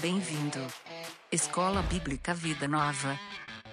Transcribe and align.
Bem-vindo. 0.00 0.58
Escola 1.30 1.82
Bíblica 1.82 2.32
Vida 2.32 2.66
Nova. 2.66 3.20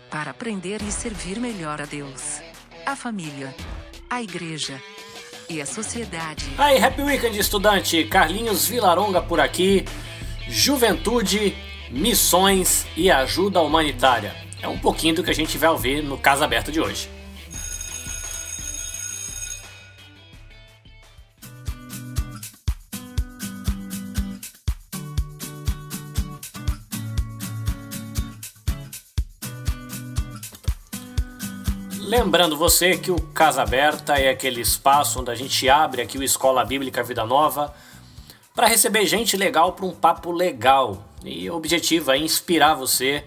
Para 0.10 0.32
aprender 0.32 0.82
e 0.82 0.92
servir 0.92 1.40
melhor 1.40 1.82
a 1.82 1.86
Deus, 1.86 2.42
a 2.86 2.98
família, 2.98 3.56
a 4.10 4.22
igreja 4.22 4.82
e 5.50 5.62
a 5.62 5.66
sociedade. 5.66 6.46
Aí, 6.58 6.84
Happy 6.84 7.02
Weekend, 7.02 7.40
estudante! 7.40 8.04
Carlinhos 8.04 8.68
Vilaronga 8.68 9.22
por 9.22 9.40
aqui. 9.40 9.86
Juventude, 10.50 11.56
missões 11.90 12.86
e 12.98 13.10
ajuda 13.10 13.62
humanitária. 13.62 14.36
É 14.62 14.68
um 14.68 14.78
pouquinho 14.78 15.16
do 15.16 15.24
que 15.24 15.32
a 15.32 15.36
gente 15.36 15.58
vai 15.58 15.70
ouvir 15.70 16.04
no 16.04 16.18
Casa 16.18 16.44
Aberta 16.44 16.74
de 16.74 16.82
hoje. 16.82 17.10
Lembrando 32.28 32.58
você 32.58 32.98
que 32.98 33.10
o 33.10 33.16
Casa 33.16 33.62
Aberta 33.62 34.16
é 34.16 34.28
aquele 34.28 34.60
espaço 34.60 35.22
onde 35.22 35.32
a 35.32 35.34
gente 35.34 35.70
abre 35.70 36.02
aqui 36.02 36.18
o 36.18 36.24
Escola 36.24 36.66
Bíblica 36.66 37.02
Vida 37.02 37.26
Nova 37.26 37.74
para 38.54 38.68
receber 38.68 39.06
gente 39.06 39.38
legal 39.38 39.72
para 39.72 39.86
um 39.86 39.96
papo 39.96 40.30
legal. 40.30 41.06
E 41.24 41.50
o 41.50 41.56
objetivo 41.56 42.12
é 42.12 42.18
inspirar 42.18 42.74
você 42.74 43.24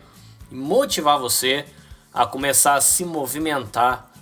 e 0.53 0.55
motivar 0.55 1.19
você 1.19 1.65
a 2.13 2.27
começar 2.27 2.75
a 2.75 2.81
se 2.83 3.07
movimentar 3.07 4.12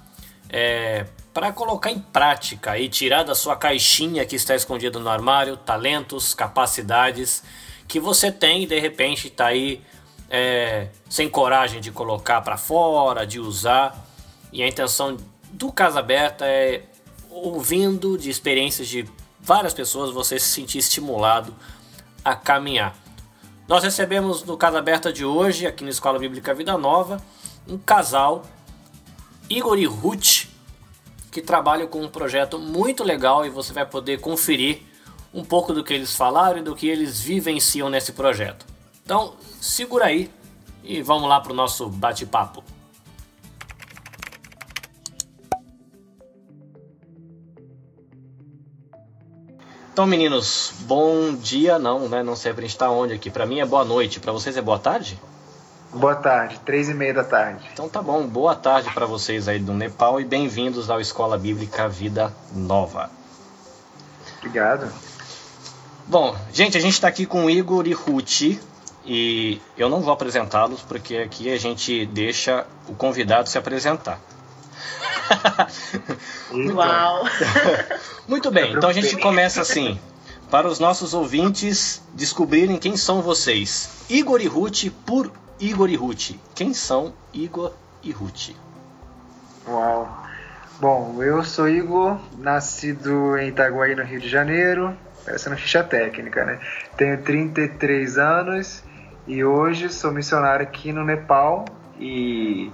é, 0.48 1.06
para 1.34 1.50
colocar 1.50 1.90
em 1.90 1.98
prática 1.98 2.78
e 2.78 2.88
tirar 2.88 3.24
da 3.24 3.34
sua 3.34 3.56
caixinha 3.56 4.24
que 4.24 4.36
está 4.36 4.54
escondida 4.54 5.00
no 5.00 5.10
armário 5.10 5.56
talentos, 5.56 6.34
capacidades 6.34 7.42
que 7.88 7.98
você 7.98 8.30
tem 8.30 8.62
e 8.62 8.66
de 8.66 8.78
repente 8.78 9.26
está 9.26 9.46
aí 9.46 9.82
é, 10.30 10.86
sem 11.10 11.28
coragem 11.28 11.80
de 11.80 11.90
colocar 11.90 12.42
para 12.42 12.56
fora, 12.56 13.26
de 13.26 13.40
usar. 13.40 14.06
E 14.52 14.62
a 14.62 14.68
intenção 14.68 15.16
do 15.50 15.72
Casa 15.72 16.00
Aberta 16.00 16.46
é, 16.46 16.82
ouvindo 17.30 18.16
de 18.16 18.30
experiências 18.30 18.88
de 18.88 19.08
várias 19.40 19.72
pessoas, 19.72 20.12
você 20.12 20.38
se 20.38 20.46
sentir 20.46 20.78
estimulado 20.78 21.54
a 22.24 22.34
caminhar. 22.34 22.96
Nós 23.66 23.82
recebemos 23.84 24.44
no 24.44 24.56
Casa 24.56 24.78
Aberta 24.78 25.12
de 25.12 25.24
hoje, 25.24 25.66
aqui 25.66 25.84
na 25.84 25.90
Escola 25.90 26.18
Bíblica 26.18 26.54
Vida 26.54 26.76
Nova, 26.78 27.22
um 27.68 27.76
casal, 27.76 28.44
Igor 29.48 29.78
e 29.78 29.84
Ruth, 29.84 30.46
que 31.30 31.42
trabalham 31.42 31.86
com 31.86 32.02
um 32.02 32.08
projeto 32.08 32.58
muito 32.58 33.04
legal 33.04 33.44
e 33.44 33.50
você 33.50 33.72
vai 33.72 33.84
poder 33.84 34.20
conferir 34.20 34.82
um 35.32 35.44
pouco 35.44 35.74
do 35.74 35.84
que 35.84 35.92
eles 35.92 36.14
falaram 36.14 36.58
e 36.58 36.62
do 36.62 36.74
que 36.74 36.88
eles 36.88 37.20
vivenciam 37.20 37.90
nesse 37.90 38.12
projeto. 38.12 38.66
Então, 39.04 39.34
segura 39.60 40.06
aí 40.06 40.30
e 40.82 41.02
vamos 41.02 41.28
lá 41.28 41.40
para 41.40 41.52
o 41.52 41.54
nosso 41.54 41.88
bate-papo. 41.88 42.64
Então, 49.98 50.06
meninos, 50.06 50.74
bom 50.82 51.34
dia 51.34 51.76
não, 51.76 52.08
né? 52.08 52.22
Não 52.22 52.36
sei 52.36 52.52
pra 52.52 52.62
gente 52.62 52.70
estar 52.70 52.86
tá 52.86 52.92
onde 52.92 53.14
aqui. 53.14 53.30
Para 53.30 53.44
mim 53.44 53.58
é 53.58 53.66
boa 53.66 53.84
noite, 53.84 54.20
para 54.20 54.30
vocês 54.30 54.56
é 54.56 54.62
boa 54.62 54.78
tarde? 54.78 55.18
Boa 55.92 56.14
tarde, 56.14 56.60
três 56.64 56.88
e 56.88 56.94
meia 56.94 57.12
da 57.12 57.24
tarde. 57.24 57.68
Então 57.72 57.88
tá 57.88 58.00
bom, 58.00 58.24
boa 58.24 58.54
tarde 58.54 58.88
para 58.94 59.06
vocês 59.06 59.48
aí 59.48 59.58
do 59.58 59.74
Nepal 59.74 60.20
e 60.20 60.24
bem-vindos 60.24 60.88
ao 60.88 61.00
Escola 61.00 61.36
Bíblica 61.36 61.88
Vida 61.88 62.32
Nova. 62.54 63.10
Obrigado. 64.36 64.88
Bom, 66.06 66.36
gente, 66.52 66.78
a 66.78 66.80
gente 66.80 66.92
está 66.92 67.08
aqui 67.08 67.26
com 67.26 67.50
Igor 67.50 67.88
e 67.88 67.92
Ruth 67.92 68.56
e 69.04 69.60
eu 69.76 69.88
não 69.88 70.00
vou 70.00 70.12
apresentá-los 70.12 70.80
porque 70.80 71.16
aqui 71.16 71.52
a 71.52 71.58
gente 71.58 72.06
deixa 72.06 72.64
o 72.88 72.94
convidado 72.94 73.48
se 73.48 73.58
apresentar. 73.58 74.20
Uau! 76.74 77.24
Muito 78.26 78.50
bem, 78.50 78.74
então 78.74 78.88
a 78.88 78.92
gente 78.92 79.16
começa 79.16 79.60
assim. 79.60 79.98
Para 80.50 80.66
os 80.66 80.78
nossos 80.78 81.12
ouvintes 81.12 82.02
descobrirem 82.14 82.78
quem 82.78 82.96
são 82.96 83.20
vocês. 83.20 84.04
Igor 84.08 84.40
e 84.40 84.46
Ruth 84.46 84.90
por 85.04 85.30
Igor 85.60 85.90
e 85.90 85.96
Ruth. 85.96 86.30
Quem 86.54 86.72
são 86.72 87.12
Igor 87.34 87.72
e 88.02 88.10
Ruth? 88.10 88.50
Uau! 89.66 90.24
Bom, 90.80 91.22
eu 91.22 91.42
sou 91.42 91.68
Igor, 91.68 92.18
nascido 92.38 93.36
em 93.36 93.48
Itaguaí, 93.48 93.96
no 93.96 94.04
Rio 94.04 94.20
de 94.20 94.28
Janeiro, 94.28 94.96
parecendo 95.24 95.56
ficha 95.56 95.82
técnica, 95.82 96.44
né? 96.44 96.60
Tenho 96.96 97.20
33 97.20 98.16
anos 98.16 98.84
e 99.26 99.44
hoje 99.44 99.90
sou 99.90 100.12
missionário 100.12 100.64
aqui 100.64 100.92
no 100.92 101.04
Nepal 101.04 101.64
e 101.98 102.72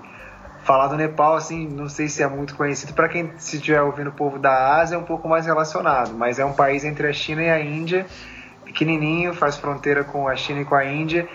falar 0.65 0.89
do 0.89 0.97
Nepal, 0.97 1.37
assim, 1.37 1.69
não 1.69 1.89
sei 1.89 2.09
se 2.09 2.23
é 2.23 2.27
muito 2.27 2.57
conhecido 2.57 2.95
para 2.95 3.09
quem 3.09 3.31
se 3.37 3.57
estiver 3.57 3.83
ouvindo 3.83 4.09
o 4.09 4.13
povo 4.13 4.39
da 4.39 4.79
Ásia 4.79 4.97
é 4.97 4.99
um 4.99 5.05
pouco 5.05 5.29
mais 5.29 5.45
relacionado, 5.45 6.15
mas 6.15 6.39
é 6.39 6.45
um 6.45 6.55
país 6.55 6.85
entre 6.85 7.07
a 7.07 7.13
China 7.13 7.43
e 7.43 7.51
a 7.51 7.61
Índia, 7.61 8.07
pequenininho, 8.65 9.35
faz 9.35 9.57
fronteira 9.57 10.03
com 10.03 10.27
a 10.27 10.35
China 10.35 10.63
e 10.63 10.65
com 10.65 10.75
a 10.75 10.85
Índia, 10.85 11.29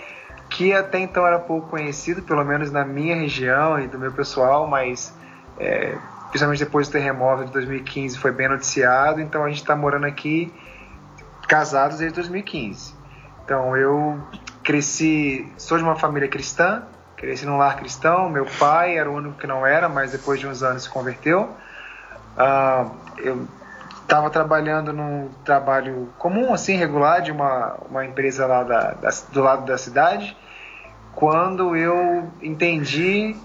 que 0.49 0.73
até 0.73 0.97
então 0.99 1.25
era 1.27 1.37
pouco 1.37 1.69
conhecido, 1.69 2.23
pelo 2.23 2.43
menos 2.43 2.71
na 2.71 2.83
minha 2.83 3.15
região 3.15 3.79
e 3.79 3.87
do 3.87 3.99
meu 3.99 4.11
pessoal, 4.11 4.67
mas 4.67 5.13
é, 5.59 5.95
principalmente 6.29 6.63
depois 6.63 6.87
do 6.87 6.91
terremoto 6.93 7.45
de 7.45 7.51
2015 7.51 8.17
foi 8.17 8.31
bem 8.31 8.49
noticiado, 8.49 9.21
então 9.21 9.43
a 9.43 9.49
gente 9.49 9.61
está 9.61 9.75
morando 9.75 10.07
aqui 10.07 10.51
casados 11.47 11.99
desde 11.99 12.15
2015. 12.15 12.95
Então 13.45 13.77
eu 13.77 14.19
cresci, 14.63 15.47
sou 15.55 15.77
de 15.77 15.83
uma 15.83 15.95
família 15.95 16.27
cristã, 16.27 16.83
Cresci 17.19 17.45
num 17.45 17.57
lar 17.57 17.75
cristão, 17.75 18.29
meu 18.29 18.45
pai 18.57 18.97
era 18.97 19.11
o 19.11 19.13
único 19.13 19.37
que 19.37 19.45
não 19.45 19.67
era, 19.67 19.89
mas 19.89 20.13
depois 20.13 20.39
de 20.39 20.47
uns 20.47 20.63
anos 20.63 20.83
se 20.83 20.89
converteu. 20.89 21.53
Uh, 22.37 22.91
eu 23.17 23.47
estava 24.01 24.29
trabalhando 24.29 24.93
num 24.93 25.29
trabalho 25.43 26.09
comum, 26.17 26.53
assim, 26.53 26.77
regular, 26.77 27.21
de 27.21 27.31
uma, 27.31 27.77
uma 27.89 28.05
empresa 28.05 28.47
lá 28.47 28.63
da, 28.63 28.91
da, 28.93 29.09
do 29.33 29.41
lado 29.41 29.65
da 29.65 29.77
cidade, 29.77 30.35
quando 31.13 31.75
eu 31.75 32.31
entendi 32.41 33.35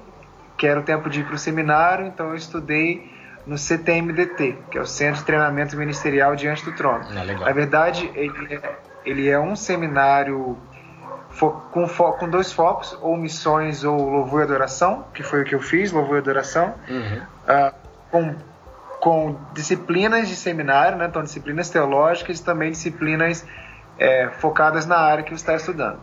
que 0.56 0.68
era 0.68 0.78
o 0.78 0.84
tempo 0.84 1.10
de 1.10 1.20
ir 1.20 1.24
para 1.24 1.34
o 1.34 1.38
seminário, 1.38 2.06
então 2.06 2.28
eu 2.28 2.36
estudei 2.36 3.12
no 3.44 3.58
CTMDT, 3.58 4.56
que 4.70 4.78
é 4.78 4.80
o 4.80 4.86
Centro 4.86 5.16
de 5.16 5.24
Treinamento 5.24 5.76
Ministerial 5.76 6.36
Diante 6.36 6.64
do 6.64 6.72
Trono. 6.72 7.04
Ah, 7.10 7.24
Na 7.44 7.52
verdade, 7.52 8.08
ele 8.14 8.54
é, 8.54 8.76
ele 9.04 9.28
é 9.28 9.38
um 9.38 9.56
seminário 9.56 10.56
com, 11.50 11.86
com 11.86 12.28
dois 12.28 12.52
focos, 12.52 12.96
ou 13.00 13.16
missões 13.16 13.84
ou 13.84 14.10
louvor 14.10 14.40
e 14.40 14.44
adoração, 14.44 15.04
que 15.14 15.22
foi 15.22 15.42
o 15.42 15.44
que 15.44 15.54
eu 15.54 15.60
fiz, 15.60 15.92
louvor 15.92 16.16
e 16.16 16.18
adoração, 16.18 16.74
uhum. 16.88 17.22
uh, 17.48 17.74
com, 18.10 18.34
com 19.00 19.36
disciplinas 19.52 20.28
de 20.28 20.36
seminário, 20.36 20.98
né, 20.98 21.06
então 21.06 21.22
disciplinas 21.22 21.70
teológicas 21.70 22.38
e 22.38 22.44
também 22.44 22.70
disciplinas 22.70 23.46
é, 23.98 24.28
focadas 24.38 24.86
na 24.86 24.96
área 24.96 25.24
que 25.24 25.30
você 25.30 25.42
está 25.42 25.54
estudando. 25.54 26.00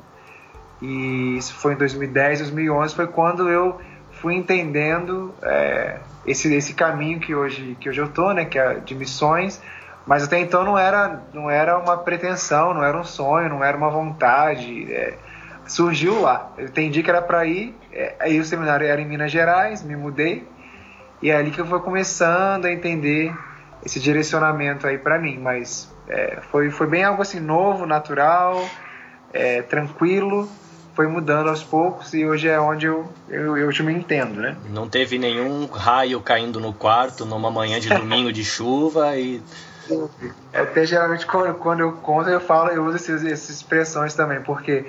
E 0.81 1.38
isso 1.38 1.53
foi 1.53 1.74
em 1.74 1.78
2010, 1.78 2.40
2011, 2.40 2.96
foi 2.96 3.07
quando 3.07 3.50
eu 3.50 3.80
fui 4.13 4.35
entendendo 4.35 5.34
é, 5.41 6.00
esse, 6.25 6.53
esse 6.53 6.74
caminho 6.74 7.19
que 7.19 7.34
hoje, 7.34 7.78
que 7.80 7.90
hoje 7.90 8.01
eu 8.01 8.06
estou, 8.06 8.34
né, 8.34 8.46
que 8.46 8.57
é 8.57 8.75
de 8.75 8.96
missões, 8.96 9.62
mas 10.06 10.24
até 10.24 10.40
então 10.40 10.63
não 10.63 10.78
era, 10.78 11.22
não 11.34 11.50
era 11.50 11.78
uma 11.78 11.97
pretensão, 11.97 12.74
não 12.74 12.84
era 12.84 12.97
um 12.97 13.03
sonho, 13.03 13.50
não 13.50 13.63
era 13.63 13.78
uma 13.78 13.90
vontade. 13.90 14.91
É, 14.91 15.18
surgiu 15.71 16.21
lá. 16.21 16.51
Eu 16.57 16.65
entendi 16.65 17.01
que 17.01 17.09
era 17.09 17.21
para 17.21 17.45
ir. 17.45 17.75
É, 17.91 18.15
aí 18.19 18.39
o 18.39 18.45
seminário 18.45 18.85
era 18.85 19.01
em 19.01 19.06
Minas 19.06 19.31
Gerais, 19.31 19.83
me 19.83 19.95
mudei. 19.95 20.47
E 21.21 21.29
é 21.29 21.35
ali 21.35 21.51
que 21.51 21.59
eu 21.59 21.65
fui 21.65 21.79
começando 21.79 22.65
a 22.65 22.71
entender 22.71 23.33
esse 23.85 24.00
direcionamento 24.00 24.85
aí 24.85 24.97
para 24.97 25.18
mim. 25.18 25.38
Mas 25.38 25.91
é, 26.07 26.39
foi, 26.51 26.69
foi 26.69 26.88
bem 26.88 27.03
algo 27.03 27.21
assim 27.21 27.39
novo, 27.39 27.85
natural, 27.85 28.63
é, 29.33 29.62
tranquilo. 29.62 30.50
Foi 30.94 31.07
mudando 31.07 31.50
aos 31.50 31.63
poucos 31.63 32.13
e 32.13 32.25
hoje 32.25 32.50
é 32.50 32.59
onde 32.59 32.85
eu, 32.85 33.09
eu, 33.29 33.57
eu 33.57 33.85
me 33.85 33.94
entendo, 33.94 34.41
né? 34.41 34.57
Não 34.69 34.89
teve 34.89 35.17
nenhum 35.17 35.65
raio 35.65 36.19
caindo 36.19 36.59
no 36.59 36.74
quarto 36.74 37.25
numa 37.25 37.50
manhã 37.50 37.79
de 37.79 37.88
domingo 37.88 38.31
de 38.31 38.44
chuva 38.44 39.15
e 39.15 39.41
até 40.53 40.85
geralmente 40.85 41.25
quando, 41.25 41.53
quando 41.56 41.79
eu 41.79 41.94
conto, 41.94 42.29
eu 42.29 42.39
falo, 42.39 42.69
eu 42.69 42.83
uso 42.85 42.97
essas, 42.97 43.25
essas 43.25 43.50
expressões 43.50 44.13
também, 44.13 44.41
porque 44.41 44.85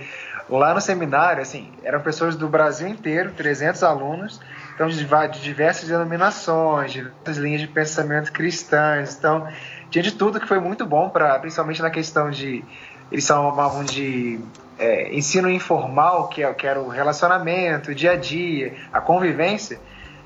lá 0.59 0.75
no 0.75 0.81
seminário, 0.81 1.43
assim, 1.43 1.73
eram 1.83 2.01
pessoas 2.01 2.37
do 2.37 2.49
Brasil 2.49 2.89
inteiro, 2.89 3.33
300 3.33 3.83
alunos, 3.83 4.41
então 4.75 4.89
de, 4.89 5.05
de 5.05 5.41
diversas 5.41 5.89
denominações, 5.89 6.93
de 6.93 7.03
diversas 7.03 7.37
linhas 7.37 7.61
de 7.61 7.69
pensamento 7.69 8.33
cristãs, 8.33 9.17
então 9.17 9.47
tinha 9.91 10.03
de 10.03 10.13
tudo 10.13 10.41
que 10.41 10.47
foi 10.47 10.59
muito 10.59 10.87
bom 10.87 11.09
para, 11.11 11.39
principalmente 11.39 11.83
na 11.83 11.91
questão 11.91 12.31
de, 12.31 12.65
eles 13.11 13.25
chamavam 13.25 13.85
de 13.85 14.41
é, 14.79 15.15
ensino 15.15 15.51
informal, 15.51 16.29
que, 16.29 16.43
é, 16.43 16.53
que 16.55 16.67
era 16.67 16.81
o 16.81 16.89
relacionamento, 16.89 17.91
o 17.91 17.95
dia 17.95 18.13
a 18.13 18.17
dia, 18.17 18.75
a 18.93 19.01
convivência. 19.01 19.79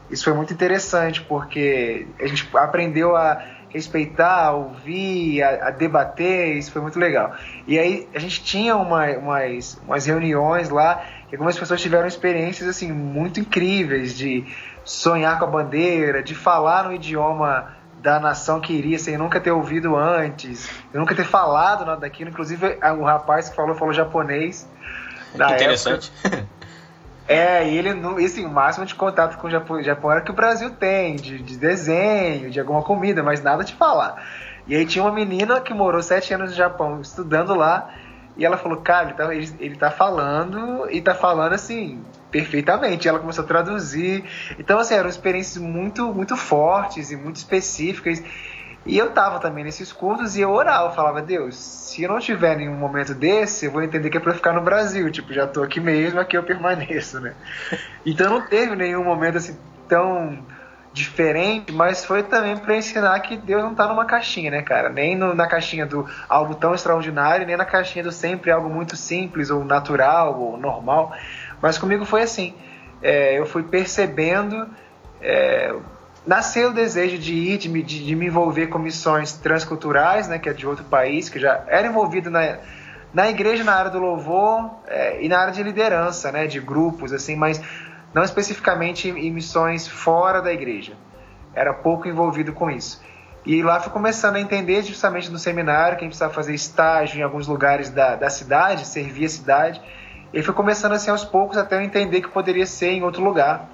Isso 0.09 0.25
foi 0.25 0.33
muito 0.35 0.53
interessante 0.53 1.21
porque 1.23 2.07
a 2.21 2.27
gente 2.27 2.49
aprendeu 2.55 3.17
a 3.17 3.43
respeitar, 3.69 4.53
ouvir, 4.53 5.43
a, 5.43 5.69
a, 5.69 5.71
debater, 5.71 6.57
isso 6.57 6.73
foi 6.73 6.83
muito 6.83 6.99
legal. 6.99 7.35
E 7.67 7.79
aí 7.79 8.09
a 8.15 8.19
gente 8.19 8.43
tinha 8.43 8.77
uma, 8.77 9.07
umas, 9.13 9.81
umas 9.87 10.07
reuniões 10.07 10.69
lá, 10.69 11.05
e 11.31 11.35
algumas 11.35 11.59
pessoas 11.59 11.81
tiveram 11.81 12.07
experiências 12.07 12.69
assim 12.69 12.93
muito 12.93 13.41
incríveis 13.41 14.17
de 14.17 14.45
sonhar 14.85 15.39
com 15.39 15.45
a 15.45 15.49
bandeira, 15.49 16.23
de 16.23 16.35
falar 16.35 16.85
no 16.85 16.93
idioma 16.95 17.75
da 18.01 18.21
nação 18.21 18.61
que 18.61 18.73
iria 18.73 18.99
sem 18.99 19.19
nunca 19.19 19.41
ter 19.41 19.51
ouvido 19.51 19.97
antes, 19.97 20.71
nunca 20.95 21.15
ter 21.15 21.25
falado 21.25 21.85
nada 21.85 22.01
daquilo. 22.01 22.31
Inclusive 22.31 22.79
o 22.99 23.05
rapaz 23.05 23.49
que 23.49 23.57
falou 23.57 23.75
falou 23.75 23.93
japonês. 23.93 24.69
Que 25.35 25.43
interessante. 25.43 26.13
Época. 26.25 26.56
É, 27.29 27.69
e 27.69 27.77
ele, 27.77 27.91
assim, 28.25 28.45
o 28.45 28.51
máximo 28.51 28.87
de 28.87 28.95
contato 28.95 29.37
com 29.39 29.49
o 29.49 29.51
Japão, 29.51 29.83
Japão 29.83 30.13
era 30.13 30.21
que 30.21 30.31
o 30.31 30.35
Brasil 30.35 30.71
tem, 30.71 31.17
de, 31.17 31.39
de, 31.39 31.57
desenho, 31.57 32.51
de 32.51 32.61
alguma 32.61 32.83
comida, 32.83 33.23
mas 33.23 33.43
nada 33.43 33.65
de 33.65 33.75
falar. 33.75 34.25
E 34.67 34.77
aí 34.77 34.87
tinha 34.87 35.05
uma 35.05 35.13
menina 35.13 35.61
que 35.61 35.75
morou 35.75 36.03
sete 36.03 36.33
anos 36.33 36.51
no 36.51 36.57
Japão, 36.57 37.01
estudando 37.01 37.55
lá, 37.55 37.93
e 38.37 38.45
ela 38.45 38.57
falou, 38.57 38.81
cara, 38.81 39.09
ele 39.09 39.15
tá, 39.15 39.35
ele, 39.35 39.57
ele 39.59 39.77
tá 39.77 39.91
falando, 39.91 40.89
e 40.91 41.01
tá 41.01 41.15
falando 41.15 41.55
assim, 41.55 42.03
perfeitamente. 42.31 43.07
E 43.07 43.09
ela 43.09 43.19
começou 43.19 43.45
a 43.45 43.47
traduzir. 43.47 44.25
Então, 44.59 44.79
assim, 44.79 44.95
eram 44.95 45.09
experiências 45.09 45.57
muito, 45.57 46.13
muito 46.13 46.37
fortes 46.37 47.11
e 47.11 47.17
muito 47.17 47.37
específicas. 47.37 48.23
E 48.87 48.97
eu 48.97 49.11
tava 49.11 49.41
também 49.41 49.65
nesses 49.65 49.93
cursos 49.93 50.37
e 50.37 50.41
eu 50.41 50.51
orava, 50.51 50.93
falava, 50.93 51.21
Deus, 51.21 51.57
se 51.57 52.05
eu 52.05 52.09
não 52.09 52.21
tiver 52.21 52.57
nenhum 52.57 52.77
momento 52.77 53.13
desse, 53.15 53.67
eu 53.67 53.73
vou 53.73 53.83
entender 53.83 54.11
que 54.11 54.17
é 54.17 54.21
pra 54.21 54.33
ficar 54.33 54.53
no 54.53 54.61
Brasil, 54.61 55.11
tipo, 55.11 55.33
já 55.33 55.45
tô 55.45 55.63
aqui 55.63 55.81
mesmo, 55.81 56.21
aqui 56.21 56.37
eu 56.37 56.43
permaneço, 56.45 57.21
né? 57.21 57.35
Então 58.07 58.31
não 58.31 58.41
teve 58.41 58.77
nenhum 58.77 59.03
momento 59.03 59.39
assim 59.39 59.59
tão 59.89 60.39
diferente, 60.93 61.73
mas 61.73 62.05
foi 62.05 62.23
também 62.23 62.57
para 62.57 62.77
ensinar 62.77 63.19
que 63.21 63.37
Deus 63.37 63.63
não 63.63 63.75
tá 63.75 63.89
numa 63.89 64.07
caixinha, 64.07 64.51
né, 64.51 64.63
cara? 64.63 64.89
Nem 64.89 65.17
no, 65.17 65.35
na 65.35 65.47
caixinha 65.47 65.85
do 65.85 66.09
algo 66.29 66.55
tão 66.55 66.75
extraordinário, 66.75 67.45
nem 67.45 67.57
na 67.57 67.65
caixinha 67.65 68.05
do 68.05 68.13
sempre 68.13 68.51
algo 68.51 68.71
muito 68.71 68.97
simples 68.97 69.51
ou 69.51 69.65
natural 69.65 70.41
ou 70.41 70.57
normal. 70.57 71.13
Mas 71.61 71.77
comigo 71.77 72.05
foi 72.05 72.23
assim. 72.23 72.55
É, 73.03 73.39
eu 73.39 73.45
fui 73.45 73.63
percebendo 73.65 74.67
é, 75.21 75.75
nasceu 76.27 76.71
o 76.71 76.73
desejo 76.73 77.19
de 77.19 77.33
ir, 77.33 77.59
de 77.59 77.69
me, 77.69 77.83
de, 77.83 78.05
de 78.05 78.17
me 78.17 78.27
envolver 78.27 78.67
com 78.67 78.79
missões 78.79 79.33
transculturais, 79.35 80.27
né, 80.27 80.39
que 80.39 80.49
é 80.49 80.53
de 80.53 80.67
outro 80.67 80.85
país, 80.85 81.29
que 81.29 81.39
já 81.39 81.65
era 81.69 81.87
envolvido 81.87 82.31
na, 82.31 82.59
na 83.15 83.31
igreja 83.31 83.63
na 83.63 83.75
área 83.75 83.91
do 83.91 83.99
louvor 83.99 84.71
é, 84.87 85.23
e 85.25 85.29
na 85.29 85.39
área 85.39 85.53
de 85.53 85.63
liderança, 85.63 86.33
né, 86.33 86.47
de 86.47 86.61
grupos, 86.61 87.13
assim, 87.13 87.37
mas 87.37 87.63
não 88.13 88.25
especificamente 88.25 89.09
em, 89.09 89.31
missões 89.31 89.87
fora 89.87 90.43
da 90.43 90.53
igreja. 90.53 90.95
Era 91.55 91.73
pouco 91.73 92.09
envolvido 92.09 92.53
com 92.53 92.71
isso. 92.71 93.01
E 93.45 93.63
lá 93.63 93.79
fui 93.79 93.93
começando 93.93 94.37
a 94.37 94.41
entender 94.41 94.83
justamente 94.83 95.31
no 95.31 95.39
seminário 95.39 95.97
que 95.97 96.01
a 96.01 96.05
gente 96.05 96.11
precisava 96.11 96.35
fazer 96.35 96.53
estágio 96.53 97.21
em 97.21 97.23
alguns 97.23 97.47
lugares 97.47 97.91
da, 97.91 98.17
da 98.17 98.29
cidade, 98.29 98.87
servir 98.87 99.27
a 99.27 99.29
cidade. 99.29 99.81
E 100.33 100.43
foi 100.43 100.53
começando 100.53 100.93
assim 100.93 101.11
aos 101.11 101.25
poucos 101.25 101.57
até 101.57 101.77
eu 101.77 101.81
entender 101.81 102.21
que 102.21 102.29
poderia 102.29 102.67
ser 102.67 102.91
em 102.91 103.05
outro 103.05 103.23
lugar. 103.23 103.71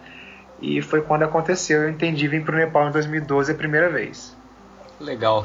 E 0.62 0.81
foi 0.81 1.03
quando 1.03 1.25
aconteceu. 1.25 1.82
Eu 1.82 1.91
entendi 1.91 2.29
vir 2.29 2.44
para 2.44 2.55
o 2.55 2.59
Nepal 2.59 2.88
em 2.88 2.93
2012 2.93 3.50
a 3.50 3.55
primeira 3.55 3.91
vez. 3.91 4.35
Legal. 5.00 5.44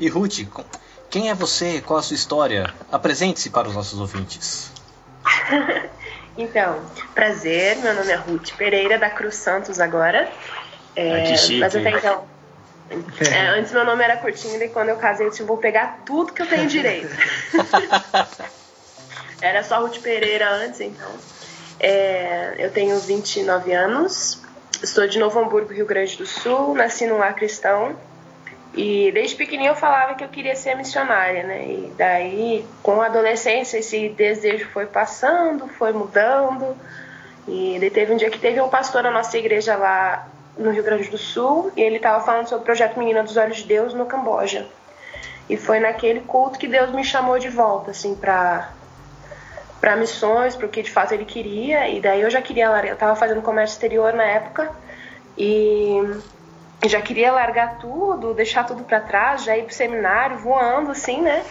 E 0.00 0.08
Ruth, 0.08 0.40
quem 1.10 1.28
é 1.28 1.34
você? 1.34 1.82
Qual 1.82 1.98
a 1.98 2.02
sua 2.02 2.14
história? 2.14 2.72
Apresente-se 2.90 3.50
para 3.50 3.68
os 3.68 3.74
nossos 3.74 4.00
ouvintes. 4.00 4.72
então, 6.38 6.80
prazer. 7.14 7.76
Meu 7.76 7.94
nome 7.94 8.10
é 8.10 8.16
Ruth 8.16 8.52
Pereira, 8.56 8.98
da 8.98 9.10
Cruz 9.10 9.34
Santos 9.34 9.78
agora. 9.78 10.32
É, 10.96 11.22
que 11.26 11.36
chique. 11.36 11.60
Mas 11.60 11.76
até 11.76 11.90
então. 11.90 12.24
É, 12.88 13.48
antes 13.48 13.72
meu 13.72 13.84
nome 13.84 14.04
era 14.04 14.16
Curtinho 14.16 14.62
e 14.62 14.68
quando 14.68 14.90
eu 14.90 14.96
casei 14.96 15.26
eu 15.26 15.30
disse, 15.30 15.42
vou 15.42 15.56
pegar 15.56 16.02
tudo 16.06 16.32
que 16.32 16.40
eu 16.40 16.46
tenho 16.46 16.68
direito. 16.68 17.08
era 19.42 19.64
só 19.64 19.80
Ruth 19.80 19.98
Pereira 19.98 20.48
antes, 20.48 20.80
então. 20.80 21.10
É, 21.80 22.54
eu 22.58 22.70
tenho 22.70 22.96
29 23.00 23.72
anos, 23.72 24.40
Estou 24.86 25.04
de 25.08 25.18
Novo 25.18 25.40
Hamburgo, 25.40 25.74
Rio 25.74 25.84
Grande 25.84 26.16
do 26.16 26.24
Sul, 26.24 26.72
nasci 26.72 27.08
num 27.08 27.18
lar 27.18 27.34
cristão. 27.34 27.96
E 28.72 29.10
desde 29.10 29.34
pequenininho 29.34 29.72
eu 29.72 29.74
falava 29.74 30.14
que 30.14 30.22
eu 30.22 30.28
queria 30.28 30.54
ser 30.54 30.76
missionária, 30.76 31.42
né? 31.42 31.66
E 31.66 31.92
daí, 31.98 32.64
com 32.84 33.00
a 33.00 33.06
adolescência, 33.06 33.78
esse 33.78 34.08
desejo 34.10 34.68
foi 34.68 34.86
passando, 34.86 35.66
foi 35.66 35.92
mudando. 35.92 36.76
E 37.48 37.78
daí 37.80 37.90
teve 37.90 38.12
um 38.12 38.16
dia 38.16 38.30
que 38.30 38.38
teve 38.38 38.60
um 38.60 38.68
pastor 38.68 39.02
na 39.02 39.10
nossa 39.10 39.36
igreja 39.36 39.74
lá 39.74 40.28
no 40.56 40.70
Rio 40.70 40.84
Grande 40.84 41.10
do 41.10 41.18
Sul, 41.18 41.72
e 41.76 41.82
ele 41.82 41.96
estava 41.96 42.24
falando 42.24 42.48
sobre 42.48 42.62
o 42.62 42.64
projeto 42.64 42.96
Menina 42.96 43.24
dos 43.24 43.36
Olhos 43.36 43.56
de 43.56 43.64
Deus 43.64 43.92
no 43.92 44.06
Camboja. 44.06 44.68
E 45.48 45.56
foi 45.56 45.80
naquele 45.80 46.20
culto 46.20 46.60
que 46.60 46.68
Deus 46.68 46.92
me 46.92 47.02
chamou 47.02 47.40
de 47.40 47.48
volta, 47.48 47.90
assim, 47.90 48.14
para 48.14 48.70
para 49.80 49.96
missões, 49.96 50.56
para 50.56 50.66
o 50.66 50.68
que 50.68 50.82
de 50.82 50.90
fato 50.90 51.12
ele 51.12 51.24
queria. 51.24 51.88
E 51.88 52.00
daí 52.00 52.22
eu 52.22 52.30
já 52.30 52.40
queria 52.40 52.70
largar, 52.70 52.88
eu 52.88 52.94
estava 52.94 53.16
fazendo 53.16 53.42
comércio 53.42 53.74
exterior 53.74 54.12
na 54.12 54.24
época 54.24 54.70
e 55.36 56.00
já 56.86 57.00
queria 57.00 57.32
largar 57.32 57.78
tudo, 57.78 58.34
deixar 58.34 58.64
tudo 58.64 58.84
para 58.84 59.00
trás, 59.00 59.44
já 59.44 59.56
ir 59.56 59.64
pro 59.64 59.74
seminário 59.74 60.38
voando 60.38 60.90
assim, 60.90 61.20
né? 61.20 61.44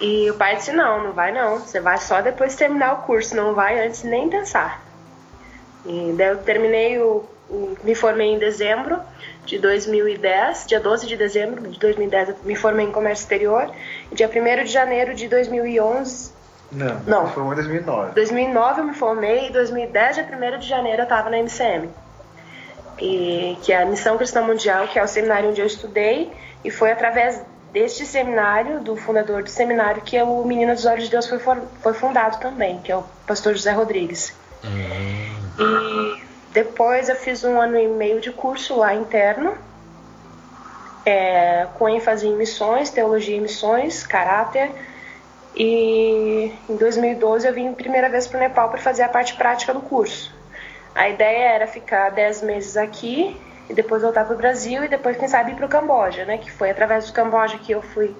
E 0.00 0.30
o 0.30 0.34
pai 0.34 0.56
disse: 0.56 0.72
"Não, 0.72 1.04
não 1.04 1.12
vai 1.12 1.32
não. 1.32 1.58
Você 1.58 1.80
vai 1.80 1.98
só 1.98 2.20
depois 2.20 2.52
de 2.52 2.58
terminar 2.58 2.94
o 2.94 3.02
curso, 3.02 3.36
não 3.36 3.54
vai 3.54 3.86
antes 3.86 4.02
nem 4.02 4.28
pensar". 4.28 4.82
E 5.84 6.14
daí 6.16 6.28
eu 6.28 6.38
terminei 6.38 6.98
o, 6.98 7.24
me 7.82 7.94
formei 7.94 8.28
em 8.28 8.38
dezembro 8.38 9.00
de 9.44 9.58
2010, 9.58 10.66
dia 10.66 10.80
12 10.80 11.06
de 11.06 11.16
dezembro 11.16 11.68
de 11.68 11.78
2010 11.78 12.28
eu 12.28 12.36
me 12.44 12.54
formei 12.54 12.86
em 12.86 12.92
comércio 12.92 13.24
exterior 13.24 13.70
e 14.10 14.14
dia 14.14 14.28
1 14.28 14.64
de 14.64 14.70
janeiro 14.70 15.14
de 15.14 15.28
2011 15.28 16.39
não, 16.72 17.00
não. 17.06 17.26
Formou 17.28 17.52
em 17.52 17.56
2009. 17.56 18.12
2009 18.12 18.80
eu 18.80 18.84
me 18.84 18.94
formei 18.94 19.48
e 19.48 19.52
2010, 19.52 20.16
dia 20.16 20.28
1 20.56 20.58
de 20.58 20.68
janeiro, 20.68 21.02
eu 21.02 21.04
estava 21.04 21.28
na 21.28 21.38
MCM. 21.38 21.88
E, 22.98 23.58
que 23.62 23.72
é 23.72 23.82
a 23.82 23.86
Missão 23.86 24.16
Cristã 24.16 24.42
Mundial, 24.42 24.86
que 24.88 24.98
é 24.98 25.02
o 25.02 25.08
seminário 25.08 25.50
onde 25.50 25.60
eu 25.60 25.66
estudei. 25.66 26.30
E 26.64 26.70
foi 26.70 26.92
através 26.92 27.42
deste 27.72 28.04
seminário, 28.04 28.80
do 28.80 28.96
fundador 28.96 29.42
do 29.42 29.50
seminário, 29.50 30.02
que 30.02 30.20
o 30.20 30.44
Menino 30.44 30.74
dos 30.74 30.84
Olhos 30.84 31.04
de 31.04 31.10
Deus 31.10 31.26
foi, 31.26 31.38
for, 31.38 31.58
foi 31.82 31.94
fundado 31.94 32.38
também, 32.38 32.78
que 32.80 32.92
é 32.92 32.96
o 32.96 33.04
pastor 33.26 33.54
José 33.54 33.72
Rodrigues. 33.72 34.34
Uhum. 34.62 36.16
E 36.16 36.22
depois 36.52 37.08
eu 37.08 37.16
fiz 37.16 37.42
um 37.44 37.60
ano 37.60 37.78
e 37.78 37.88
meio 37.88 38.20
de 38.20 38.30
curso 38.32 38.76
lá 38.76 38.94
interno, 38.94 39.56
é, 41.06 41.66
com 41.78 41.88
ênfase 41.88 42.26
em 42.26 42.36
missões, 42.36 42.90
teologia 42.90 43.36
e 43.36 43.40
missões, 43.40 44.06
caráter 44.06 44.70
e 45.54 46.52
em 46.68 46.76
2012 46.76 47.46
eu 47.46 47.52
vim 47.52 47.72
primeira 47.74 48.08
vez 48.08 48.26
para 48.26 48.38
o 48.38 48.40
Nepal 48.40 48.68
para 48.68 48.80
fazer 48.80 49.02
a 49.02 49.08
parte 49.08 49.34
prática 49.34 49.74
do 49.74 49.80
curso. 49.80 50.32
A 50.94 51.08
ideia 51.08 51.54
era 51.54 51.66
ficar 51.66 52.10
10 52.10 52.42
meses 52.42 52.76
aqui 52.76 53.36
e 53.68 53.74
depois 53.74 54.02
voltar 54.02 54.24
para 54.24 54.34
o 54.34 54.38
Brasil 54.38 54.84
e 54.84 54.88
depois, 54.88 55.16
quem 55.16 55.28
sabe, 55.28 55.52
ir 55.52 55.54
para 55.54 55.66
o 55.66 55.68
Camboja, 55.68 56.24
né? 56.24 56.38
Que 56.38 56.50
foi 56.50 56.70
através 56.70 57.06
do 57.06 57.12
Camboja 57.12 57.58
que 57.58 57.72
eu 57.72 57.80
fui 57.80 58.14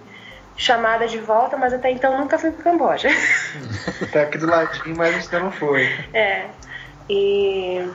chamada 0.56 1.06
de 1.06 1.18
volta, 1.18 1.56
mas 1.56 1.72
até 1.72 1.90
então 1.90 2.18
nunca 2.18 2.38
fui 2.38 2.50
para 2.50 2.60
o 2.60 2.64
Camboja. 2.64 3.08
Tá 4.12 4.22
aqui 4.22 4.38
do 4.38 4.46
ladinho, 4.46 4.96
mas 4.96 5.14
ainda 5.14 5.40
não 5.40 5.52
foi. 5.52 5.88
É. 6.12 6.46
E 7.08 7.88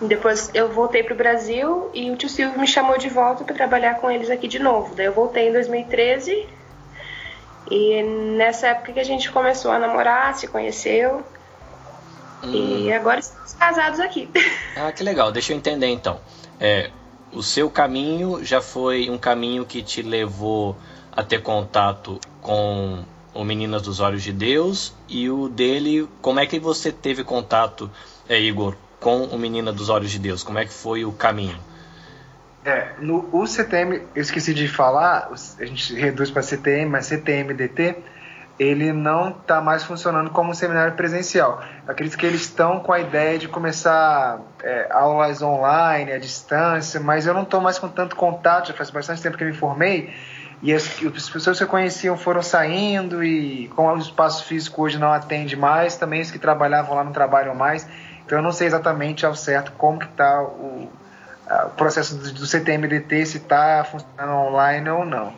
depois 0.00 0.50
eu 0.54 0.68
voltei 0.68 1.02
para 1.02 1.14
o 1.14 1.16
Brasil 1.16 1.90
e 1.94 2.10
o 2.10 2.16
tio 2.16 2.28
Silvio 2.28 2.58
me 2.58 2.66
chamou 2.66 2.98
de 2.98 3.08
volta 3.08 3.44
para 3.44 3.54
trabalhar 3.54 3.94
com 3.96 4.10
eles 4.10 4.30
aqui 4.30 4.46
de 4.46 4.58
novo. 4.58 4.94
Daí 4.94 5.06
eu 5.06 5.12
voltei 5.12 5.48
em 5.48 5.52
2013 5.52 6.46
e 7.72 8.02
nessa 8.02 8.68
época 8.68 8.92
que 8.92 9.00
a 9.00 9.04
gente 9.04 9.32
começou 9.32 9.70
a 9.70 9.78
namorar, 9.78 10.34
se 10.36 10.46
conheceu. 10.46 11.24
Hum. 12.44 12.52
E 12.52 12.92
agora 12.92 13.20
estamos 13.20 13.54
casados 13.54 13.98
aqui. 13.98 14.28
Ah, 14.76 14.90
que 14.92 15.02
legal. 15.02 15.30
Deixa 15.30 15.52
eu 15.52 15.56
entender 15.56 15.86
então. 15.86 16.18
É, 16.60 16.90
o 17.32 17.42
seu 17.42 17.70
caminho 17.70 18.44
já 18.44 18.60
foi 18.60 19.08
um 19.08 19.16
caminho 19.16 19.64
que 19.64 19.82
te 19.82 20.02
levou 20.02 20.76
a 21.14 21.22
ter 21.22 21.42
contato 21.42 22.18
com 22.40 23.04
o 23.34 23.44
Meninas 23.44 23.82
dos 23.82 24.00
Olhos 24.00 24.22
de 24.22 24.32
Deus 24.32 24.92
e 25.08 25.30
o 25.30 25.48
dele, 25.48 26.08
como 26.20 26.40
é 26.40 26.46
que 26.46 26.58
você 26.58 26.90
teve 26.90 27.24
contato, 27.24 27.90
é, 28.28 28.38
Igor, 28.38 28.76
com 29.00 29.24
o 29.24 29.38
Menina 29.38 29.72
dos 29.72 29.88
Olhos 29.88 30.10
de 30.10 30.18
Deus? 30.18 30.42
Como 30.42 30.58
é 30.58 30.64
que 30.64 30.72
foi 30.72 31.04
o 31.04 31.12
caminho? 31.12 31.58
É, 32.64 32.92
no 33.00 33.28
o 33.32 33.44
CTM, 33.46 34.02
eu 34.14 34.22
esqueci 34.22 34.54
de 34.54 34.68
falar, 34.68 35.30
a 35.58 35.64
gente 35.64 35.94
reduz 35.94 36.30
para 36.30 36.42
CTM, 36.42 36.90
mas 36.90 37.06
CTMDT, 37.06 37.96
ele 38.58 38.92
não 38.92 39.30
está 39.30 39.60
mais 39.60 39.82
funcionando 39.82 40.30
como 40.30 40.50
um 40.50 40.54
seminário 40.54 40.94
presencial. 40.94 41.60
Acredito 41.88 42.16
que 42.16 42.24
eles 42.24 42.42
estão 42.42 42.78
com 42.78 42.92
a 42.92 43.00
ideia 43.00 43.36
de 43.36 43.48
começar 43.48 44.40
é, 44.62 44.86
aulas 44.92 45.42
online, 45.42 46.12
à 46.12 46.18
distância, 46.18 47.00
mas 47.00 47.26
eu 47.26 47.34
não 47.34 47.42
estou 47.42 47.60
mais 47.60 47.80
com 47.80 47.88
tanto 47.88 48.14
contato, 48.14 48.68
já 48.68 48.74
faz 48.74 48.90
bastante 48.90 49.20
tempo 49.20 49.36
que 49.36 49.42
eu 49.42 49.48
me 49.48 49.54
formei, 49.54 50.14
e 50.62 50.72
as, 50.72 50.84
as 51.04 51.28
pessoas 51.28 51.58
que 51.58 51.64
eu 51.64 51.68
conheciam 51.68 52.16
foram 52.16 52.42
saindo, 52.42 53.24
e 53.24 53.66
como 53.74 53.92
o 53.92 53.98
espaço 53.98 54.44
físico 54.44 54.82
hoje 54.82 54.98
não 54.98 55.12
atende 55.12 55.56
mais, 55.56 55.96
também 55.96 56.20
os 56.20 56.30
que 56.30 56.38
trabalhavam 56.38 56.94
lá 56.94 57.02
não 57.02 57.10
trabalham 57.10 57.56
mais, 57.56 57.88
então 58.24 58.38
eu 58.38 58.42
não 58.42 58.52
sei 58.52 58.68
exatamente 58.68 59.26
ao 59.26 59.34
certo 59.34 59.72
como 59.72 59.98
que 59.98 60.06
está 60.06 60.40
o 60.40 60.88
o 61.66 61.70
processo 61.70 62.16
do, 62.16 62.46
CTMDT 62.46 63.26
se 63.26 63.36
está 63.38 63.84
funcionando 63.84 64.32
online 64.32 64.88
ou 64.90 65.04
não. 65.04 65.32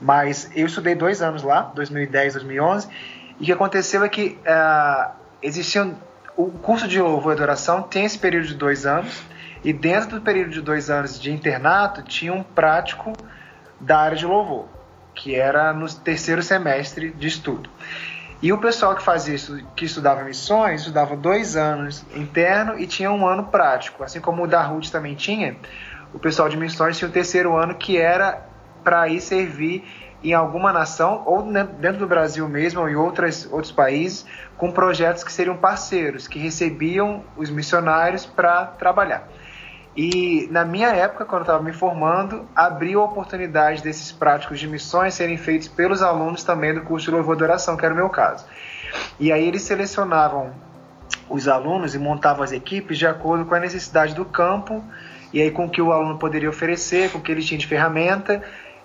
Mas 0.00 0.50
eu 0.54 0.66
estudei 0.66 0.94
dois 0.94 1.22
anos 1.22 1.42
lá, 1.42 1.72
2010, 1.74 2.34
2011, 2.34 2.88
e 3.38 3.42
o 3.42 3.46
que 3.46 3.52
aconteceu 3.52 4.04
é 4.04 4.08
que 4.08 4.38
uh, 4.46 5.10
existiam 5.42 5.96
o 6.36 6.50
curso 6.50 6.86
de 6.86 7.00
louvor 7.00 7.32
e 7.32 7.36
adoração 7.36 7.82
tem 7.82 8.04
esse 8.04 8.18
período 8.18 8.48
de 8.48 8.54
dois 8.54 8.84
anos 8.84 9.22
e 9.64 9.72
dentro 9.72 10.18
do 10.18 10.20
período 10.20 10.50
de 10.50 10.60
dois 10.60 10.90
anos 10.90 11.18
de 11.18 11.32
internato 11.32 12.02
tinha 12.02 12.32
um 12.32 12.42
prático 12.42 13.12
da 13.80 13.98
área 13.98 14.16
de 14.16 14.26
louvor 14.26 14.68
que 15.16 15.34
era 15.34 15.72
no 15.72 15.90
terceiro 15.92 16.42
semestre 16.42 17.10
de 17.10 17.26
estudo. 17.26 17.68
E 18.42 18.52
o 18.52 18.58
pessoal 18.58 18.94
que 18.94 19.02
fazia 19.02 19.34
isso, 19.34 19.58
que 19.74 19.86
estudava 19.86 20.22
missões, 20.22 20.80
estudava 20.80 21.16
dois 21.16 21.56
anos 21.56 22.04
interno 22.14 22.78
e 22.78 22.86
tinha 22.86 23.10
um 23.10 23.26
ano 23.26 23.44
prático. 23.44 24.04
Assim 24.04 24.20
como 24.20 24.44
o 24.44 24.46
da 24.46 24.62
Ruth 24.62 24.90
também 24.90 25.14
tinha, 25.14 25.56
o 26.12 26.18
pessoal 26.18 26.48
de 26.48 26.56
missões 26.56 26.98
tinha 26.98 27.08
o 27.08 27.12
terceiro 27.12 27.56
ano 27.56 27.74
que 27.74 27.96
era 27.96 28.46
para 28.84 29.08
ir 29.08 29.20
servir 29.20 29.84
em 30.22 30.32
alguma 30.32 30.72
nação, 30.72 31.22
ou 31.24 31.42
dentro 31.42 31.98
do 31.98 32.06
Brasil 32.06 32.48
mesmo, 32.48 32.80
ou 32.80 32.88
em 32.88 32.96
outras, 32.96 33.48
outros 33.50 33.70
países, 33.70 34.26
com 34.56 34.72
projetos 34.72 35.22
que 35.22 35.32
seriam 35.32 35.56
parceiros, 35.56 36.26
que 36.26 36.38
recebiam 36.38 37.22
os 37.36 37.48
missionários 37.48 38.26
para 38.26 38.66
trabalhar. 38.66 39.28
E 39.96 40.46
na 40.50 40.64
minha 40.64 40.88
época, 40.88 41.24
quando 41.24 41.40
eu 41.40 41.44
estava 41.44 41.62
me 41.62 41.72
formando, 41.72 42.46
abriu 42.54 43.00
a 43.00 43.04
oportunidade 43.04 43.82
desses 43.82 44.12
práticos 44.12 44.60
de 44.60 44.68
missões 44.68 45.14
serem 45.14 45.38
feitos 45.38 45.68
pelos 45.68 46.02
alunos 46.02 46.44
também 46.44 46.74
do 46.74 46.82
curso 46.82 47.06
de 47.06 47.12
louvor 47.12 47.34
e 47.34 47.38
adoração, 47.38 47.76
que 47.76 47.84
era 47.84 47.94
o 47.94 47.96
meu 47.96 48.10
caso. 48.10 48.44
E 49.18 49.32
aí 49.32 49.46
eles 49.48 49.62
selecionavam 49.62 50.52
os 51.30 51.48
alunos 51.48 51.94
e 51.94 51.98
montavam 51.98 52.44
as 52.44 52.52
equipes 52.52 52.98
de 52.98 53.06
acordo 53.06 53.46
com 53.46 53.54
a 53.54 53.60
necessidade 53.60 54.14
do 54.14 54.24
campo 54.24 54.84
e 55.32 55.40
aí 55.40 55.50
com 55.50 55.64
o 55.64 55.70
que 55.70 55.80
o 55.80 55.90
aluno 55.90 56.18
poderia 56.18 56.48
oferecer, 56.48 57.10
com 57.10 57.18
o 57.18 57.20
que 57.20 57.32
ele 57.32 57.42
tinha 57.42 57.58
de 57.58 57.66
ferramenta 57.66 58.42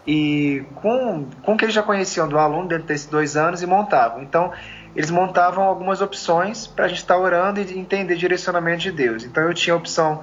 e 0.07 0.63
com, 0.75 1.27
com 1.43 1.53
o 1.53 1.57
que 1.57 1.65
eles 1.65 1.75
já 1.75 1.83
conheciam 1.83 2.27
do 2.27 2.37
aluno 2.37 2.67
dentro 2.69 2.87
desses 2.87 3.05
dois 3.05 3.35
anos 3.35 3.61
e 3.61 3.67
montavam. 3.67 4.23
Então, 4.23 4.51
eles 4.95 5.11
montavam 5.11 5.63
algumas 5.63 6.01
opções 6.01 6.67
para 6.67 6.85
a 6.85 6.87
gente 6.87 6.97
estar 6.99 7.15
tá 7.15 7.19
orando 7.19 7.59
e 7.59 7.77
entender 7.77 8.15
direcionamento 8.15 8.79
de 8.79 8.91
Deus. 8.91 9.23
Então, 9.23 9.43
eu 9.43 9.53
tinha 9.53 9.73
a 9.73 9.77
opção 9.77 10.21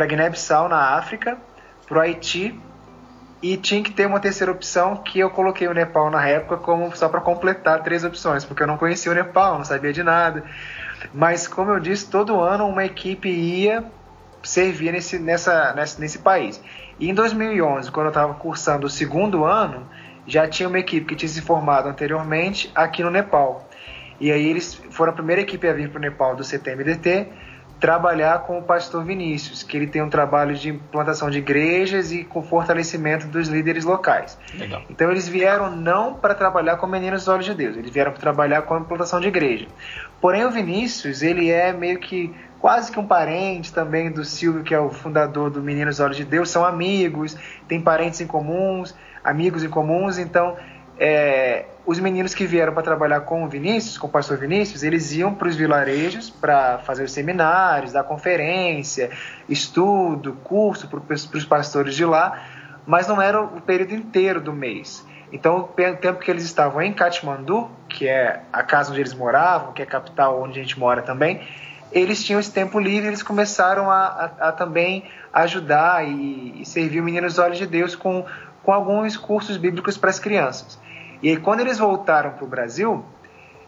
para 0.00 0.06
Guiné-Bissau, 0.06 0.66
na 0.66 0.96
África, 0.96 1.36
para 1.86 1.98
o 1.98 2.00
Haiti, 2.00 2.58
e 3.42 3.58
tinha 3.58 3.82
que 3.82 3.90
ter 3.90 4.06
uma 4.06 4.18
terceira 4.18 4.50
opção 4.50 4.96
que 4.96 5.18
eu 5.18 5.28
coloquei 5.28 5.68
o 5.68 5.74
Nepal 5.74 6.10
na 6.10 6.26
época 6.26 6.56
como 6.56 6.96
só 6.96 7.06
para 7.06 7.20
completar 7.20 7.82
três 7.82 8.02
opções, 8.02 8.42
porque 8.42 8.62
eu 8.62 8.66
não 8.66 8.78
conhecia 8.78 9.12
o 9.12 9.14
Nepal, 9.14 9.58
não 9.58 9.64
sabia 9.64 9.92
de 9.92 10.02
nada. 10.02 10.42
Mas 11.12 11.46
como 11.46 11.70
eu 11.70 11.78
disse, 11.78 12.08
todo 12.08 12.40
ano 12.40 12.66
uma 12.66 12.82
equipe 12.82 13.28
ia 13.28 13.84
servir 14.42 14.90
nesse, 14.90 15.18
nessa, 15.18 15.74
nesse, 15.74 16.00
nesse 16.00 16.18
país. 16.20 16.62
E 16.98 17.10
em 17.10 17.12
2011, 17.12 17.92
quando 17.92 18.06
eu 18.06 18.10
estava 18.10 18.32
cursando 18.32 18.86
o 18.86 18.90
segundo 18.90 19.44
ano, 19.44 19.86
já 20.26 20.48
tinha 20.48 20.66
uma 20.66 20.78
equipe 20.78 21.04
que 21.08 21.14
tinha 21.14 21.28
se 21.28 21.42
formado 21.42 21.90
anteriormente 21.90 22.72
aqui 22.74 23.02
no 23.02 23.10
Nepal. 23.10 23.68
E 24.18 24.32
aí 24.32 24.48
eles 24.48 24.80
foram 24.92 25.12
a 25.12 25.14
primeira 25.14 25.42
equipe 25.42 25.68
a 25.68 25.74
vir 25.74 25.90
para 25.90 25.98
o 25.98 26.00
Nepal 26.00 26.34
do 26.34 26.42
CTMDT 26.42 27.49
trabalhar 27.80 28.40
com 28.40 28.58
o 28.58 28.62
pastor 28.62 29.02
Vinícius, 29.02 29.62
que 29.62 29.74
ele 29.74 29.86
tem 29.86 30.02
um 30.02 30.10
trabalho 30.10 30.54
de 30.54 30.68
implantação 30.68 31.30
de 31.30 31.38
igrejas 31.38 32.12
e 32.12 32.24
com 32.24 32.42
fortalecimento 32.42 33.26
dos 33.26 33.48
líderes 33.48 33.84
locais. 33.84 34.38
Legal. 34.54 34.82
Então 34.90 35.10
eles 35.10 35.26
vieram 35.26 35.74
não 35.74 36.14
para 36.14 36.34
trabalhar 36.34 36.76
com 36.76 36.86
meninos 36.86 37.22
dos 37.22 37.28
olhos 37.28 37.46
de 37.46 37.54
Deus, 37.54 37.76
eles 37.76 37.90
vieram 37.90 38.12
para 38.12 38.20
trabalhar 38.20 38.62
com 38.62 38.74
a 38.74 38.80
implantação 38.80 39.18
de 39.18 39.28
igreja. 39.28 39.66
Porém 40.20 40.44
o 40.44 40.50
Vinícius, 40.50 41.22
ele 41.22 41.50
é 41.50 41.72
meio 41.72 41.98
que 41.98 42.34
quase 42.60 42.92
que 42.92 43.00
um 43.00 43.06
parente 43.06 43.72
também 43.72 44.10
do 44.10 44.22
Silvio, 44.24 44.62
que 44.62 44.74
é 44.74 44.78
o 44.78 44.90
fundador 44.90 45.48
do 45.48 45.62
Meninos 45.62 45.96
dos 45.96 46.04
Olhos 46.04 46.16
de 46.18 46.24
Deus, 46.24 46.50
são 46.50 46.64
amigos, 46.64 47.34
tem 47.66 47.80
parentes 47.80 48.20
em 48.20 48.26
comuns, 48.26 48.94
amigos 49.24 49.64
em 49.64 49.70
comuns, 49.70 50.18
então 50.18 50.56
é, 51.02 51.64
os 51.86 51.98
meninos 51.98 52.34
que 52.34 52.44
vieram 52.44 52.74
para 52.74 52.82
trabalhar 52.82 53.22
com 53.22 53.42
o 53.42 53.48
Vinícius, 53.48 53.96
com 53.96 54.06
o 54.06 54.10
pastor 54.10 54.36
Vinícius, 54.36 54.82
eles 54.82 55.10
iam 55.12 55.34
para 55.34 55.48
os 55.48 55.56
vilarejos 55.56 56.28
para 56.28 56.78
fazer 56.80 57.04
os 57.04 57.12
seminários, 57.12 57.92
dar 57.92 58.04
conferência, 58.04 59.10
estudo, 59.48 60.34
curso 60.44 60.86
para 60.88 61.00
os 61.14 61.44
pastores 61.46 61.94
de 61.94 62.04
lá, 62.04 62.42
mas 62.86 63.08
não 63.08 63.20
era 63.20 63.40
o 63.40 63.62
período 63.62 63.94
inteiro 63.94 64.42
do 64.42 64.52
mês. 64.52 65.02
Então, 65.32 65.60
o 65.60 65.96
tempo 65.96 66.18
que 66.18 66.30
eles 66.30 66.44
estavam 66.44 66.82
em 66.82 66.92
Katmandu, 66.92 67.70
que 67.88 68.06
é 68.06 68.42
a 68.52 68.62
casa 68.62 68.90
onde 68.90 69.00
eles 69.00 69.14
moravam, 69.14 69.72
que 69.72 69.80
é 69.80 69.86
a 69.86 69.88
capital 69.88 70.42
onde 70.42 70.58
a 70.58 70.62
gente 70.62 70.78
mora 70.78 71.00
também, 71.00 71.40
eles 71.90 72.22
tinham 72.22 72.38
esse 72.38 72.52
tempo 72.52 72.78
livre, 72.78 73.08
eles 73.08 73.22
começaram 73.22 73.90
a, 73.90 74.32
a, 74.38 74.48
a 74.48 74.52
também 74.52 75.04
ajudar 75.32 76.06
e, 76.06 76.60
e 76.60 76.66
servir 76.66 77.00
o 77.00 77.04
Menino 77.04 77.26
dos 77.26 77.38
Olhos 77.38 77.56
de 77.56 77.66
Deus 77.66 77.96
com, 77.96 78.26
com 78.62 78.72
alguns 78.72 79.16
cursos 79.16 79.56
bíblicos 79.56 79.96
para 79.96 80.10
as 80.10 80.18
crianças. 80.18 80.78
E 81.22 81.28
aí, 81.28 81.36
quando 81.36 81.60
eles 81.60 81.78
voltaram 81.78 82.30
para 82.30 82.44
o 82.44 82.48
Brasil, 82.48 83.04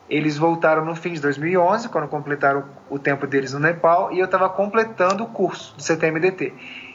eles 0.09 0.37
voltaram 0.37 0.85
no 0.85 0.95
fim 0.95 1.13
de 1.13 1.21
2011, 1.21 1.89
quando 1.89 2.09
completaram 2.09 2.65
o 2.91 2.99
tempo 2.99 3.27
deles 3.27 3.53
no 3.53 3.59
Nepal, 3.59 4.13
e 4.13 4.19
eu 4.19 4.27
estava 4.27 4.49
completando 4.49 5.25
o 5.25 5.27
curso 5.27 5.75
do 5.77 5.83
CTMDT. 5.83 6.53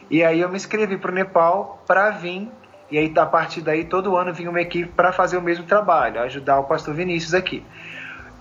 E 0.10 0.24
aí 0.24 0.40
eu 0.40 0.50
me 0.50 0.56
inscrevi 0.56 0.98
para 0.98 1.12
o 1.12 1.14
Nepal 1.14 1.84
para 1.88 2.10
vir, 2.12 2.50
e 2.90 2.98
aí 2.98 3.12
a 3.18 3.26
partir 3.26 3.62
daí 3.62 3.84
todo 3.84 4.16
ano 4.16 4.34
vinha 4.34 4.50
uma 4.50 4.62
equipe 4.62 4.92
para 4.92 5.12
fazer 5.12 5.38
o 5.38 5.42
mesmo 5.42 5.66
trabalho, 5.66 6.22
ajudar 6.22 6.60
o 6.60 6.64
pastor 6.66 6.94
Vinícius 6.94 7.34
aqui. 7.34 7.66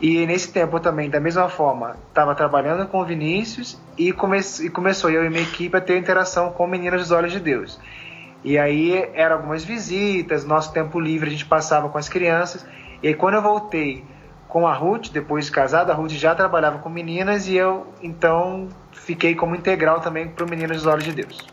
E 0.00 0.26
nesse 0.26 0.52
tempo 0.52 0.76
eu 0.76 0.80
também, 0.80 1.08
da 1.08 1.18
mesma 1.18 1.49
forma, 1.49 1.96
estava 2.08 2.35
trabalhando 2.35 2.87
com 2.87 3.00
o 3.00 3.04
Vinícius 3.04 3.80
e, 3.96 4.12
come 4.12 4.38
e 4.61 4.68
começou 4.68 5.11
eu 5.11 5.25
e 5.25 5.30
minha 5.30 5.42
equipe 5.42 5.75
a 5.75 5.80
ter 5.80 5.96
interação 5.96 6.52
com 6.52 6.66
Meninas 6.66 7.00
dos 7.00 7.11
Olhos 7.11 7.32
de 7.32 7.40
Deus. 7.40 7.80
E 8.45 8.59
aí 8.59 9.11
eram 9.14 9.37
algumas 9.37 9.64
visitas, 9.64 10.45
nosso 10.45 10.73
tempo 10.73 11.00
livre 11.00 11.28
a 11.28 11.33
gente 11.33 11.47
passava 11.47 11.88
com 11.88 11.99
as 11.99 12.09
crianças. 12.09 12.66
E 13.02 13.09
aí 13.09 13.14
quando 13.14 13.35
eu 13.35 13.43
voltei 13.43 14.05
com 14.49 14.66
a 14.66 14.73
Ruth, 14.73 15.11
depois 15.11 15.47
de 15.47 15.52
casada, 15.52 15.93
a 15.93 15.95
Ruth 15.95 16.12
já 16.12 16.35
trabalhava 16.35 16.78
com 16.78 16.88
meninas 16.88 17.49
e 17.49 17.57
eu 17.57 17.87
então 18.02 18.69
fiquei 18.93 19.35
como 19.35 19.55
integral 19.55 20.00
também 20.00 20.28
para 20.28 20.45
o 20.45 20.49
Meninas 20.49 20.78
dos 20.78 20.87
Olhos 20.87 21.05
de 21.05 21.12
Deus. 21.12 21.47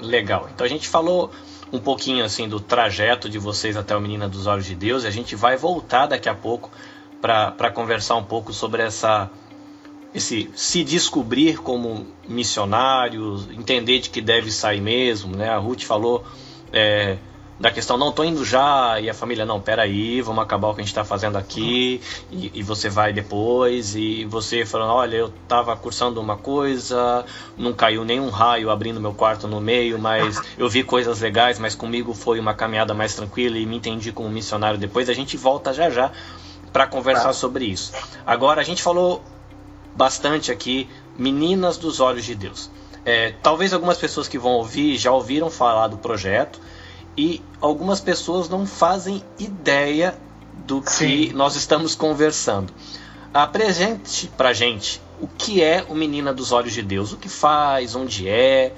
Legal. 0.00 0.48
Então 0.52 0.66
a 0.66 0.68
gente 0.68 0.88
falou 0.88 1.30
um 1.72 1.78
pouquinho 1.78 2.24
assim 2.24 2.48
do 2.48 2.58
trajeto 2.58 3.28
de 3.30 3.38
vocês 3.38 3.76
até 3.76 3.96
o 3.96 4.00
Menina 4.00 4.28
dos 4.28 4.46
Olhos 4.46 4.66
de 4.66 4.74
Deus 4.74 5.04
e 5.04 5.06
a 5.06 5.10
gente 5.10 5.36
vai 5.36 5.56
voltar 5.56 6.06
daqui 6.06 6.28
a 6.28 6.34
pouco 6.34 6.70
para 7.20 7.70
conversar 7.70 8.16
um 8.16 8.24
pouco 8.24 8.52
sobre 8.52 8.82
essa 8.82 9.30
esse 10.14 10.50
se 10.54 10.84
descobrir 10.84 11.58
como 11.58 12.06
missionário, 12.28 13.46
entender 13.52 14.00
de 14.00 14.10
que 14.10 14.20
deve 14.20 14.50
sair 14.50 14.80
mesmo, 14.80 15.36
né? 15.36 15.48
A 15.48 15.58
Ruth 15.58 15.82
falou 15.82 16.24
é, 16.72 17.16
da 17.62 17.70
questão, 17.70 17.96
não, 17.96 18.10
tô 18.10 18.24
indo 18.24 18.44
já, 18.44 18.98
e 19.00 19.08
a 19.08 19.14
família, 19.14 19.46
não, 19.46 19.60
peraí, 19.60 20.20
vamos 20.20 20.42
acabar 20.42 20.68
o 20.68 20.74
que 20.74 20.80
a 20.80 20.82
gente 20.82 20.90
está 20.90 21.04
fazendo 21.04 21.38
aqui, 21.38 22.00
e, 22.30 22.50
e, 22.54 22.62
você 22.62 22.88
vai 22.88 23.12
depois, 23.12 23.94
e 23.94 24.24
você 24.24 24.66
falando, 24.66 24.90
olha, 24.90 25.16
eu 25.16 25.26
estava 25.28 25.76
cursando 25.76 26.20
uma 26.20 26.36
coisa, 26.36 27.24
não 27.56 27.72
caiu 27.72 28.04
nenhum 28.04 28.30
raio 28.30 28.68
abrindo 28.68 29.00
meu 29.00 29.14
quarto 29.14 29.46
no 29.46 29.60
meio, 29.60 29.96
mas 29.96 30.42
eu 30.58 30.68
vi 30.68 30.82
coisas 30.82 31.20
legais, 31.20 31.58
mas 31.60 31.76
comigo 31.76 32.12
foi 32.14 32.40
uma 32.40 32.52
caminhada 32.52 32.94
mais 32.94 33.14
tranquila 33.14 33.56
e 33.56 33.64
me 33.64 33.76
entendi 33.76 34.10
como 34.10 34.28
missionário 34.28 34.76
depois, 34.78 35.08
a 35.08 35.14
gente 35.14 35.36
volta 35.36 35.72
já 35.72 35.88
já 35.88 36.10
para 36.72 36.86
conversar 36.86 37.32
sobre 37.34 37.66
isso. 37.66 37.92
Agora, 38.26 38.60
a 38.60 38.64
gente 38.64 38.82
falou 38.82 39.22
bastante 39.94 40.50
aqui 40.50 40.88
Meninas 41.16 41.76
dos 41.76 42.00
Olhos 42.00 42.24
de 42.24 42.34
Deus. 42.34 42.70
É, 43.04 43.34
talvez 43.42 43.72
algumas 43.72 43.98
pessoas 43.98 44.28
que 44.28 44.38
vão 44.38 44.52
ouvir 44.52 44.96
já 44.96 45.10
ouviram 45.10 45.50
falar 45.50 45.88
do 45.88 45.98
projeto 45.98 46.60
e 47.16 47.42
algumas 47.60 48.00
pessoas 48.00 48.48
não 48.48 48.66
fazem 48.66 49.22
ideia 49.38 50.16
do 50.66 50.80
que 50.80 50.90
Sim. 50.90 51.32
nós 51.32 51.56
estamos 51.56 51.94
conversando. 51.94 52.72
Apresente 53.34 54.30
pra 54.36 54.52
gente 54.52 55.00
o 55.20 55.26
que 55.26 55.62
é 55.62 55.84
o 55.88 55.94
Menina 55.94 56.32
dos 56.32 56.52
Olhos 56.52 56.72
de 56.72 56.82
Deus, 56.82 57.12
o 57.12 57.16
que 57.16 57.28
faz, 57.28 57.94
onde 57.94 58.28
é, 58.28 58.72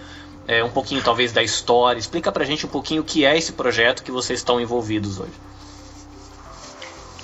é 0.46 0.64
um 0.64 0.70
pouquinho 0.70 1.02
talvez 1.02 1.32
da 1.32 1.42
história. 1.42 1.98
Explica 1.98 2.30
pra 2.30 2.44
gente 2.44 2.66
um 2.66 2.68
pouquinho 2.68 3.02
o 3.02 3.04
que 3.04 3.24
é 3.24 3.36
esse 3.36 3.52
projeto 3.52 4.02
que 4.02 4.10
vocês 4.10 4.40
estão 4.40 4.60
envolvidos 4.60 5.18
hoje. 5.18 5.32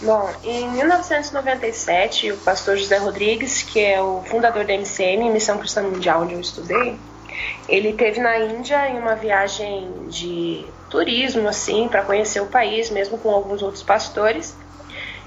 Bom, 0.02 0.30
em 0.42 0.70
1997, 0.70 2.32
o 2.32 2.36
pastor 2.38 2.76
José 2.76 2.96
Rodrigues, 2.96 3.62
que 3.62 3.84
é 3.84 4.00
o 4.00 4.22
fundador 4.22 4.64
da 4.64 4.72
MCM, 4.72 5.28
Missão 5.30 5.58
Cristã 5.58 5.82
Mundial, 5.82 6.22
onde 6.22 6.34
eu 6.34 6.40
estudei, 6.40 6.98
ele 7.68 7.92
teve 7.92 8.18
na 8.18 8.38
Índia 8.38 8.88
em 8.88 8.98
uma 8.98 9.14
viagem 9.14 9.92
de 10.08 10.64
turismo, 10.88 11.48
assim, 11.48 11.86
para 11.86 12.02
conhecer 12.02 12.40
o 12.40 12.46
país, 12.46 12.90
mesmo 12.90 13.18
com 13.18 13.30
alguns 13.30 13.62
outros 13.62 13.82
pastores. 13.82 14.56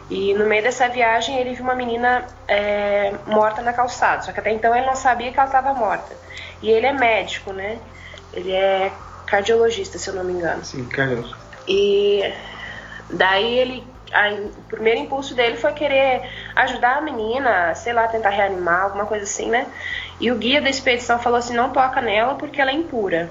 E 0.09 0.33
no 0.33 0.45
meio 0.45 0.63
dessa 0.63 0.87
viagem 0.89 1.37
ele 1.39 1.53
viu 1.53 1.63
uma 1.63 1.75
menina 1.75 2.25
é, 2.47 3.13
morta 3.25 3.61
na 3.61 3.71
calçada, 3.73 4.21
só 4.23 4.31
que 4.31 4.39
até 4.39 4.51
então 4.51 4.75
ele 4.75 4.85
não 4.85 4.95
sabia 4.95 5.31
que 5.31 5.37
ela 5.37 5.47
estava 5.47 5.73
morta. 5.73 6.15
E 6.61 6.69
ele 6.69 6.85
é 6.85 6.93
médico, 6.93 7.53
né? 7.53 7.77
Ele 8.33 8.51
é 8.51 8.91
cardiologista, 9.27 9.97
se 9.97 10.09
eu 10.09 10.15
não 10.15 10.23
me 10.23 10.33
engano. 10.33 10.63
Sim, 10.65 10.85
cardiologista. 10.85 11.37
E 11.67 12.33
daí 13.09 13.57
ele 13.59 13.92
a, 14.13 14.29
o 14.33 14.63
primeiro 14.69 14.99
impulso 14.99 15.33
dele 15.35 15.57
foi 15.57 15.73
querer 15.73 16.21
ajudar 16.55 16.97
a 16.97 17.01
menina, 17.01 17.73
sei 17.75 17.93
lá, 17.93 18.07
tentar 18.07 18.29
reanimar, 18.29 18.83
alguma 18.83 19.05
coisa 19.05 19.23
assim, 19.23 19.49
né? 19.49 19.67
E 20.19 20.31
o 20.31 20.35
guia 20.35 20.61
da 20.61 20.69
expedição 20.69 21.19
falou 21.19 21.39
assim: 21.39 21.55
não 21.55 21.71
toca 21.71 22.01
nela 22.01 22.35
porque 22.35 22.61
ela 22.61 22.71
é 22.71 22.73
impura. 22.73 23.29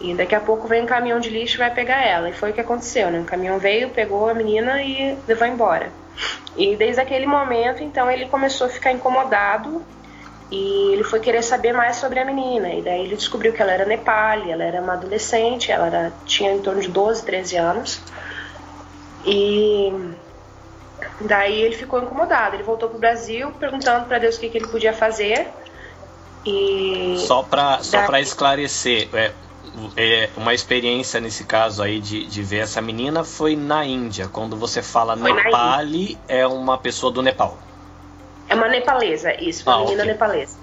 E 0.00 0.14
daqui 0.14 0.34
a 0.34 0.40
pouco 0.40 0.68
vem 0.68 0.82
um 0.82 0.86
caminhão 0.86 1.18
de 1.18 1.30
lixo 1.30 1.56
e 1.56 1.58
vai 1.58 1.70
pegar 1.70 2.02
ela. 2.02 2.28
E 2.28 2.32
foi 2.32 2.50
o 2.50 2.52
que 2.52 2.60
aconteceu, 2.60 3.10
né? 3.10 3.20
O 3.20 3.24
caminhão 3.24 3.58
veio, 3.58 3.88
pegou 3.90 4.28
a 4.28 4.34
menina 4.34 4.82
e 4.82 5.16
levou 5.26 5.46
embora. 5.46 5.90
E 6.56 6.76
desde 6.76 7.00
aquele 7.00 7.26
momento, 7.26 7.82
então, 7.82 8.10
ele 8.10 8.26
começou 8.26 8.66
a 8.66 8.70
ficar 8.70 8.92
incomodado 8.92 9.82
e 10.50 10.92
ele 10.92 11.02
foi 11.02 11.18
querer 11.18 11.42
saber 11.42 11.72
mais 11.72 11.96
sobre 11.96 12.20
a 12.20 12.24
menina. 12.24 12.68
E 12.68 12.82
daí 12.82 13.04
ele 13.04 13.16
descobriu 13.16 13.52
que 13.52 13.60
ela 13.60 13.72
era 13.72 13.84
Nepali, 13.84 14.50
ela 14.50 14.64
era 14.64 14.80
uma 14.80 14.94
adolescente, 14.94 15.72
ela 15.72 15.86
era, 15.86 16.12
tinha 16.24 16.52
em 16.52 16.60
torno 16.60 16.80
de 16.80 16.88
12, 16.88 17.24
13 17.24 17.56
anos. 17.56 18.00
E 19.26 19.92
daí 21.20 21.60
ele 21.60 21.76
ficou 21.76 22.00
incomodado. 22.00 22.56
Ele 22.56 22.62
voltou 22.62 22.88
pro 22.88 22.98
Brasil 22.98 23.50
perguntando 23.58 24.06
para 24.06 24.18
Deus 24.18 24.36
o 24.36 24.40
que, 24.40 24.48
que 24.48 24.58
ele 24.58 24.68
podia 24.68 24.92
fazer. 24.92 25.48
E 26.44 27.16
só 27.18 27.42
para 27.42 27.82
só 27.82 28.06
para 28.06 28.20
esclarecer, 28.20 29.08
é, 29.12 29.32
é, 29.96 30.30
uma 30.36 30.54
experiência 30.54 31.20
nesse 31.20 31.44
caso 31.44 31.82
aí 31.82 32.00
de, 32.00 32.24
de 32.26 32.42
ver 32.42 32.58
essa 32.58 32.80
menina 32.80 33.24
foi 33.24 33.56
na 33.56 33.84
Índia. 33.84 34.28
Quando 34.28 34.56
você 34.56 34.80
fala 34.80 35.16
foi 35.16 35.32
Nepali, 35.32 36.16
é 36.28 36.46
uma 36.46 36.78
pessoa 36.78 37.12
do 37.12 37.20
Nepal. 37.20 37.58
É 38.48 38.54
uma 38.54 38.68
nepalesa, 38.68 39.34
isso, 39.42 39.68
uma 39.68 39.74
ah, 39.74 39.78
menina 39.80 40.02
okay. 40.02 40.12
nepalesa. 40.12 40.56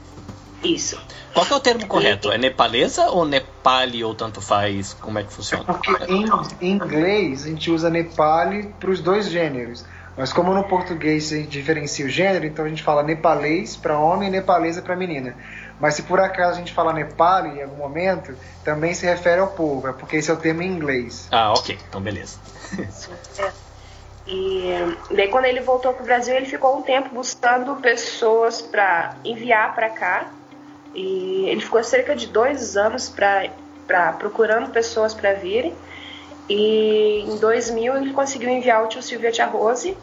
Isso. 0.64 0.98
Qual 1.34 1.46
é 1.46 1.54
o 1.54 1.60
termo 1.60 1.86
correto? 1.86 2.32
É 2.32 2.38
nepalesa 2.38 3.10
ou 3.10 3.26
nepali 3.64 4.04
ou 4.04 4.14
tanto 4.14 4.42
faz? 4.42 4.94
Como 4.94 5.18
é 5.18 5.24
que 5.24 5.32
funciona? 5.32 5.64
Porque 5.64 5.92
em, 6.12 6.26
em 6.62 6.72
inglês 6.72 7.46
a 7.46 7.48
gente 7.48 7.72
usa 7.72 7.90
nepali 7.90 8.74
para 8.80 8.90
os 8.90 9.00
dois 9.00 9.30
gêneros. 9.30 9.86
Mas 10.16 10.32
como 10.32 10.54
no 10.54 10.64
português 10.66 11.32
a 11.32 11.38
gente 11.38 11.50
diferencia 11.50 12.06
o 12.06 12.10
gênero, 12.10 12.46
então 12.46 12.66
a 12.66 12.70
gente 12.70 12.84
fala 12.84 13.02
nepalês 13.02 13.76
para 13.76 13.98
homem 13.98 14.28
e 14.28 14.32
nepalesa 14.32 14.82
para 14.82 14.96
menina. 14.96 15.36
Mas 15.80 15.96
se 15.96 16.04
por 16.04 16.20
acaso 16.20 16.52
a 16.52 16.60
gente 16.60 16.72
fala 16.72 16.94
nepali 16.94 17.58
em 17.58 17.64
algum 17.64 17.78
momento, 17.78 18.36
também 18.64 18.94
se 18.94 19.08
refere 19.08 19.42
ao 19.42 19.48
povo, 19.48 19.88
é 19.88 19.94
porque 19.94 20.18
esse 20.18 20.30
é 20.30 20.34
o 20.34 20.38
termo 20.38 20.62
em 20.62 20.68
inglês. 20.68 21.28
Ah, 21.32 21.54
ok. 21.54 21.80
Então 21.90 22.00
beleza. 22.00 22.38
é. 23.40 23.52
E 24.28 24.72
daí 25.12 25.30
quando 25.30 25.46
ele 25.46 25.62
voltou 25.62 25.94
para 25.94 26.04
o 26.04 26.06
Brasil, 26.06 26.36
ele 26.36 26.46
ficou 26.46 26.78
um 26.78 26.82
tempo 26.84 27.10
buscando 27.10 27.76
pessoas 27.78 28.62
para 28.62 29.16
enviar 29.26 29.74
para 29.74 29.90
cá. 29.90 30.28
E 30.94 31.46
ele 31.48 31.62
ficou 31.62 31.84
cerca 31.84 32.16
de 32.16 32.28
dois 32.28 32.78
anos 32.78 33.10
para 33.10 34.14
procurando 34.14 34.70
pessoas 34.72 35.14
para 35.14 35.34
virem. 35.34 35.74
E 36.50 37.24
em 37.28 37.38
2000 37.38 37.96
ele 37.98 38.14
conseguiu 38.14 38.50
enviar 38.50 38.84
o 38.84 38.88
tio 38.88 39.02
Silvia 39.02 39.32
Tia 39.32 39.46
Rose 39.46 39.98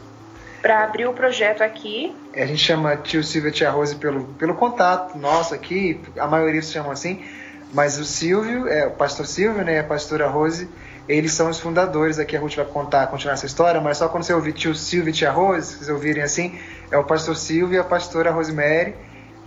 para 0.60 0.84
abrir 0.84 1.06
o 1.06 1.12
projeto 1.12 1.62
aqui. 1.62 2.14
A 2.34 2.46
gente 2.46 2.58
chama 2.58 2.96
tio 2.96 3.22
Silvia 3.22 3.50
Tia 3.50 3.70
Rose 3.70 3.96
pelo, 3.96 4.24
pelo 4.34 4.54
contato 4.54 5.16
nosso 5.18 5.54
aqui, 5.54 6.00
a 6.18 6.26
maioria 6.26 6.62
se 6.62 6.72
chama 6.72 6.92
assim, 6.92 7.24
mas 7.72 7.98
o 7.98 8.04
Silvio, 8.04 8.68
é, 8.68 8.86
o 8.86 8.90
pastor 8.90 9.26
Silvio, 9.26 9.64
né, 9.64 9.80
a 9.80 9.84
pastora 9.84 10.28
Rose, 10.28 10.68
eles 11.08 11.32
são 11.32 11.50
os 11.50 11.58
fundadores. 11.58 12.18
Aqui 12.18 12.36
a 12.36 12.40
Ruth 12.40 12.56
vai 12.56 12.64
contar, 12.64 13.06
continuar 13.08 13.34
essa 13.34 13.46
história, 13.46 13.80
mas 13.80 13.98
só 13.98 14.08
quando 14.08 14.24
você 14.24 14.34
ouvir 14.34 14.52
tio 14.52 14.74
Silvio 14.74 15.10
e 15.10 15.12
tia 15.12 15.30
Rose, 15.30 15.66
se 15.66 15.76
vocês 15.76 15.88
ouvirem 15.88 16.22
assim, 16.22 16.58
é 16.90 16.98
o 16.98 17.04
pastor 17.04 17.36
Silvio 17.36 17.76
e 17.76 17.78
a 17.78 17.84
pastora 17.84 18.30
Rosemary. 18.30 18.94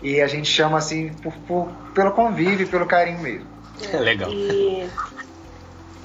E 0.03 0.21
a 0.21 0.27
gente 0.27 0.49
chama 0.49 0.77
assim 0.77 1.13
por, 1.23 1.33
por, 1.47 1.69
pelo 1.95 2.11
convívio, 2.11 2.67
pelo 2.67 2.85
carinho 2.85 3.19
mesmo. 3.19 3.47
É 3.91 3.97
legal. 3.97 4.29
E 4.29 4.87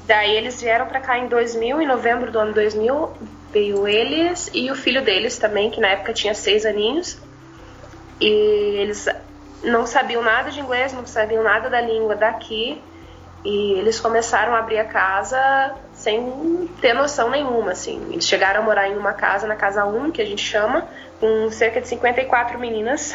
daí 0.07 0.37
eles 0.37 0.63
vieram 0.63 0.87
para 0.87 1.01
cá 1.01 1.19
em 1.19 1.27
2000, 1.27 1.83
em 1.83 1.87
novembro 1.87 2.31
do 2.31 2.39
ano 2.39 2.55
2000, 2.55 3.13
veio 3.53 3.89
eles 3.89 4.51
e 4.55 4.71
o 4.71 4.77
filho 4.77 5.03
deles 5.03 5.37
também, 5.37 5.69
que 5.69 5.81
na 5.81 5.89
época 5.89 6.13
tinha 6.13 6.33
seis 6.33 6.65
aninhos. 6.65 7.19
E 8.21 8.27
eles 8.27 9.09
não 9.65 9.85
sabiam 9.85 10.23
nada 10.23 10.51
de 10.53 10.61
inglês, 10.61 10.93
não 10.93 11.05
sabiam 11.05 11.43
nada 11.43 11.69
da 11.69 11.81
língua 11.81 12.15
daqui. 12.15 12.81
E 13.45 13.73
eles 13.73 13.99
começaram 13.99 14.55
a 14.55 14.59
abrir 14.59 14.79
a 14.79 14.85
casa 14.85 15.75
sem 15.93 16.69
ter 16.81 16.93
noção 16.93 17.31
nenhuma, 17.31 17.73
assim. 17.73 18.01
Eles 18.13 18.27
chegaram 18.27 18.63
a 18.63 18.65
morar 18.65 18.89
em 18.89 18.97
uma 18.97 19.13
casa, 19.13 19.47
na 19.47 19.57
casa 19.57 19.85
1, 19.85 20.13
que 20.13 20.23
a 20.23 20.25
gente 20.25 20.43
chama, 20.43 20.87
com 21.19 21.51
cerca 21.51 21.81
de 21.81 21.89
54 21.89 22.59
meninas. 22.59 23.15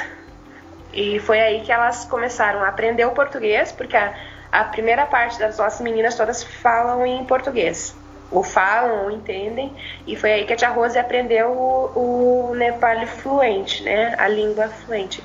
E 0.93 1.19
foi 1.19 1.39
aí 1.39 1.62
que 1.62 1.71
elas 1.71 2.06
começaram 2.06 2.63
a 2.63 2.67
aprender 2.67 3.06
o 3.06 3.12
português, 3.12 3.71
porque 3.71 3.97
a, 3.97 4.13
a 4.51 4.63
primeira 4.65 5.06
parte 5.06 5.39
das 5.39 5.58
nossas 5.58 5.82
meninas 5.82 6.15
todas 6.15 6.43
falam 6.43 7.06
em 7.06 7.25
português. 7.25 7.95
Ou 8.29 8.43
falam, 8.43 9.06
ou 9.06 9.12
entendem. 9.12 9.75
E 10.08 10.15
foi 10.15 10.32
aí 10.32 10.45
que 10.45 10.53
a 10.53 10.56
tia 10.56 10.69
Rose 10.69 10.97
aprendeu 10.97 11.51
o, 11.51 12.49
o 12.51 12.56
Nepali 12.56 13.06
fluente, 13.06 13.84
né? 13.84 14.15
A 14.17 14.27
língua 14.27 14.67
fluente 14.69 15.23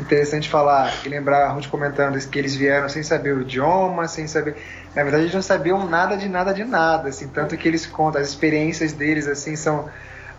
interessante 0.00 0.48
falar 0.48 0.92
e 1.04 1.08
lembrar 1.08 1.44
a 1.44 1.48
Ruth 1.50 1.68
comentando 1.68 2.18
que 2.28 2.38
eles 2.38 2.56
vieram 2.56 2.88
sem 2.88 3.02
saber 3.02 3.34
o 3.34 3.42
idioma, 3.42 4.08
sem 4.08 4.26
saber. 4.26 4.56
Na 4.94 5.02
verdade, 5.02 5.24
eles 5.24 5.34
não 5.34 5.42
sabiam 5.42 5.86
nada 5.86 6.16
de 6.16 6.28
nada 6.28 6.52
de 6.52 6.64
nada, 6.64 7.08
assim, 7.08 7.28
tanto 7.28 7.56
que 7.56 7.68
eles 7.68 7.86
contam 7.86 8.20
as 8.20 8.28
experiências 8.28 8.92
deles, 8.92 9.26
assim, 9.26 9.54
são. 9.56 9.88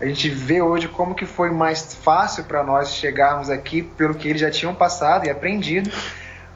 A 0.01 0.05
gente 0.07 0.29
vê 0.29 0.63
hoje 0.63 0.87
como 0.87 1.13
que 1.13 1.27
foi 1.27 1.51
mais 1.51 1.93
fácil 1.93 2.45
para 2.45 2.63
nós 2.63 2.95
chegarmos 2.95 3.51
aqui 3.51 3.83
pelo 3.83 4.15
que 4.15 4.27
eles 4.27 4.41
já 4.41 4.49
tinham 4.49 4.73
passado 4.73 5.27
e 5.27 5.29
aprendido, 5.29 5.91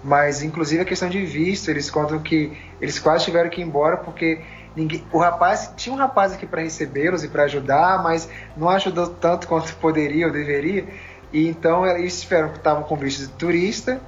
mas 0.03 0.41
inclusive 0.41 0.81
a 0.81 0.85
questão 0.85 1.07
de 1.07 1.23
visto, 1.23 1.69
eles 1.69 1.91
contam 1.91 2.17
que 2.17 2.57
eles 2.81 2.97
quase 2.97 3.23
tiveram 3.25 3.47
que 3.51 3.61
ir 3.61 3.63
embora 3.63 3.97
porque 3.97 4.41
ninguém, 4.75 5.05
o 5.11 5.19
rapaz 5.19 5.71
tinha 5.77 5.93
um 5.93 5.97
rapaz 5.97 6.33
aqui 6.33 6.47
para 6.47 6.63
recebê-los 6.63 7.23
e 7.23 7.27
para 7.27 7.43
ajudar, 7.43 8.01
mas 8.01 8.27
não 8.57 8.67
ajudou 8.67 9.09
tanto 9.09 9.47
quanto 9.47 9.75
poderia 9.75 10.25
ou 10.25 10.33
deveria. 10.33 10.83
E 11.31 11.47
então 11.47 11.85
eles 11.85 12.17
esperam 12.17 12.49
que 12.49 12.57
estavam 12.57 12.81
com 12.81 12.95
visto 12.95 13.27
de 13.27 13.27
turista 13.33 14.01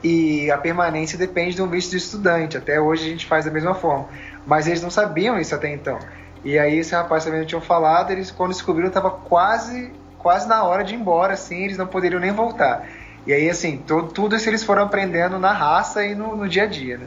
e 0.00 0.48
a 0.48 0.58
permanência 0.58 1.18
depende 1.18 1.56
de 1.56 1.62
um 1.62 1.66
visto 1.66 1.90
de 1.90 1.96
estudante. 1.96 2.56
Até 2.56 2.80
hoje 2.80 3.04
a 3.04 3.08
gente 3.08 3.26
faz 3.26 3.44
da 3.46 3.50
mesma 3.50 3.74
forma. 3.74 4.06
Mas 4.46 4.68
eles 4.68 4.80
não 4.80 4.90
sabiam 4.90 5.36
isso 5.40 5.56
até 5.56 5.72
então. 5.72 5.98
E 6.46 6.60
aí 6.60 6.78
esse 6.78 6.94
rapaz 6.94 7.24
também 7.24 7.40
não 7.40 7.46
tinham 7.46 7.60
falado, 7.60 8.12
eles 8.12 8.30
quando 8.30 8.52
descobriram 8.52 8.86
estava 8.86 9.10
quase 9.10 9.92
quase 10.16 10.48
na 10.48 10.62
hora 10.64 10.84
de 10.84 10.94
ir 10.94 10.98
embora, 10.98 11.34
assim, 11.34 11.64
eles 11.64 11.76
não 11.76 11.88
poderiam 11.88 12.20
nem 12.20 12.32
voltar. 12.32 12.86
E 13.26 13.32
aí, 13.32 13.50
assim, 13.50 13.78
todo, 13.78 14.12
tudo 14.12 14.36
isso 14.36 14.48
eles 14.48 14.62
foram 14.62 14.82
aprendendo 14.82 15.38
na 15.38 15.52
raça 15.52 16.04
e 16.04 16.14
no, 16.14 16.36
no 16.36 16.48
dia 16.48 16.62
a 16.62 16.66
dia, 16.66 16.98
né? 16.98 17.06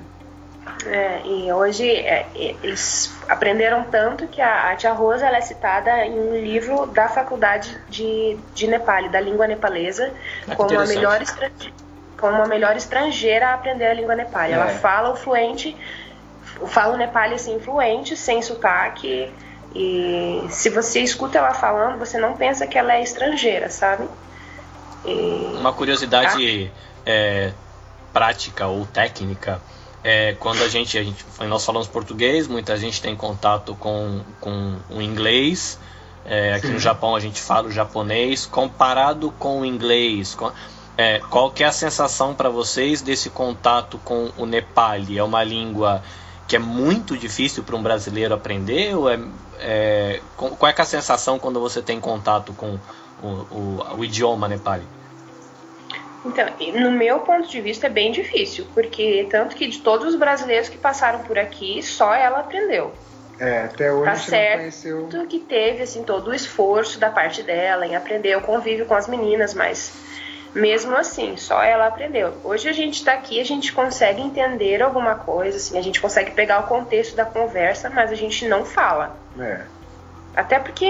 É, 0.85 1.21
e 1.25 1.51
hoje 1.51 1.89
é, 1.89 2.25
eles 2.35 3.13
aprenderam 3.27 3.85
tanto 3.85 4.27
que 4.27 4.41
a, 4.41 4.71
a 4.71 4.75
tia 4.75 4.91
Rosa 4.91 5.25
ela 5.25 5.37
é 5.37 5.41
citada 5.41 6.05
em 6.05 6.19
um 6.19 6.35
livro 6.35 6.85
da 6.87 7.07
faculdade 7.07 7.77
de, 7.89 8.37
de 8.53 8.67
Nepal, 8.67 9.09
da 9.09 9.19
língua 9.19 9.47
nepalesa, 9.47 10.11
ah, 10.47 10.55
como, 10.55 10.77
a 10.77 10.85
melhor 10.85 11.21
como 12.17 12.43
a 12.43 12.47
melhor 12.47 12.75
estrangeira 12.75 13.49
a 13.49 13.53
aprender 13.53 13.87
a 13.87 13.93
língua 13.93 14.15
nepal. 14.15 14.43
É. 14.43 14.51
Ela 14.51 14.67
fala 14.67 15.11
o 15.11 15.15
fluente, 15.15 15.75
fala 16.67 16.95
o 16.95 16.97
nepali 16.97 17.35
assim, 17.35 17.59
fluente, 17.59 18.15
sem 18.15 18.41
sotaque. 18.41 19.31
E 19.75 20.45
se 20.49 20.69
você 20.69 21.01
escuta 21.01 21.37
ela 21.37 21.53
falando, 21.53 21.99
você 21.99 22.17
não 22.17 22.35
pensa 22.35 22.65
que 22.65 22.77
ela 22.77 22.93
é 22.93 23.03
estrangeira, 23.03 23.69
sabe? 23.69 24.07
E... 25.05 25.55
Uma 25.57 25.71
curiosidade 25.71 26.71
ah. 26.75 27.01
é, 27.05 27.53
prática 28.11 28.67
ou 28.67 28.85
técnica 28.85 29.61
é, 30.03 30.33
quando 30.39 30.63
a 30.63 30.67
gente, 30.67 30.97
a 30.97 31.03
gente, 31.03 31.25
nós 31.47 31.65
falamos 31.65 31.87
português, 31.87 32.47
muita 32.47 32.77
gente 32.77 33.01
tem 33.01 33.15
contato 33.15 33.75
com, 33.75 34.21
com 34.39 34.77
o 34.89 35.01
inglês. 35.01 35.79
É, 36.25 36.53
aqui 36.53 36.67
Sim. 36.67 36.73
no 36.73 36.79
Japão 36.79 37.15
a 37.15 37.19
gente 37.19 37.41
fala 37.41 37.67
o 37.67 37.71
japonês. 37.71 38.45
Comparado 38.45 39.31
com 39.31 39.61
o 39.61 39.65
inglês, 39.65 40.35
com, 40.35 40.51
é, 40.97 41.19
qual 41.29 41.51
que 41.51 41.63
é 41.63 41.67
a 41.67 41.71
sensação 41.71 42.33
para 42.33 42.49
vocês 42.49 43.01
desse 43.01 43.29
contato 43.29 43.99
com 44.05 44.31
o 44.37 44.45
Nepali? 44.45 45.17
É 45.17 45.23
uma 45.23 45.43
língua 45.43 46.01
que 46.49 46.55
é 46.55 46.59
muito 46.59 47.15
difícil 47.15 47.63
para 47.63 47.75
um 47.75 47.83
brasileiro 47.83 48.33
aprender? 48.33 48.95
Ou 48.95 49.07
é, 49.07 49.19
é, 49.59 50.19
qual 50.35 50.69
é, 50.69 50.73
é 50.75 50.81
a 50.81 50.85
sensação 50.85 51.37
quando 51.37 51.59
você 51.59 51.79
tem 51.79 51.99
contato 51.99 52.53
com 52.53 52.79
o, 53.21 53.27
o, 53.27 53.97
o 53.99 54.03
idioma 54.03 54.47
Nepali? 54.47 54.83
Então, 56.25 56.45
no 56.73 56.91
meu 56.91 57.19
ponto 57.19 57.47
de 57.47 57.61
vista 57.61 57.85
é 57.85 57.89
bem 57.89 58.11
difícil, 58.11 58.65
porque 58.73 59.27
tanto 59.29 59.55
que 59.55 59.67
de 59.67 59.79
todos 59.79 60.07
os 60.07 60.15
brasileiros 60.15 60.67
que 60.67 60.77
passaram 60.77 61.19
por 61.19 61.37
aqui, 61.37 61.81
só 61.83 62.13
ela 62.13 62.39
aprendeu. 62.39 62.93
É, 63.39 63.65
até 63.65 63.93
hoje 63.93 64.11
tá 64.11 64.15
certo 64.17 64.59
conheceu... 64.59 65.07
que 65.29 65.39
teve 65.39 65.83
assim 65.83 66.03
todo 66.03 66.29
o 66.29 66.33
esforço 66.33 66.99
da 66.99 67.09
parte 67.09 67.41
dela 67.41 67.85
em 67.85 67.95
aprender 67.95 68.35
o 68.35 68.41
convívio 68.41 68.85
com 68.85 68.95
as 68.95 69.07
meninas, 69.07 69.53
mas 69.53 69.93
mesmo 70.53 70.95
assim, 70.95 71.37
só 71.37 71.61
ela 71.61 71.87
aprendeu. 71.87 72.33
Hoje 72.43 72.67
a 72.67 72.73
gente 72.73 72.95
está 72.95 73.13
aqui, 73.13 73.39
a 73.39 73.45
gente 73.45 73.71
consegue 73.71 74.21
entender 74.21 74.81
alguma 74.81 75.15
coisa, 75.15 75.57
assim, 75.57 75.77
a 75.77 75.81
gente 75.81 76.01
consegue 76.01 76.31
pegar 76.31 76.59
o 76.59 76.63
contexto 76.63 77.15
da 77.15 77.25
conversa, 77.25 77.89
mas 77.89 78.11
a 78.11 78.15
gente 78.15 78.47
não 78.47 78.65
fala. 78.65 79.15
É. 79.39 79.61
Até 80.35 80.59
porque 80.59 80.85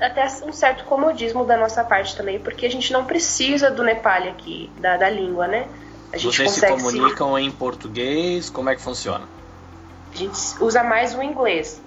até 0.00 0.26
um 0.44 0.52
certo 0.52 0.84
comodismo 0.84 1.44
da 1.44 1.56
nossa 1.56 1.84
parte 1.84 2.16
também, 2.16 2.38
porque 2.38 2.66
a 2.66 2.70
gente 2.70 2.92
não 2.92 3.04
precisa 3.04 3.70
do 3.70 3.82
Nepali 3.82 4.28
aqui, 4.28 4.70
da, 4.78 4.96
da 4.96 5.10
língua, 5.10 5.46
né? 5.46 5.68
A 6.12 6.16
gente 6.16 6.36
Vocês 6.36 6.52
se 6.52 6.66
comunicam 6.66 7.34
se... 7.34 7.42
em 7.42 7.50
português? 7.50 8.48
Como 8.48 8.70
é 8.70 8.76
que 8.76 8.82
funciona? 8.82 9.26
A 10.12 10.16
gente 10.16 10.38
usa 10.60 10.82
mais 10.84 11.14
o 11.14 11.22
inglês. 11.22 11.82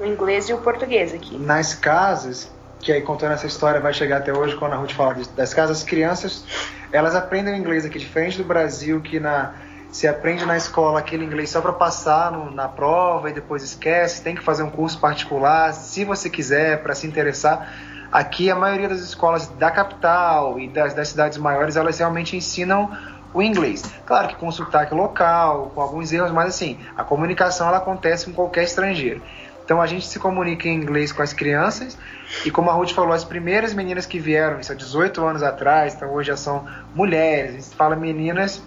o 0.00 0.04
inglês 0.04 0.48
e 0.48 0.54
o 0.54 0.58
português 0.58 1.12
aqui. 1.12 1.36
Nas 1.36 1.74
casas, 1.74 2.50
que 2.86 2.92
aí 2.92 3.02
contando 3.02 3.32
essa 3.32 3.48
história 3.48 3.80
vai 3.80 3.92
chegar 3.92 4.18
até 4.18 4.32
hoje 4.32 4.54
quando 4.54 4.74
a 4.74 4.76
Ruth 4.76 4.92
fala 4.92 5.16
das 5.34 5.52
casas, 5.52 5.78
as 5.78 5.82
crianças 5.82 6.44
elas 6.92 7.16
aprendem 7.16 7.58
inglês 7.58 7.84
aqui 7.84 7.98
diferente 7.98 8.38
do 8.38 8.44
Brasil 8.44 9.00
que 9.00 9.18
na 9.18 9.54
se 9.90 10.06
aprende 10.06 10.46
na 10.46 10.56
escola 10.56 11.00
aquele 11.00 11.24
inglês 11.24 11.50
só 11.50 11.60
para 11.60 11.72
passar 11.72 12.30
no, 12.30 12.48
na 12.52 12.68
prova 12.68 13.28
e 13.28 13.32
depois 13.32 13.64
esquece, 13.64 14.22
tem 14.22 14.36
que 14.36 14.42
fazer 14.42 14.62
um 14.62 14.70
curso 14.70 15.00
particular, 15.00 15.72
se 15.72 16.04
você 16.04 16.30
quiser, 16.30 16.82
para 16.82 16.94
se 16.94 17.06
interessar. 17.06 17.72
Aqui 18.12 18.50
a 18.50 18.54
maioria 18.54 18.88
das 18.88 19.00
escolas 19.00 19.48
da 19.48 19.70
capital 19.70 20.60
e 20.60 20.68
das, 20.68 20.92
das 20.92 21.08
cidades 21.08 21.38
maiores, 21.38 21.76
elas 21.76 21.98
realmente 21.98 22.36
ensinam 22.36 22.90
o 23.32 23.42
inglês. 23.42 23.82
Claro 24.04 24.28
que 24.28 24.36
com 24.36 24.52
sotaque 24.52 24.94
local, 24.94 25.72
com 25.74 25.80
alguns 25.80 26.12
erros, 26.12 26.30
mas 26.30 26.48
assim, 26.48 26.78
a 26.94 27.02
comunicação 27.02 27.66
ela 27.66 27.78
acontece 27.78 28.26
com 28.26 28.32
qualquer 28.32 28.64
estrangeiro. 28.64 29.22
Então 29.66 29.82
a 29.82 29.86
gente 29.86 30.06
se 30.06 30.20
comunica 30.20 30.68
em 30.68 30.76
inglês 30.76 31.10
com 31.10 31.22
as 31.22 31.32
crianças. 31.32 31.98
E 32.44 32.52
como 32.52 32.70
a 32.70 32.72
Ruth 32.72 32.92
falou, 32.92 33.12
as 33.12 33.24
primeiras 33.24 33.74
meninas 33.74 34.06
que 34.06 34.20
vieram, 34.20 34.60
isso 34.60 34.70
há 34.70 34.76
18 34.76 35.26
anos 35.26 35.42
atrás, 35.42 35.92
então 35.92 36.14
hoje 36.14 36.28
já 36.28 36.36
são 36.36 36.64
mulheres, 36.94 37.50
a 37.50 37.58
gente 37.58 37.76
fala 37.76 37.96
meninas 37.96 38.62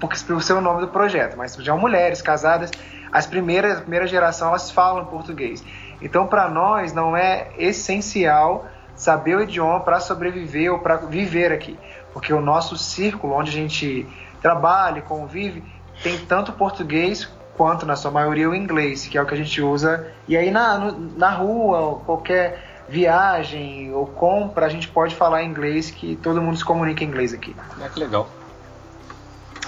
porque 0.00 0.18
por 0.26 0.42
ser 0.42 0.54
o 0.54 0.60
nome 0.60 0.80
do 0.80 0.88
projeto, 0.88 1.36
mas 1.36 1.54
já 1.56 1.74
mulheres 1.76 2.20
casadas, 2.20 2.70
as 3.12 3.26
primeiras, 3.26 3.78
a 3.78 3.80
primeira 3.82 4.06
geração 4.06 4.48
elas 4.48 4.70
falam 4.70 5.04
português. 5.04 5.62
Então 6.00 6.26
para 6.26 6.48
nós 6.48 6.94
não 6.94 7.14
é 7.14 7.48
essencial 7.58 8.66
saber 8.96 9.36
o 9.36 9.42
idioma 9.42 9.80
para 9.80 10.00
sobreviver 10.00 10.72
ou 10.72 10.78
para 10.78 10.96
viver 10.96 11.52
aqui, 11.52 11.78
porque 12.14 12.32
o 12.32 12.40
nosso 12.40 12.78
círculo 12.78 13.34
onde 13.34 13.50
a 13.50 13.52
gente 13.52 14.06
trabalha 14.40 15.02
convive 15.02 15.62
tem 16.02 16.18
tanto 16.26 16.52
português 16.52 17.30
quanto, 17.56 17.86
na 17.86 17.96
sua 17.96 18.10
maioria, 18.10 18.48
o 18.48 18.54
inglês, 18.54 19.06
que 19.06 19.16
é 19.16 19.22
o 19.22 19.26
que 19.26 19.34
a 19.34 19.36
gente 19.36 19.60
usa. 19.60 20.06
E 20.28 20.36
aí 20.36 20.50
na, 20.50 20.78
no, 20.78 21.18
na 21.18 21.30
rua, 21.30 22.00
qualquer 22.04 22.84
viagem 22.88 23.92
ou 23.92 24.06
compra, 24.06 24.66
a 24.66 24.68
gente 24.68 24.88
pode 24.88 25.14
falar 25.14 25.42
inglês, 25.42 25.90
que 25.90 26.16
todo 26.16 26.40
mundo 26.40 26.56
se 26.56 26.64
comunica 26.64 27.02
em 27.02 27.06
inglês 27.06 27.32
aqui. 27.32 27.54
É 27.80 27.88
que 27.88 27.98
legal. 27.98 28.28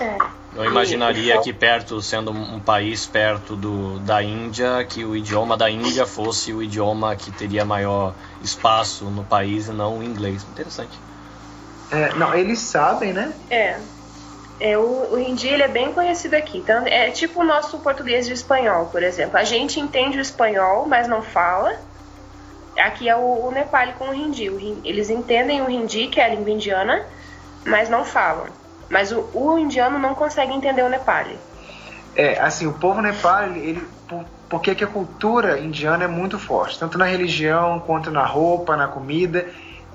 É. 0.01 0.19
Eu 0.55 0.65
imaginaria 0.65 1.39
que 1.43 1.53
perto, 1.53 2.01
sendo 2.01 2.31
um 2.31 2.59
país 2.59 3.07
perto 3.07 3.55
do, 3.55 3.99
da 4.01 4.23
Índia, 4.23 4.85
que 4.89 5.05
o 5.05 5.15
idioma 5.15 5.57
da 5.57 5.71
Índia 5.71 6.07
fosse 6.07 6.53
o 6.53 6.63
idioma 6.63 7.15
que 7.15 7.31
teria 7.31 7.65
maior 7.65 8.15
espaço 8.43 9.05
no 9.07 9.23
país 9.23 9.69
e 9.69 9.73
não 9.73 9.99
o 9.99 10.03
inglês. 10.03 10.47
Interessante. 10.51 10.99
É, 11.91 12.15
não, 12.15 12.35
eles 12.35 12.59
sabem, 12.59 13.13
né? 13.13 13.35
É. 13.51 13.79
É, 14.59 14.77
o, 14.79 15.13
o 15.13 15.19
hindi 15.19 15.49
ele 15.49 15.63
é 15.63 15.69
bem 15.69 15.93
conhecido 15.93 16.35
aqui. 16.35 16.59
Então, 16.59 16.87
é 16.87 17.11
tipo 17.11 17.41
o 17.41 17.45
nosso 17.45 17.79
português 17.79 18.27
e 18.27 18.33
o 18.33 18.35
espanhol, 18.35 18.87
por 18.87 19.03
exemplo. 19.03 19.37
A 19.37 19.45
gente 19.45 19.79
entende 19.79 20.19
o 20.19 20.21
espanhol, 20.21 20.87
mas 20.87 21.07
não 21.07 21.23
fala. 21.23 21.79
Aqui 22.79 23.09
é 23.09 23.17
o, 23.17 23.47
o 23.47 23.51
Nepali 23.51 23.93
com 23.95 24.09
o 24.09 24.15
hindi. 24.15 24.49
o 24.49 24.59
Eles 24.85 25.11
entendem 25.11 25.63
o 25.63 25.71
hindi, 25.71 26.09
que 26.09 26.21
é 26.21 26.25
a 26.25 26.29
língua 26.29 26.51
indiana, 26.51 27.05
mas 27.65 27.89
não 27.89 28.05
falam. 28.05 28.47
Mas 28.89 29.13
o, 29.13 29.29
o 29.35 29.59
indiano 29.59 29.99
não 29.99 30.15
consegue 30.15 30.53
entender 30.53 30.83
o 30.83 30.89
Nepali. 30.89 31.39
É, 32.15 32.39
assim, 32.41 32.67
o 32.67 32.73
povo 32.73 33.03
Nepali, 33.03 33.61
ele, 33.61 33.87
por, 34.09 34.25
porque 34.49 34.75
que 34.75 34.85
a 34.85 34.87
cultura 34.87 35.59
indiana 35.59 36.05
é 36.05 36.09
muito 36.09 36.39
forte, 36.39 36.79
tanto 36.79 36.97
na 36.97 37.05
religião 37.05 37.81
quanto 37.81 38.11
na 38.11 38.25
roupa, 38.25 38.75
na 38.75 38.89
comida 38.89 39.47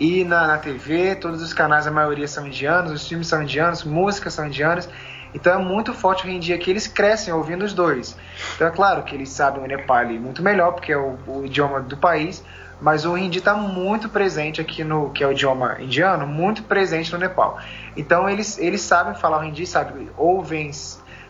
e 0.02 0.24
na, 0.24 0.48
na 0.48 0.58
TV, 0.58 1.14
todos 1.14 1.44
os 1.44 1.54
canais, 1.54 1.86
a 1.86 1.92
maioria 1.92 2.28
são 2.28 2.48
indianos, 2.48 2.92
os 2.92 3.08
filmes 3.08 3.28
são 3.28 3.44
indianos, 3.44 3.84
músicas 3.84 4.34
são 4.34 4.48
indianas. 4.48 4.90
Então 5.32 5.54
é 5.54 5.64
muito 5.64 5.94
forte 5.94 6.26
hoje 6.26 6.36
em 6.36 6.40
dia 6.40 6.58
que 6.58 6.72
eles 6.72 6.88
crescem 6.88 7.32
ouvindo 7.32 7.64
os 7.64 7.72
dois. 7.72 8.18
Então 8.56 8.66
é 8.66 8.72
claro 8.72 9.04
que 9.04 9.14
eles 9.14 9.30
sabem 9.30 9.64
o 9.64 9.68
Nepali 9.68 10.18
muito 10.18 10.42
melhor, 10.42 10.72
porque 10.72 10.92
é 10.92 10.98
o, 10.98 11.20
o 11.28 11.46
idioma 11.46 11.82
do 11.82 11.96
país, 11.96 12.44
mas 12.82 13.06
o 13.06 13.16
hindi 13.16 13.38
está 13.38 13.54
muito 13.54 14.10
presente 14.10 14.60
aqui 14.60 14.84
no, 14.84 15.12
que 15.12 15.24
é 15.24 15.28
o 15.28 15.34
idioma 15.34 15.78
indiano, 15.80 16.26
muito 16.26 16.64
presente 16.64 17.14
no 17.14 17.20
Nepal. 17.20 17.60
Então 17.96 18.28
eles, 18.28 18.58
eles 18.58 18.82
sabem 18.82 19.14
falar 19.14 19.40
o 19.40 19.44
hindi, 19.44 19.68
sabem, 19.68 20.10
ouvem, 20.18 20.72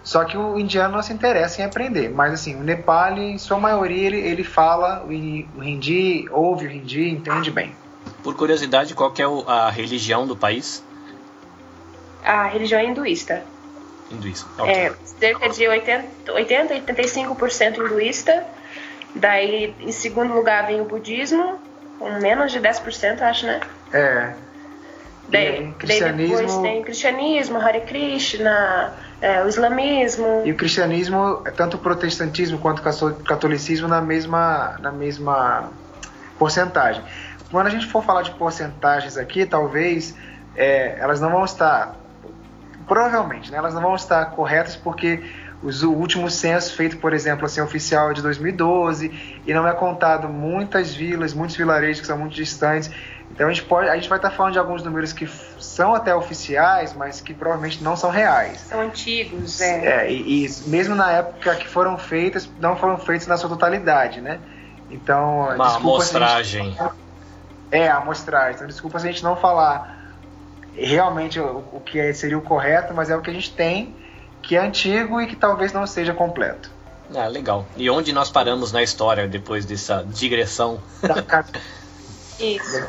só 0.01 0.23
que 0.23 0.37
o 0.37 0.57
indiano 0.57 0.95
não 0.95 1.03
se 1.03 1.11
interessa 1.11 1.61
em 1.61 1.65
aprender. 1.65 2.09
Mas 2.09 2.33
assim, 2.33 2.55
o 2.55 2.63
Nepal, 2.63 3.17
em 3.17 3.37
sua 3.37 3.59
maioria, 3.59 4.07
ele, 4.07 4.19
ele 4.19 4.45
fala 4.45 5.03
o 5.05 5.11
hindi, 5.61 6.25
ouve 6.31 6.67
o 6.67 6.71
hindi, 6.71 7.09
entende 7.09 7.51
bem. 7.51 7.81
Por 8.23 8.35
curiosidade, 8.35 8.93
qual 8.93 9.13
é 9.17 9.51
a 9.51 9.69
religião 9.69 10.27
do 10.27 10.35
país? 10.35 10.83
A 12.23 12.45
religião 12.47 12.79
é 12.79 12.85
hinduísta. 12.85 13.43
Hinduísta. 14.11 14.47
Okay. 14.61 14.73
É, 14.73 14.93
cerca 15.19 15.49
de 15.49 15.67
80, 15.67 16.31
80 16.33 16.73
85% 16.93 17.77
hinduísta. 17.77 18.45
Daí, 19.15 19.75
em 19.79 19.91
segundo 19.91 20.33
lugar, 20.33 20.67
vem 20.67 20.81
o 20.81 20.85
budismo, 20.85 21.59
com 21.97 22.11
menos 22.19 22.51
de 22.51 22.59
10%, 22.59 23.21
acho, 23.21 23.45
né? 23.45 23.59
É. 23.91 24.33
Daí, 25.27 25.73
cristianismo... 25.77 26.35
daí 26.35 26.45
depois 26.45 26.61
tem 26.61 26.83
cristianismo, 26.83 27.57
Hare 27.57 27.81
Krishna, 27.81 28.93
é, 29.21 29.43
o 29.43 29.47
islamismo. 29.47 30.43
E 30.45 30.51
o 30.51 30.55
cristianismo, 30.55 31.41
tanto 31.55 31.77
o 31.77 31.79
protestantismo 31.79 32.57
quanto 32.57 32.79
o 32.79 33.13
catolicismo, 33.23 33.87
na 33.87 34.01
mesma, 34.01 34.77
na 34.79 34.91
mesma 34.91 35.69
porcentagem. 36.37 37.03
Quando 37.51 37.67
a 37.67 37.69
gente 37.69 37.85
for 37.85 38.03
falar 38.03 38.21
de 38.21 38.31
porcentagens 38.31 39.17
aqui, 39.17 39.45
talvez 39.45 40.15
é, 40.55 40.97
elas 40.97 41.19
não 41.19 41.29
vão 41.29 41.43
estar, 41.43 41.95
provavelmente, 42.87 43.51
né, 43.51 43.57
elas 43.57 43.73
não 43.73 43.81
vão 43.81 43.95
estar 43.95 44.25
corretas 44.31 44.75
porque 44.75 45.21
os, 45.61 45.83
o 45.83 45.91
último 45.91 46.29
censo 46.29 46.73
feito, 46.75 46.97
por 46.97 47.13
exemplo, 47.13 47.45
assim, 47.45 47.61
oficial 47.61 48.11
é 48.11 48.13
de 48.13 48.21
2012 48.21 49.41
e 49.45 49.53
não 49.53 49.67
é 49.67 49.73
contado 49.73 50.27
muitas 50.27 50.93
vilas, 50.93 51.33
muitos 51.33 51.55
vilarejos 51.55 52.01
que 52.01 52.07
são 52.07 52.17
muito 52.17 52.33
distantes. 52.33 52.89
Então 53.29 53.47
a 53.47 53.53
gente, 53.53 53.65
pode, 53.65 53.87
a 53.87 53.95
gente 53.95 54.09
vai 54.09 54.17
estar 54.17 54.31
falando 54.31 54.53
de 54.53 54.59
alguns 54.59 54.83
números 54.83 55.13
que 55.13 55.27
são 55.59 55.93
até 55.93 56.13
oficiais, 56.13 56.93
mas 56.93 57.21
que 57.21 57.33
provavelmente 57.33 57.83
não 57.83 57.95
são 57.95 58.09
reais. 58.09 58.59
São 58.61 58.81
antigos, 58.81 59.61
é. 59.61 60.05
é 60.05 60.11
e, 60.11 60.45
e 60.45 60.49
mesmo 60.67 60.95
na 60.95 61.11
época 61.11 61.55
que 61.55 61.67
foram 61.67 61.97
feitas, 61.97 62.49
não 62.59 62.75
foram 62.75 62.97
feitos 62.97 63.27
na 63.27 63.37
sua 63.37 63.49
totalidade, 63.49 64.19
né? 64.19 64.39
Então, 64.89 65.55
uma 65.55 65.77
amostragem. 65.77 66.75
É, 67.71 67.87
a 67.87 67.97
amostragem. 67.97 68.55
Então, 68.55 68.67
desculpa 68.67 68.99
se 68.99 69.07
a 69.07 69.11
gente 69.11 69.23
não 69.23 69.35
falar 69.35 69.97
realmente 70.75 71.39
o, 71.39 71.63
o 71.71 71.79
que 71.79 71.99
é, 71.99 72.13
seria 72.13 72.37
o 72.37 72.41
correto, 72.41 72.93
mas 72.93 73.09
é 73.09 73.15
o 73.15 73.21
que 73.21 73.29
a 73.29 73.33
gente 73.33 73.51
tem, 73.53 73.95
que 74.41 74.55
é 74.55 74.59
antigo 74.59 75.21
e 75.21 75.27
que 75.27 75.35
talvez 75.35 75.71
não 75.73 75.85
seja 75.87 76.13
completo. 76.13 76.69
Ah, 77.13 77.27
legal. 77.27 77.65
E 77.75 77.89
onde 77.89 78.13
nós 78.13 78.29
paramos 78.29 78.71
na 78.71 78.81
história 78.81 79.27
depois 79.27 79.65
dessa 79.65 80.03
digressão? 80.07 80.79
Isso. 82.39 82.87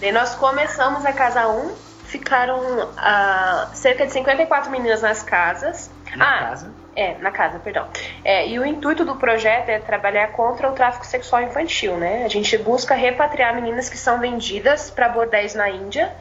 E 0.00 0.12
nós 0.12 0.34
começamos 0.36 1.04
a 1.04 1.12
casa 1.12 1.48
1, 1.48 1.74
ficaram 2.04 2.60
uh, 2.60 3.74
cerca 3.74 4.06
de 4.06 4.12
54 4.12 4.70
meninas 4.70 5.02
nas 5.02 5.22
casas. 5.22 5.90
Na 6.16 6.24
ah, 6.24 6.38
casa? 6.38 6.72
É, 6.98 7.14
na 7.20 7.30
casa, 7.30 7.60
perdão. 7.60 7.86
É, 8.24 8.48
e 8.48 8.58
o 8.58 8.66
intuito 8.66 9.04
do 9.04 9.14
projeto 9.14 9.68
é 9.68 9.78
trabalhar 9.78 10.32
contra 10.32 10.68
o 10.68 10.72
tráfico 10.72 11.06
sexual 11.06 11.42
infantil, 11.42 11.96
né? 11.96 12.24
A 12.24 12.28
gente 12.28 12.58
busca 12.58 12.92
repatriar 12.92 13.54
meninas 13.54 13.88
que 13.88 13.96
são 13.96 14.18
vendidas 14.18 14.90
para 14.90 15.08
bordéis 15.08 15.54
na 15.54 15.70
Índia. 15.70 16.12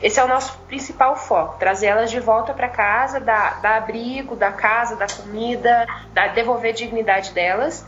Esse 0.00 0.18
é 0.18 0.24
o 0.24 0.26
nosso 0.26 0.56
principal 0.60 1.16
foco, 1.16 1.58
trazer 1.58 1.88
elas 1.88 2.10
de 2.10 2.18
volta 2.18 2.54
para 2.54 2.66
casa, 2.66 3.20
dar, 3.20 3.60
dar 3.60 3.76
abrigo, 3.76 4.34
dar 4.34 4.56
casa, 4.56 4.96
dar 4.96 5.12
comida, 5.12 5.86
dar, 6.14 6.28
devolver 6.32 6.70
a 6.70 6.74
dignidade 6.74 7.32
delas. 7.32 7.86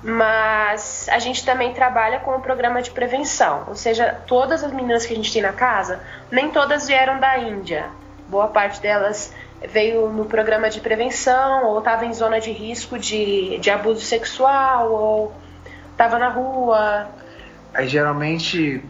Mas 0.00 1.08
a 1.08 1.18
gente 1.18 1.44
também 1.44 1.74
trabalha 1.74 2.20
com 2.20 2.36
o 2.36 2.40
programa 2.40 2.80
de 2.80 2.92
prevenção, 2.92 3.64
ou 3.66 3.74
seja, 3.74 4.20
todas 4.28 4.62
as 4.62 4.72
meninas 4.72 5.04
que 5.04 5.12
a 5.12 5.16
gente 5.16 5.32
tem 5.32 5.42
na 5.42 5.52
casa, 5.52 5.98
nem 6.30 6.50
todas 6.50 6.86
vieram 6.86 7.18
da 7.18 7.36
Índia. 7.36 7.86
Boa 8.28 8.46
parte 8.46 8.80
delas 8.80 9.34
veio 9.68 10.08
no 10.08 10.24
programa 10.24 10.68
de 10.70 10.80
prevenção, 10.80 11.66
ou 11.66 11.78
estava 11.78 12.04
em 12.04 12.12
zona 12.12 12.40
de 12.40 12.50
risco 12.50 12.98
de, 12.98 13.58
de 13.58 13.70
abuso 13.70 14.00
sexual, 14.00 14.92
ou 14.92 15.32
estava 15.90 16.18
na 16.18 16.28
rua. 16.28 17.08
Aí 17.74 17.88
geralmente 17.88 18.82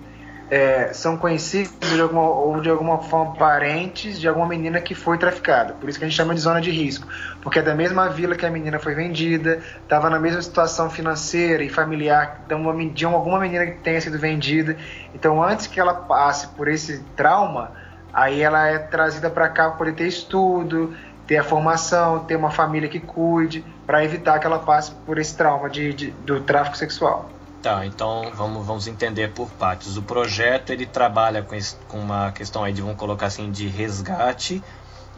é, 0.52 0.92
são 0.92 1.16
conhecidos 1.16 1.72
de 1.90 1.98
alguma, 1.98 2.28
ou 2.28 2.60
de 2.60 2.68
alguma 2.68 2.98
forma 2.98 3.34
parentes 3.36 4.20
de 4.20 4.28
alguma 4.28 4.46
menina 4.46 4.82
que 4.82 4.94
foi 4.94 5.16
traficada. 5.16 5.72
Por 5.72 5.88
isso 5.88 5.98
que 5.98 6.04
a 6.04 6.08
gente 6.08 6.16
chama 6.16 6.34
de 6.34 6.40
zona 6.40 6.60
de 6.60 6.70
risco. 6.70 7.06
Porque 7.40 7.58
é 7.58 7.62
da 7.62 7.74
mesma 7.74 8.10
vila 8.10 8.34
que 8.34 8.44
a 8.44 8.50
menina 8.50 8.78
foi 8.78 8.94
vendida, 8.94 9.60
estava 9.82 10.10
na 10.10 10.20
mesma 10.20 10.42
situação 10.42 10.90
financeira 10.90 11.64
e 11.64 11.70
familiar 11.70 12.42
de, 12.46 12.54
uma, 12.54 12.84
de 12.86 13.04
alguma 13.06 13.40
menina 13.40 13.64
que 13.64 13.78
tenha 13.78 13.98
sido 13.98 14.18
vendida. 14.18 14.76
Então, 15.14 15.42
antes 15.42 15.66
que 15.66 15.80
ela 15.80 15.94
passe 15.94 16.48
por 16.48 16.68
esse 16.68 16.98
trauma, 17.16 17.72
Aí 18.12 18.42
ela 18.42 18.66
é 18.66 18.78
trazida 18.78 19.30
para 19.30 19.48
cá 19.48 19.68
para 19.68 19.78
poder 19.78 19.94
ter 19.94 20.06
estudo, 20.06 20.94
ter 21.26 21.38
a 21.38 21.44
formação, 21.44 22.20
ter 22.20 22.36
uma 22.36 22.50
família 22.50 22.88
que 22.88 23.00
cuide, 23.00 23.64
para 23.86 24.04
evitar 24.04 24.38
que 24.38 24.46
ela 24.46 24.58
passe 24.58 24.92
por 25.06 25.18
esse 25.18 25.36
trauma 25.36 25.70
de, 25.70 25.92
de, 25.94 26.10
do 26.10 26.40
tráfico 26.40 26.76
sexual. 26.76 27.30
Tá, 27.62 27.86
então 27.86 28.32
vamos, 28.34 28.66
vamos 28.66 28.86
entender 28.88 29.30
por 29.32 29.48
partes. 29.50 29.96
O 29.96 30.02
projeto 30.02 30.70
ele 30.70 30.84
trabalha 30.84 31.42
com, 31.42 31.54
esse, 31.54 31.76
com 31.88 31.98
uma 31.98 32.32
questão 32.32 32.64
aí 32.64 32.72
de, 32.72 32.82
vamos 32.82 32.96
colocar 32.96 33.26
assim, 33.26 33.50
de 33.52 33.68
resgate 33.68 34.62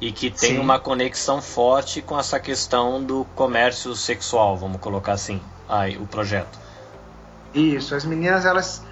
e 0.00 0.12
que 0.12 0.30
tem 0.30 0.50
Sim. 0.50 0.58
uma 0.58 0.78
conexão 0.78 1.40
forte 1.40 2.02
com 2.02 2.18
essa 2.18 2.38
questão 2.38 3.02
do 3.02 3.24
comércio 3.34 3.94
sexual, 3.94 4.56
vamos 4.56 4.78
colocar 4.80 5.12
assim. 5.12 5.40
ai, 5.68 5.96
o 5.96 6.06
projeto. 6.06 6.58
Isso, 7.54 7.94
as 7.94 8.04
meninas, 8.04 8.44
elas. 8.44 8.82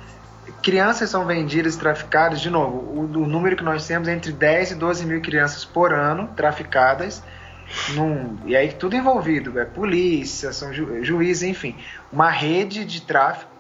Crianças 0.63 1.11
são 1.11 1.25
vendidas 1.25 1.77
e 1.77 1.79
traficadas, 1.79 2.41
de 2.41 2.51
novo, 2.51 2.79
o, 2.79 3.01
o 3.01 3.27
número 3.27 3.57
que 3.57 3.63
nós 3.63 3.87
temos 3.87 4.09
é 4.09 4.13
entre 4.13 4.33
10 4.33 4.73
e 4.73 4.75
12 4.75 5.07
mil 5.07 5.21
crianças 5.21 5.65
por 5.65 5.93
ano 5.93 6.29
traficadas. 6.37 7.23
Num, 7.95 8.39
e 8.45 8.55
aí 8.55 8.73
tudo 8.73 8.97
envolvido, 8.97 9.59
é 9.59 9.65
polícia, 9.65 10.53
são 10.53 10.73
ju, 10.73 11.03
juízes, 11.03 11.43
enfim, 11.43 11.77
uma 12.13 12.29
rede 12.29 12.85
de 12.85 13.03
tráfico. 13.03 13.51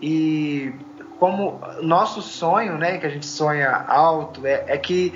E 0.00 0.72
como 1.18 1.60
nosso 1.82 2.22
sonho, 2.22 2.78
né, 2.78 2.98
que 2.98 3.06
a 3.06 3.10
gente 3.10 3.26
sonha 3.26 3.70
alto, 3.70 4.46
é, 4.46 4.64
é 4.68 4.78
que 4.78 5.12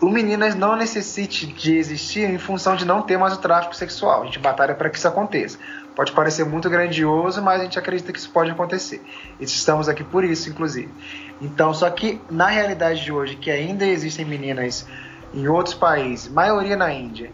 o 0.00 0.08
Meninas 0.08 0.54
não 0.54 0.74
necessite 0.74 1.46
de 1.46 1.76
existir 1.76 2.28
em 2.28 2.38
função 2.38 2.74
de 2.74 2.84
não 2.84 3.02
ter 3.02 3.16
mais 3.16 3.34
o 3.34 3.38
tráfico 3.38 3.76
sexual. 3.76 4.22
A 4.22 4.24
gente 4.26 4.38
batalha 4.38 4.74
para 4.74 4.90
que 4.90 4.98
isso 4.98 5.06
aconteça. 5.06 5.58
Pode 5.94 6.12
parecer 6.12 6.44
muito 6.44 6.70
grandioso, 6.70 7.42
mas 7.42 7.60
a 7.60 7.64
gente 7.64 7.78
acredita 7.78 8.12
que 8.12 8.18
isso 8.18 8.30
pode 8.30 8.50
acontecer. 8.50 9.02
E 9.38 9.44
estamos 9.44 9.88
aqui 9.88 10.02
por 10.02 10.24
isso, 10.24 10.48
inclusive. 10.48 10.90
Então, 11.40 11.74
só 11.74 11.90
que 11.90 12.20
na 12.30 12.46
realidade 12.46 13.04
de 13.04 13.12
hoje, 13.12 13.36
que 13.36 13.50
ainda 13.50 13.84
existem 13.84 14.24
meninas 14.24 14.86
em 15.34 15.48
outros 15.48 15.74
países, 15.74 16.28
maioria 16.28 16.76
na 16.76 16.92
Índia, 16.92 17.30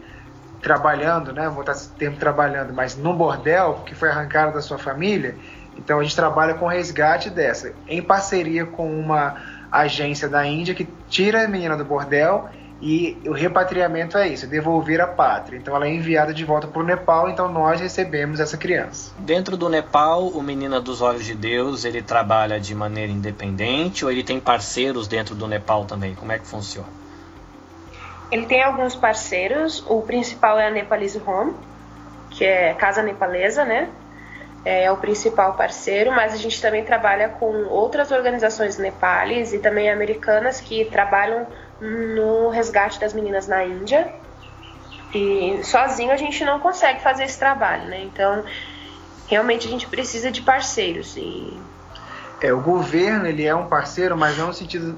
trabalhando, 0.60 1.32
né? 1.32 1.48
Vou 1.48 1.60
estar 1.60 1.76
tempo 1.96 2.18
trabalhando, 2.18 2.72
mas 2.72 2.96
num 2.96 3.16
bordel 3.16 3.82
que 3.86 3.94
foi 3.94 4.08
arrancado 4.08 4.54
da 4.54 4.60
sua 4.60 4.78
família. 4.78 5.36
Então 5.76 6.00
a 6.00 6.02
gente 6.02 6.16
trabalha 6.16 6.54
com 6.54 6.66
resgate 6.66 7.30
dessa, 7.30 7.72
em 7.86 8.02
parceria 8.02 8.66
com 8.66 8.98
uma 8.98 9.36
agência 9.70 10.28
da 10.28 10.44
Índia 10.44 10.74
que 10.74 10.88
tira 11.08 11.44
a 11.44 11.48
menina 11.48 11.76
do 11.76 11.84
bordel 11.84 12.48
e 12.80 13.18
o 13.26 13.32
repatriamento 13.32 14.16
é 14.16 14.28
isso, 14.28 14.44
é 14.44 14.48
devolver 14.48 15.00
a 15.00 15.06
pátria. 15.06 15.56
Então 15.56 15.74
ela 15.74 15.86
é 15.86 15.90
enviada 15.90 16.32
de 16.32 16.44
volta 16.44 16.68
para 16.68 16.80
o 16.80 16.84
Nepal, 16.84 17.28
então 17.28 17.50
nós 17.50 17.80
recebemos 17.80 18.38
essa 18.38 18.56
criança. 18.56 19.12
Dentro 19.18 19.56
do 19.56 19.68
Nepal, 19.68 20.28
o 20.28 20.40
Menina 20.40 20.80
dos 20.80 21.02
Olhos 21.02 21.24
de 21.24 21.34
Deus, 21.34 21.84
ele 21.84 22.02
trabalha 22.02 22.60
de 22.60 22.74
maneira 22.74 23.10
independente 23.10 24.04
ou 24.04 24.10
ele 24.10 24.22
tem 24.22 24.38
parceiros 24.38 25.08
dentro 25.08 25.34
do 25.34 25.48
Nepal 25.48 25.84
também? 25.86 26.14
Como 26.14 26.30
é 26.30 26.38
que 26.38 26.46
funciona? 26.46 26.88
Ele 28.30 28.46
tem 28.46 28.62
alguns 28.62 28.94
parceiros, 28.94 29.84
o 29.88 30.02
principal 30.02 30.58
é 30.58 30.68
a 30.68 30.70
Nepalese 30.70 31.20
Home, 31.26 31.54
que 32.30 32.44
é 32.44 32.74
casa 32.74 33.02
nepalesa, 33.02 33.64
né? 33.64 33.88
é 34.64 34.90
o 34.90 34.96
principal 34.96 35.54
parceiro, 35.54 36.10
mas 36.12 36.34
a 36.34 36.36
gente 36.36 36.60
também 36.60 36.84
trabalha 36.84 37.28
com 37.28 37.64
outras 37.68 38.10
organizações 38.10 38.76
nepales 38.76 39.52
e 39.52 39.58
também 39.58 39.90
americanas 39.90 40.60
que 40.60 40.84
trabalham 40.86 41.46
no 41.80 42.48
resgate 42.50 42.98
das 43.00 43.12
meninas 43.12 43.46
na 43.46 43.64
Índia. 43.64 44.12
E 45.14 45.60
sozinho 45.64 46.12
a 46.12 46.16
gente 46.16 46.44
não 46.44 46.60
consegue 46.60 47.00
fazer 47.00 47.24
esse 47.24 47.38
trabalho, 47.38 47.86
né? 47.86 48.02
Então, 48.02 48.44
realmente 49.26 49.66
a 49.66 49.70
gente 49.70 49.86
precisa 49.86 50.30
de 50.30 50.42
parceiros. 50.42 51.16
E... 51.16 51.58
É, 52.40 52.52
o 52.52 52.60
governo 52.60 53.26
ele 53.26 53.44
é 53.44 53.54
um 53.54 53.66
parceiro, 53.66 54.16
mas 54.16 54.36
não 54.36 54.48
no 54.48 54.54
sentido 54.54 54.96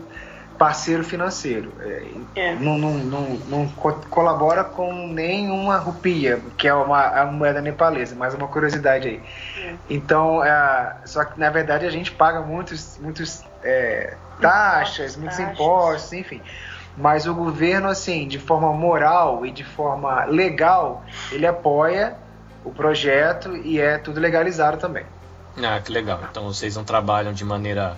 parceiro 0.60 1.02
financeiro. 1.02 1.72
É, 1.80 2.06
é. 2.36 2.54
Não, 2.56 2.76
não, 2.76 2.92
não, 2.92 3.22
não, 3.48 3.68
colabora 4.10 4.62
com 4.62 5.06
nenhuma 5.06 5.78
rupia, 5.78 6.38
que 6.58 6.68
é 6.68 6.74
uma, 6.74 7.02
a 7.02 7.24
moeda 7.24 7.62
nepalesa, 7.62 8.14
mais 8.14 8.34
uma 8.34 8.46
curiosidade 8.46 9.08
aí. 9.08 9.22
É. 9.56 9.74
Então, 9.88 10.44
é, 10.44 10.96
só 11.06 11.24
que 11.24 11.40
na 11.40 11.48
verdade 11.48 11.86
a 11.86 11.90
gente 11.90 12.12
paga 12.12 12.42
muitos, 12.42 12.98
muitos 12.98 13.42
é, 13.64 14.14
taxas, 14.38 15.16
muitos 15.16 15.38
taxas. 15.38 15.54
impostos, 15.54 16.12
enfim. 16.12 16.42
Mas 16.96 17.26
o 17.26 17.34
governo, 17.34 17.88
assim, 17.88 18.26
de 18.26 18.38
forma 18.38 18.72
moral 18.72 19.46
e 19.46 19.50
de 19.50 19.64
forma 19.64 20.24
legal, 20.24 21.04
ele 21.30 21.46
apoia 21.46 22.16
o 22.64 22.70
projeto 22.70 23.56
e 23.56 23.80
é 23.80 23.98
tudo 23.98 24.20
legalizado 24.20 24.76
também. 24.76 25.04
Ah, 25.56 25.80
que 25.80 25.90
legal. 25.92 26.20
Então 26.30 26.44
vocês 26.44 26.76
não 26.76 26.84
trabalham 26.84 27.32
de 27.32 27.44
maneira, 27.44 27.96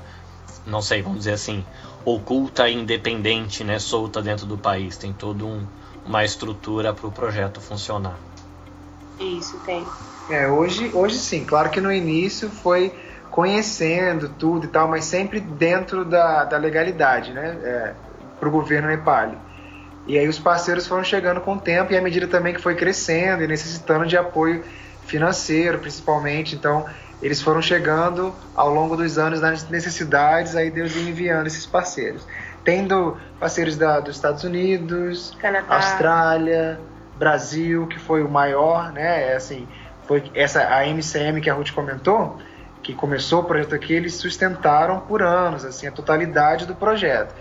não 0.67 0.81
sei, 0.81 1.03
vamos 1.03 1.19
dizer 1.19 1.33
assim, 1.33 1.65
oculta 2.05 2.69
e 2.69 2.75
independente, 2.75 3.65
né, 3.65 3.79
solta 3.79 4.23
dentro 4.23 4.47
do 4.47 4.57
país. 4.57 4.97
Tem 4.97 5.13
toda 5.13 5.45
um, 5.45 5.67
uma 6.05 6.25
estrutura 6.25 6.93
para 6.93 7.07
o 7.07 7.13
projeto 7.13 7.61
funcionar. 7.61 8.17
Isso, 9.19 9.59
tem. 9.59 9.87
É, 10.29 10.49
hoje, 10.49 10.91
hoje 10.95 11.19
sim. 11.19 11.45
Claro 11.45 11.71
que 11.71 11.81
no 11.81 11.93
início 11.93 12.51
foi 12.51 12.93
conhecendo 13.31 14.29
tudo 14.29 14.67
e 14.67 14.69
tal, 14.69 14.89
mas 14.89 15.05
sempre 15.05 15.41
dentro 15.41 16.05
da, 16.05 16.45
da 16.45 16.59
legalidade, 16.59 17.33
né, 17.33 17.59
é, 17.63 17.95
para 18.43 18.49
o 18.49 18.51
governo 18.51 18.89
Nepal. 18.89 19.37
E 20.05 20.19
aí 20.19 20.27
os 20.27 20.37
parceiros 20.37 20.85
foram 20.85 21.05
chegando 21.05 21.41
com 21.41 21.55
o 21.55 21.61
tempo 21.61 21.93
e 21.93 21.97
à 21.97 22.03
medida 22.03 22.27
também 22.27 22.53
que 22.53 22.61
foi 22.61 22.75
crescendo 22.75 23.45
e 23.45 23.47
necessitando 23.47 24.05
de 24.05 24.17
apoio 24.17 24.65
financeiro, 25.07 25.79
principalmente. 25.79 26.57
Então, 26.57 26.85
eles 27.23 27.41
foram 27.41 27.63
chegando 27.63 28.35
ao 28.57 28.69
longo 28.69 28.97
dos 28.97 29.17
anos 29.17 29.41
nas 29.41 29.69
necessidades, 29.69 30.57
aí 30.57 30.73
Deus 30.73 30.97
ia 30.97 31.09
enviando 31.09 31.47
esses 31.47 31.65
parceiros. 31.65 32.27
Tendo 32.65 33.17
parceiros 33.39 33.77
da, 33.77 34.01
dos 34.01 34.17
Estados 34.17 34.43
Unidos, 34.43 35.37
Canadá. 35.41 35.77
Austrália, 35.77 36.81
Brasil, 37.17 37.87
que 37.87 38.01
foi 38.01 38.25
o 38.25 38.29
maior, 38.29 38.91
né? 38.91 39.31
É 39.31 39.37
assim, 39.37 39.69
foi 40.09 40.25
essa 40.35 40.63
a 40.63 40.85
MCM 40.85 41.41
que 41.41 41.49
a 41.49 41.55
Ruth 41.55 41.71
comentou, 41.71 42.39
que 42.83 42.93
começou 42.93 43.43
o 43.43 43.45
projeto 43.45 43.77
aqui, 43.77 43.93
eles 43.93 44.17
sustentaram 44.17 44.99
por 44.99 45.23
anos, 45.23 45.65
assim, 45.65 45.87
a 45.87 45.93
totalidade 45.93 46.67
do 46.67 46.75
projeto. 46.75 47.33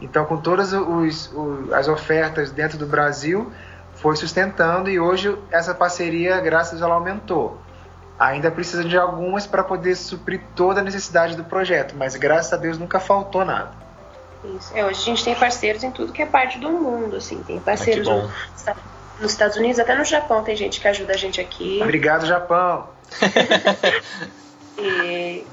Então, 0.00 0.24
com 0.26 0.36
todas 0.36 0.72
os, 0.72 1.32
os, 1.32 1.72
as 1.72 1.88
ofertas 1.88 2.50
dentro 2.50 2.76
do 2.76 2.86
Brasil, 2.86 3.50
foi 3.94 4.14
sustentando 4.16 4.90
e 4.90 5.00
hoje 5.00 5.36
essa 5.50 5.74
parceria, 5.74 6.38
graças 6.40 6.68
a 6.68 6.72
Deus, 6.72 6.82
ela 6.82 6.94
aumentou. 6.94 7.58
Ainda 8.18 8.50
precisa 8.50 8.84
de 8.84 8.96
algumas 8.96 9.46
para 9.46 9.62
poder 9.62 9.94
suprir 9.94 10.40
toda 10.54 10.80
a 10.80 10.82
necessidade 10.82 11.36
do 11.36 11.44
projeto, 11.44 11.94
mas 11.96 12.16
graças 12.16 12.52
a 12.52 12.56
Deus 12.56 12.78
nunca 12.78 13.00
faltou 13.00 13.44
nada. 13.44 13.72
Isso. 14.44 14.72
É, 14.74 14.84
hoje 14.84 15.00
a 15.00 15.04
gente 15.04 15.24
tem 15.24 15.34
parceiros 15.34 15.82
em 15.82 15.90
tudo 15.90 16.12
que 16.12 16.22
é 16.22 16.26
parte 16.26 16.58
do 16.58 16.70
mundo, 16.70 17.16
assim, 17.16 17.42
tem 17.42 17.58
parceiros 17.58 18.06
no, 18.06 18.30
nos 19.20 19.32
Estados 19.32 19.56
Unidos, 19.56 19.78
até 19.78 19.94
no 19.94 20.04
Japão 20.04 20.44
tem 20.44 20.54
gente 20.54 20.80
que 20.80 20.88
ajuda 20.88 21.14
a 21.14 21.16
gente 21.16 21.40
aqui. 21.40 21.80
Obrigado, 21.82 22.26
Japão. 22.26 22.88
e 24.78 25.44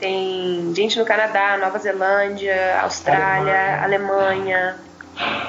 tem 0.00 0.74
gente 0.74 0.98
no 0.98 1.04
Canadá, 1.04 1.58
Nova 1.58 1.78
Zelândia, 1.78 2.80
Austrália, 2.80 3.82
Alemanha, 3.82 4.76
Alemanha 4.76 4.76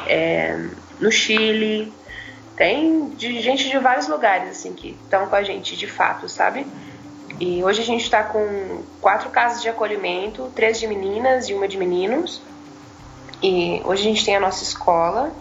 é, 0.08 0.68
no 1.00 1.12
Chile. 1.12 1.92
Tem 2.56 3.10
de 3.12 3.40
gente 3.40 3.70
de 3.70 3.80
vários 3.80 4.08
lugares, 4.08 4.50
assim, 4.50 4.74
que 4.74 4.98
estão 5.04 5.28
com 5.28 5.36
a 5.36 5.42
gente 5.42 5.76
de 5.76 5.88
fato, 5.88 6.28
sabe? 6.28 6.68
E 7.40 7.64
hoje 7.64 7.82
a 7.82 7.86
gente 7.86 8.04
está 8.04 8.24
com 8.24 8.84
quatro 9.00 9.30
casas 9.30 9.62
de 9.62 9.70
acolhimento, 9.70 10.52
três 10.54 10.80
de 10.80 10.86
meninas 10.86 11.50
e 11.50 11.54
uma 11.54 11.68
de 11.68 11.78
meninos. 11.78 12.42
E 13.42 13.82
hoje 13.86 14.02
a 14.02 14.06
gente 14.06 14.24
tem 14.24 14.36
a 14.36 14.40
nossa 14.40 14.64
escola, 14.64 15.32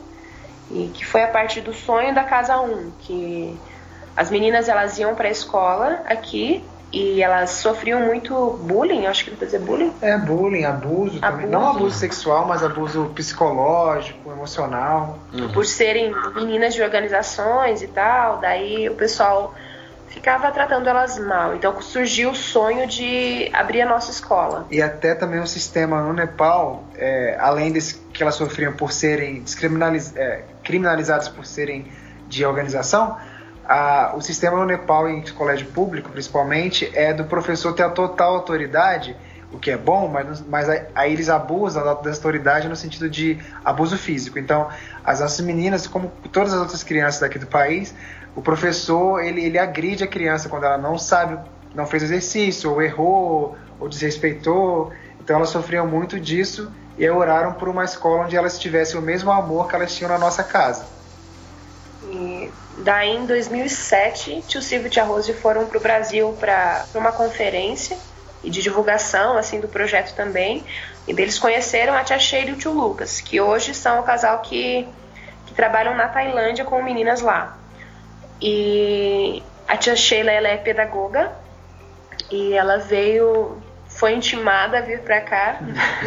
e 0.70 0.90
que 0.94 1.04
foi 1.04 1.22
a 1.22 1.28
partir 1.28 1.60
do 1.60 1.74
sonho 1.74 2.14
da 2.14 2.24
casa 2.24 2.58
1, 2.58 2.92
que 3.00 3.58
as 4.16 4.30
meninas 4.30 4.68
elas 4.68 4.98
iam 4.98 5.14
para 5.14 5.28
a 5.28 5.30
escola 5.30 6.02
aqui 6.06 6.64
e 6.92 7.22
elas 7.22 7.50
sofriam 7.50 8.00
muito 8.00 8.58
bullying, 8.62 9.06
acho 9.06 9.24
que 9.24 9.30
pra 9.30 9.46
dizer 9.46 9.60
bullying? 9.60 9.92
É, 10.02 10.18
bullying, 10.18 10.64
abuso, 10.64 11.18
abuso. 11.18 11.20
também. 11.20 11.46
Não 11.46 11.70
abuso 11.70 11.96
sexual, 11.96 12.46
mas 12.46 12.64
abuso 12.64 13.10
psicológico, 13.14 14.30
emocional. 14.30 15.18
Uhum. 15.32 15.52
Por 15.52 15.64
serem 15.64 16.12
meninas 16.34 16.74
de 16.74 16.82
organizações 16.82 17.82
e 17.82 17.86
tal, 17.86 18.38
daí 18.38 18.88
o 18.88 18.94
pessoal 18.94 19.54
ficava 20.08 20.50
tratando 20.50 20.88
elas 20.88 21.18
mal. 21.18 21.54
Então 21.54 21.80
surgiu 21.80 22.30
o 22.30 22.34
sonho 22.34 22.86
de 22.86 23.48
abrir 23.52 23.82
a 23.82 23.86
nossa 23.86 24.10
escola. 24.10 24.66
E 24.70 24.82
até 24.82 25.14
também 25.14 25.38
o 25.38 25.44
um 25.44 25.46
sistema 25.46 26.02
no 26.02 26.12
Nepal, 26.12 26.84
é, 26.96 27.36
além 27.40 27.70
desse 27.72 27.94
que 28.12 28.22
elas 28.22 28.34
sofriam 28.34 28.72
por 28.72 28.92
serem 28.92 29.42
descriminaliz 29.42 30.14
é, 30.16 30.42
criminalizadas 30.64 31.28
por 31.28 31.46
serem 31.46 31.86
de 32.28 32.44
organização, 32.44 33.16
a, 33.70 34.14
o 34.16 34.20
sistema 34.20 34.56
no 34.56 34.66
Nepal, 34.66 35.08
em 35.08 35.22
colégio 35.30 35.68
público 35.68 36.10
principalmente, 36.10 36.90
é 36.92 37.14
do 37.14 37.24
professor 37.24 37.72
ter 37.72 37.84
a 37.84 37.88
total 37.88 38.34
autoridade, 38.34 39.16
o 39.52 39.60
que 39.60 39.70
é 39.70 39.76
bom, 39.76 40.08
mas, 40.08 40.40
mas 40.40 40.68
aí 40.92 41.12
eles 41.12 41.28
abusam 41.28 41.84
da, 41.84 41.90
autoridade 41.90 42.68
no 42.68 42.74
sentido 42.74 43.08
de 43.08 43.38
abuso 43.64 43.96
físico. 43.96 44.40
Então, 44.40 44.68
as 45.04 45.20
nossas 45.20 45.46
meninas, 45.46 45.86
como 45.86 46.10
todas 46.32 46.52
as 46.52 46.58
outras 46.58 46.82
crianças 46.82 47.20
daqui 47.20 47.38
do 47.38 47.46
país, 47.46 47.94
o 48.34 48.42
professor 48.42 49.22
ele, 49.22 49.44
ele 49.44 49.58
agride 49.58 50.02
a 50.02 50.08
criança 50.08 50.48
quando 50.48 50.64
ela 50.64 50.78
não 50.78 50.98
sabe, 50.98 51.38
não 51.72 51.86
fez 51.86 52.02
exercício, 52.02 52.72
ou 52.72 52.82
errou, 52.82 53.56
ou 53.78 53.88
desrespeitou. 53.88 54.92
Então, 55.20 55.36
elas 55.36 55.50
sofriam 55.50 55.86
muito 55.86 56.18
disso 56.18 56.72
e 56.98 57.08
oraram 57.08 57.52
por 57.52 57.68
uma 57.68 57.84
escola 57.84 58.24
onde 58.24 58.36
elas 58.36 58.58
tivessem 58.58 58.98
o 58.98 59.02
mesmo 59.02 59.30
amor 59.30 59.68
que 59.68 59.76
elas 59.76 59.94
tinham 59.94 60.10
na 60.10 60.18
nossa 60.18 60.42
casa. 60.42 60.99
E 62.10 62.50
daí, 62.78 63.16
em 63.16 63.24
2007, 63.24 64.42
tio 64.48 64.60
Silvio 64.60 64.88
e 64.88 64.90
tia 64.90 65.04
Rose 65.04 65.32
foram 65.34 65.66
para 65.66 65.78
o 65.78 65.80
Brasil 65.80 66.36
para 66.40 66.84
uma 66.94 67.12
conferência 67.12 67.96
e 68.42 68.50
de 68.50 68.62
divulgação 68.62 69.36
assim 69.36 69.60
do 69.60 69.68
projeto 69.68 70.14
também. 70.14 70.64
E 71.06 71.12
eles 71.12 71.38
conheceram 71.38 71.94
a 71.94 72.02
tia 72.02 72.18
Sheila 72.18 72.50
e 72.50 72.52
o 72.54 72.56
tio 72.56 72.72
Lucas, 72.72 73.20
que 73.20 73.40
hoje 73.40 73.74
são 73.74 74.00
o 74.00 74.02
casal 74.02 74.40
que, 74.40 74.88
que 75.46 75.54
trabalham 75.54 75.96
na 75.96 76.08
Tailândia 76.08 76.64
com 76.64 76.82
meninas 76.82 77.20
lá. 77.20 77.56
E 78.40 79.42
a 79.68 79.76
tia 79.76 79.94
Sheila 79.94 80.32
ela 80.32 80.48
é 80.48 80.56
pedagoga 80.56 81.30
e 82.30 82.54
ela 82.54 82.78
veio, 82.78 83.62
foi 84.00 84.14
intimada 84.14 84.78
a 84.78 84.80
vir 84.80 85.00
para 85.00 85.20
cá 85.20 85.60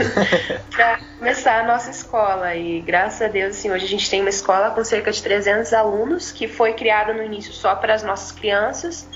para 0.76 1.00
começar 1.20 1.60
a 1.60 1.64
nossa 1.64 1.92
escola. 1.92 2.56
E 2.56 2.82
graças 2.82 3.22
a 3.22 3.28
Deus, 3.28 3.56
assim, 3.56 3.70
hoje 3.70 3.86
a 3.86 3.88
gente 3.88 4.10
tem 4.10 4.20
uma 4.20 4.32
escola 4.32 4.72
com 4.72 4.84
cerca 4.84 5.12
de 5.12 5.22
300 5.22 5.72
alunos 5.74 6.32
que 6.32 6.48
foi 6.48 6.74
criada 6.74 7.14
no 7.14 7.22
início 7.22 7.54
só 7.54 7.76
para 7.76 7.94
as 7.94 8.02
nossas 8.02 8.32
crianças. 8.32 9.08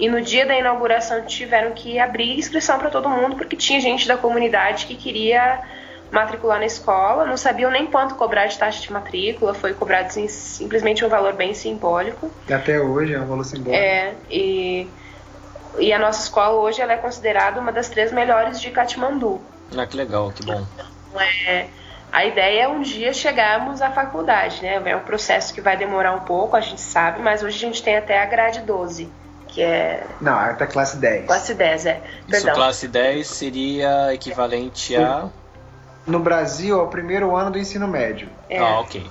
E 0.00 0.08
no 0.08 0.22
dia 0.22 0.46
da 0.46 0.58
inauguração 0.58 1.26
tiveram 1.26 1.72
que 1.72 1.98
abrir 1.98 2.38
inscrição 2.38 2.78
para 2.78 2.88
todo 2.88 3.06
mundo 3.06 3.36
porque 3.36 3.54
tinha 3.54 3.78
gente 3.78 4.08
da 4.08 4.16
comunidade 4.16 4.86
que 4.86 4.96
queria 4.96 5.60
matricular 6.10 6.58
na 6.58 6.66
escola, 6.66 7.26
não 7.26 7.36
sabiam 7.36 7.70
nem 7.70 7.86
quanto 7.86 8.14
cobrar 8.14 8.46
de 8.46 8.58
taxa 8.58 8.80
de 8.80 8.90
matrícula, 8.90 9.52
foi 9.52 9.74
cobrado 9.74 10.06
assim, 10.06 10.26
simplesmente 10.26 11.04
um 11.04 11.08
valor 11.08 11.34
bem 11.34 11.52
simbólico. 11.52 12.30
Até 12.50 12.80
hoje 12.80 13.12
é 13.12 13.20
um 13.20 13.26
valor 13.26 13.44
simbólico. 13.44 13.74
É, 13.74 14.14
e, 14.30 14.88
e 15.78 15.92
a 15.92 15.98
nossa 15.98 16.22
escola 16.22 16.60
hoje 16.60 16.80
ela 16.80 16.92
é 16.92 16.96
considerada 16.96 17.60
uma 17.60 17.72
das 17.72 17.88
três 17.88 18.12
melhores 18.12 18.60
de 18.60 18.70
Katmandu. 18.70 19.40
Ah, 19.76 19.86
que 19.86 19.96
legal, 19.96 20.30
que 20.32 20.44
bom. 20.44 20.66
Então, 20.74 21.20
é, 21.20 21.66
a 22.10 22.24
ideia 22.24 22.64
é 22.64 22.68
um 22.68 22.82
dia 22.82 23.12
chegarmos 23.12 23.80
à 23.80 23.90
faculdade, 23.90 24.62
né? 24.62 24.80
É 24.84 24.96
um 24.96 25.00
processo 25.00 25.52
que 25.54 25.60
vai 25.60 25.76
demorar 25.76 26.14
um 26.14 26.20
pouco, 26.20 26.56
a 26.56 26.60
gente 26.60 26.80
sabe, 26.80 27.20
mas 27.20 27.42
hoje 27.42 27.56
a 27.56 27.68
gente 27.68 27.82
tem 27.82 27.96
até 27.96 28.22
a 28.22 28.26
grade 28.26 28.60
12 28.60 29.10
que 29.52 29.62
é. 29.62 30.06
Não, 30.18 30.32
até 30.32 30.66
classe 30.66 30.96
10. 30.96 31.26
Classe 31.26 31.52
10, 31.52 31.86
é. 31.86 32.00
Perdão. 32.28 32.38
Isso, 32.38 32.52
classe 32.52 32.88
10 32.88 33.26
seria 33.26 34.14
equivalente 34.14 34.96
a 34.96 35.28
no 36.06 36.18
Brasil 36.18 36.80
é 36.80 36.82
o 36.82 36.88
primeiro 36.88 37.36
ano 37.36 37.50
do 37.50 37.58
ensino 37.58 37.86
médio. 37.86 38.28
É. 38.48 38.58
Ah, 38.58 38.80
ok. 38.80 39.06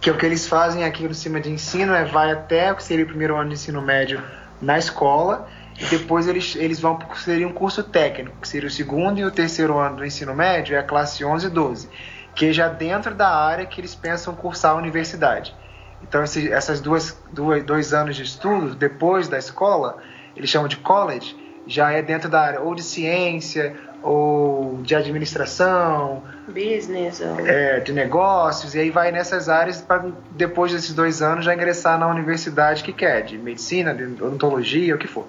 Que 0.00 0.10
é 0.10 0.12
o 0.12 0.16
que 0.16 0.26
eles 0.26 0.48
fazem 0.48 0.84
aqui 0.84 1.06
no 1.06 1.14
cima 1.14 1.40
de 1.40 1.50
ensino 1.50 1.94
é 1.94 2.04
vai 2.04 2.32
até 2.32 2.72
o 2.72 2.76
que 2.76 2.82
seria 2.82 3.04
o 3.04 3.08
primeiro 3.08 3.36
ano 3.36 3.50
de 3.50 3.54
ensino 3.54 3.80
médio 3.80 4.22
na 4.60 4.78
escola 4.78 5.48
e 5.80 5.86
depois 5.86 6.28
eles, 6.28 6.54
eles 6.56 6.78
vão 6.78 6.96
para 6.96 7.14
seria 7.16 7.48
um 7.48 7.52
curso 7.52 7.82
técnico, 7.82 8.36
que 8.40 8.46
seria 8.46 8.68
o 8.68 8.70
segundo 8.70 9.18
e 9.18 9.24
o 9.24 9.30
terceiro 9.30 9.78
ano 9.78 9.96
do 9.96 10.04
ensino 10.04 10.34
médio, 10.34 10.76
é 10.76 10.78
a 10.78 10.82
classe 10.82 11.24
11 11.24 11.46
e 11.46 11.50
12, 11.50 11.88
que 12.34 12.46
é 12.46 12.52
já 12.52 12.68
dentro 12.68 13.14
da 13.14 13.28
área 13.28 13.64
que 13.64 13.80
eles 13.80 13.94
pensam 13.94 14.34
cursar 14.34 14.72
a 14.72 14.74
universidade. 14.74 15.54
Então, 16.02 16.22
esse, 16.22 16.52
essas 16.52 16.80
duas, 16.80 17.16
duas 17.32 17.62
dois 17.64 17.94
anos 17.94 18.16
de 18.16 18.22
estudo 18.22 18.74
depois 18.74 19.28
da 19.28 19.38
escola, 19.38 19.96
eles 20.36 20.50
chamam 20.50 20.68
de 20.68 20.76
college, 20.76 21.34
já 21.66 21.92
é 21.92 22.02
dentro 22.02 22.28
da 22.28 22.40
área 22.40 22.60
ou 22.60 22.74
de 22.74 22.82
ciência 22.82 23.74
ou 24.02 24.80
de 24.82 24.94
administração, 24.94 26.22
business, 26.48 27.20
ou... 27.20 27.46
é, 27.46 27.80
de 27.80 27.92
negócios, 27.92 28.74
e 28.74 28.80
aí 28.80 28.90
vai 28.90 29.12
nessas 29.12 29.48
áreas 29.48 29.80
para 29.80 30.06
depois 30.30 30.72
desses 30.72 30.94
dois 30.94 31.20
anos 31.20 31.44
já 31.44 31.54
ingressar 31.54 31.98
na 31.98 32.06
universidade 32.08 32.82
que 32.82 32.94
quer, 32.94 33.22
de 33.22 33.36
medicina, 33.36 33.94
de 33.94 34.04
odontologia, 34.04 34.94
o 34.94 34.98
que 34.98 35.06
for. 35.06 35.26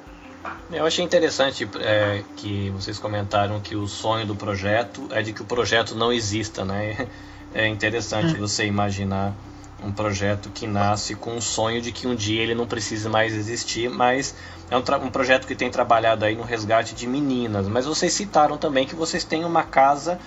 Eu 0.72 0.86
achei 0.86 1.04
interessante 1.04 1.70
é, 1.80 2.24
que 2.36 2.70
vocês 2.72 2.98
comentaram 2.98 3.60
que 3.60 3.76
o 3.76 3.88
sonho 3.88 4.26
do 4.26 4.36
projeto 4.36 5.08
é 5.12 5.22
de 5.22 5.34
que 5.34 5.42
o 5.42 5.46
projeto 5.46 5.96
não 5.96 6.12
exista, 6.12 6.66
né? 6.66 7.08
É 7.54 7.68
interessante 7.68 8.36
hum. 8.36 8.40
você 8.40 8.66
imaginar 8.66 9.36
um 9.84 9.92
projeto 9.92 10.50
que 10.50 10.66
nasce 10.66 11.16
com 11.16 11.36
o 11.36 11.42
sonho 11.42 11.82
de 11.82 11.92
que 11.92 12.08
um 12.08 12.16
dia 12.16 12.42
ele 12.42 12.56
não 12.56 12.66
precise 12.66 13.10
mais 13.10 13.34
existir, 13.34 13.90
mas 13.90 14.34
é 14.70 14.78
um, 14.78 15.06
um, 15.06 15.10
projeto 15.10 15.46
que 15.46 15.54
tem 15.54 15.70
trabalhado 15.70 16.24
aí 16.24 16.34
no 16.34 16.44
resgate 16.44 16.96
de 16.96 17.06
meninas. 17.08 17.68
Mas 17.68 17.86
vocês 17.86 18.14
citaram 18.14 18.58
também 18.58 18.86
que 18.86 18.96
vocês 18.96 19.26
têm 19.26 19.44
uma 19.44 19.64
casa 19.64 20.18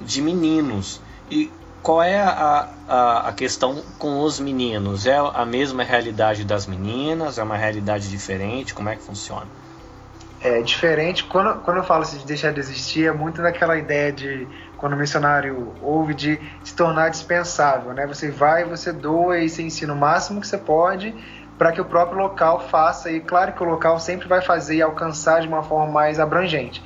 de 0.00 0.22
meninos. 0.22 0.98
E 1.30 1.50
qual 1.82 2.02
é 2.02 2.20
a, 2.20 2.68
a, 2.88 3.28
a 3.28 3.32
questão 3.32 3.82
com 3.98 4.20
os 4.20 4.38
meninos? 4.38 5.06
É 5.06 5.16
a 5.16 5.44
mesma 5.44 5.82
realidade 5.82 6.44
das 6.44 6.66
meninas? 6.66 7.38
É 7.38 7.42
uma 7.42 7.56
realidade 7.56 8.08
diferente? 8.08 8.72
Como 8.72 8.88
é 8.88 8.96
que 8.96 9.02
funciona? 9.02 9.46
É 10.40 10.60
diferente. 10.62 11.24
Quando, 11.24 11.60
quando 11.60 11.78
eu 11.78 11.84
falo 11.84 12.04
de 12.04 12.24
deixar 12.24 12.52
de 12.52 12.60
existir, 12.60 13.06
é 13.06 13.12
muito 13.12 13.42
daquela 13.42 13.76
ideia 13.76 14.12
de 14.12 14.46
quando 14.76 14.94
o 14.94 14.96
missionário 14.96 15.74
ouve 15.80 16.14
de 16.14 16.40
se 16.64 16.74
tornar 16.74 17.08
dispensável, 17.08 17.92
né? 17.92 18.06
Você 18.06 18.30
vai, 18.30 18.64
você 18.64 18.92
doa 18.92 19.38
e 19.38 19.48
você 19.48 19.62
ensina 19.62 19.92
o 19.92 19.96
máximo 19.96 20.40
que 20.40 20.46
você 20.46 20.58
pode 20.58 21.14
para 21.56 21.70
que 21.70 21.80
o 21.80 21.84
próprio 21.84 22.18
local 22.18 22.58
faça 22.68 23.10
e 23.10 23.20
claro 23.20 23.52
que 23.52 23.62
o 23.62 23.66
local 23.66 24.00
sempre 24.00 24.26
vai 24.26 24.42
fazer 24.42 24.76
e 24.76 24.82
alcançar 24.82 25.40
de 25.40 25.46
uma 25.46 25.62
forma 25.62 25.92
mais 25.92 26.18
abrangente. 26.18 26.82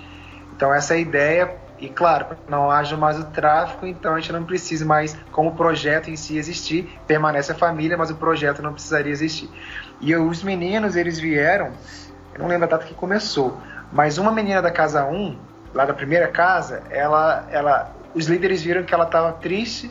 Então 0.54 0.72
essa 0.74 0.94
é 0.94 1.00
ideia 1.00 1.65
e 1.78 1.88
claro, 1.88 2.26
não 2.48 2.70
haja 2.70 2.96
mais 2.96 3.18
o 3.18 3.24
tráfico, 3.24 3.86
então 3.86 4.14
a 4.14 4.20
gente 4.20 4.32
não 4.32 4.44
precisa 4.44 4.84
mais 4.84 5.16
como 5.30 5.54
projeto 5.54 6.10
em 6.10 6.16
si 6.16 6.38
existir, 6.38 6.98
permanece 7.06 7.52
a 7.52 7.54
família, 7.54 7.96
mas 7.96 8.10
o 8.10 8.16
projeto 8.16 8.62
não 8.62 8.72
precisaria 8.72 9.12
existir. 9.12 9.50
E 10.00 10.14
os 10.16 10.42
meninos, 10.42 10.96
eles 10.96 11.18
vieram, 11.18 11.70
eu 12.34 12.40
não 12.40 12.48
lembro 12.48 12.64
a 12.64 12.68
data 12.68 12.86
que 12.86 12.94
começou, 12.94 13.58
mas 13.92 14.18
uma 14.18 14.32
menina 14.32 14.62
da 14.62 14.70
casa 14.70 15.04
1 15.04 15.38
lá 15.74 15.84
da 15.84 15.92
primeira 15.92 16.28
casa, 16.28 16.82
ela, 16.90 17.46
ela, 17.50 17.92
os 18.14 18.26
líderes 18.26 18.62
viram 18.62 18.82
que 18.82 18.94
ela 18.94 19.04
estava 19.04 19.32
triste, 19.32 19.90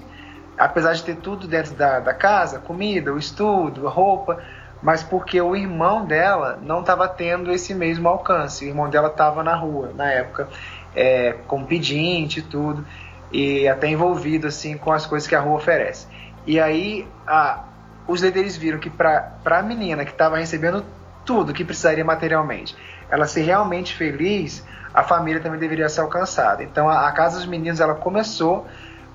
apesar 0.58 0.94
de 0.94 1.04
ter 1.04 1.18
tudo 1.18 1.48
dentro 1.48 1.76
da, 1.76 2.00
da 2.00 2.14
casa, 2.14 2.60
comida, 2.60 3.14
o 3.14 3.20
estudo, 3.20 3.88
a 3.88 3.92
roupa, 3.92 4.42
mas 4.82 5.04
porque 5.04 5.40
o 5.42 5.56
irmão 5.56 6.06
dela 6.06 6.60
não 6.62 6.82
estava 6.82 7.08
tendo 7.08 7.52
esse 7.52 7.74
mesmo 7.74 8.08
alcance. 8.08 8.66
O 8.66 8.68
irmão 8.68 8.90
dela 8.90 9.08
estava 9.08 9.44
na 9.44 9.56
rua 9.56 9.92
na 9.96 10.12
época, 10.12 10.48
é, 10.96 11.34
com 11.48 11.66
pedinte 11.66 12.40
e 12.40 12.44
tudo, 12.44 12.86
e 13.32 13.68
até 13.68 13.88
envolvido 13.88 14.48
assim 14.48 14.78
com 14.78 14.92
as 14.92 15.06
coisas 15.06 15.28
que 15.28 15.36
a 15.36 15.40
rua 15.40 15.58
oferece. 15.58 16.08
E 16.48 16.60
aí 16.60 17.08
a, 17.28 17.64
os 18.08 18.22
líderes 18.22 18.56
viram 18.56 18.80
que 18.80 18.90
para 18.90 19.36
a 19.46 19.62
menina 19.62 20.06
que 20.06 20.12
estava 20.12 20.38
recebendo 20.38 20.86
tudo 21.26 21.54
que 21.54 21.66
precisaria 21.66 22.06
materialmente, 22.06 22.76
ela 23.10 23.28
ser 23.28 23.42
realmente 23.42 23.96
feliz, 23.96 24.66
a 24.94 25.04
família 25.04 25.42
também 25.42 25.60
deveria 25.60 25.90
ser 25.90 26.02
alcançada. 26.02 26.64
Então 26.64 26.88
a, 26.88 27.08
a 27.08 27.12
Casa 27.12 27.38
dos 27.38 27.46
Meninos 27.46 27.80
ela 27.80 27.96
começou 27.96 28.66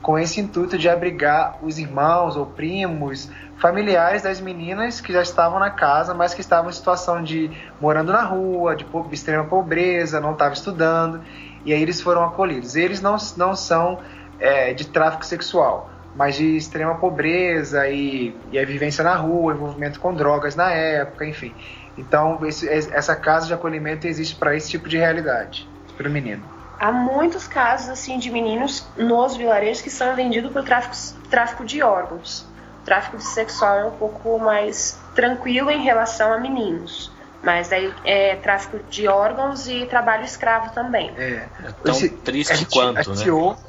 com 0.03 0.19
esse 0.19 0.41
intuito 0.41 0.79
de 0.79 0.89
abrigar 0.89 1.59
os 1.63 1.79
irmãos 1.79 2.37
ou 2.37 2.47
primos, 2.47 3.31
familiares 3.59 4.23
das 4.23 4.41
meninas 4.41 5.01
que 5.01 5.13
já 5.13 5.21
estavam 5.21 5.59
na 5.59 5.71
casa, 5.71 6.15
mas 6.15 6.33
que 6.33 6.41
estavam 6.41 6.71
em 6.71 6.73
situação 6.73 7.23
de 7.23 7.51
morando 7.81 8.11
na 8.11 8.23
rua, 8.23 8.75
de 8.75 8.87
extrema 9.13 9.45
pobreza, 9.45 10.19
não 10.19 10.33
estavam 10.33 10.55
estudando, 10.55 11.21
e 11.65 11.73
aí 11.73 11.83
eles 11.83 12.01
foram 12.01 12.25
acolhidos. 12.25 12.77
Eles 12.77 13.01
não, 13.01 13.17
não 13.37 13.55
são 13.55 13.99
é, 14.39 14.73
de 14.73 14.87
tráfico 14.87 15.25
sexual, 15.25 15.91
mas 16.15 16.37
de 16.37 16.57
extrema 16.57 16.95
pobreza 16.95 17.89
e, 17.89 18.35
e 18.51 18.59
a 18.59 18.65
vivência 18.65 19.05
na 19.05 19.15
rua, 19.15 19.53
envolvimento 19.53 20.01
com 20.01 20.15
drogas 20.15 20.57
na 20.57 20.71
época, 20.71 21.27
enfim. 21.27 21.55
Então, 21.97 22.39
esse, 22.47 22.69
essa 22.69 23.15
casa 23.15 23.47
de 23.47 23.55
acolhimento 23.55 24.07
existe 24.07 24.35
para 24.37 24.57
esse 24.57 24.71
tipo 24.71 24.89
de 24.89 24.97
realidade, 24.97 25.69
para 25.97 26.09
o 26.09 26.11
menino. 26.11 26.43
Há 26.79 26.91
muitos 26.91 27.47
casos 27.47 27.91
assim 27.91 28.19
de 28.19 28.31
meninos 28.31 28.87
nos 28.97 29.37
vilarejos 29.37 29.83
que 29.83 29.91
são 29.91 30.17
vendidos 30.17 30.51
por 30.51 30.65
tráfico, 30.65 30.97
tráfico 31.29 31.65
de 31.65 31.83
órgãos. 31.83 32.47
O 32.81 32.85
tráfico 32.87 33.21
sexual 33.21 33.79
é 33.79 33.85
um 33.85 33.91
pouco 33.91 34.39
mais 34.39 34.99
tranquilo 35.15 35.71
em 35.71 35.83
relação 35.83 36.33
a 36.33 36.39
meninos. 36.39 37.13
Mas 37.43 37.73
aí 37.73 37.93
é 38.05 38.37
tráfico 38.37 38.79
de 38.91 39.09
órgãos 39.09 39.67
e 39.67 39.87
trabalho 39.87 40.25
escravo 40.25 40.73
também. 40.75 41.11
É, 41.17 41.49
é 41.65 41.73
tão 41.83 41.95
Esse, 41.95 42.11
triste 42.11 42.55
gente, 42.55 42.71
quanto, 42.71 43.15
né? 43.15 43.31
Ouve, 43.31 43.61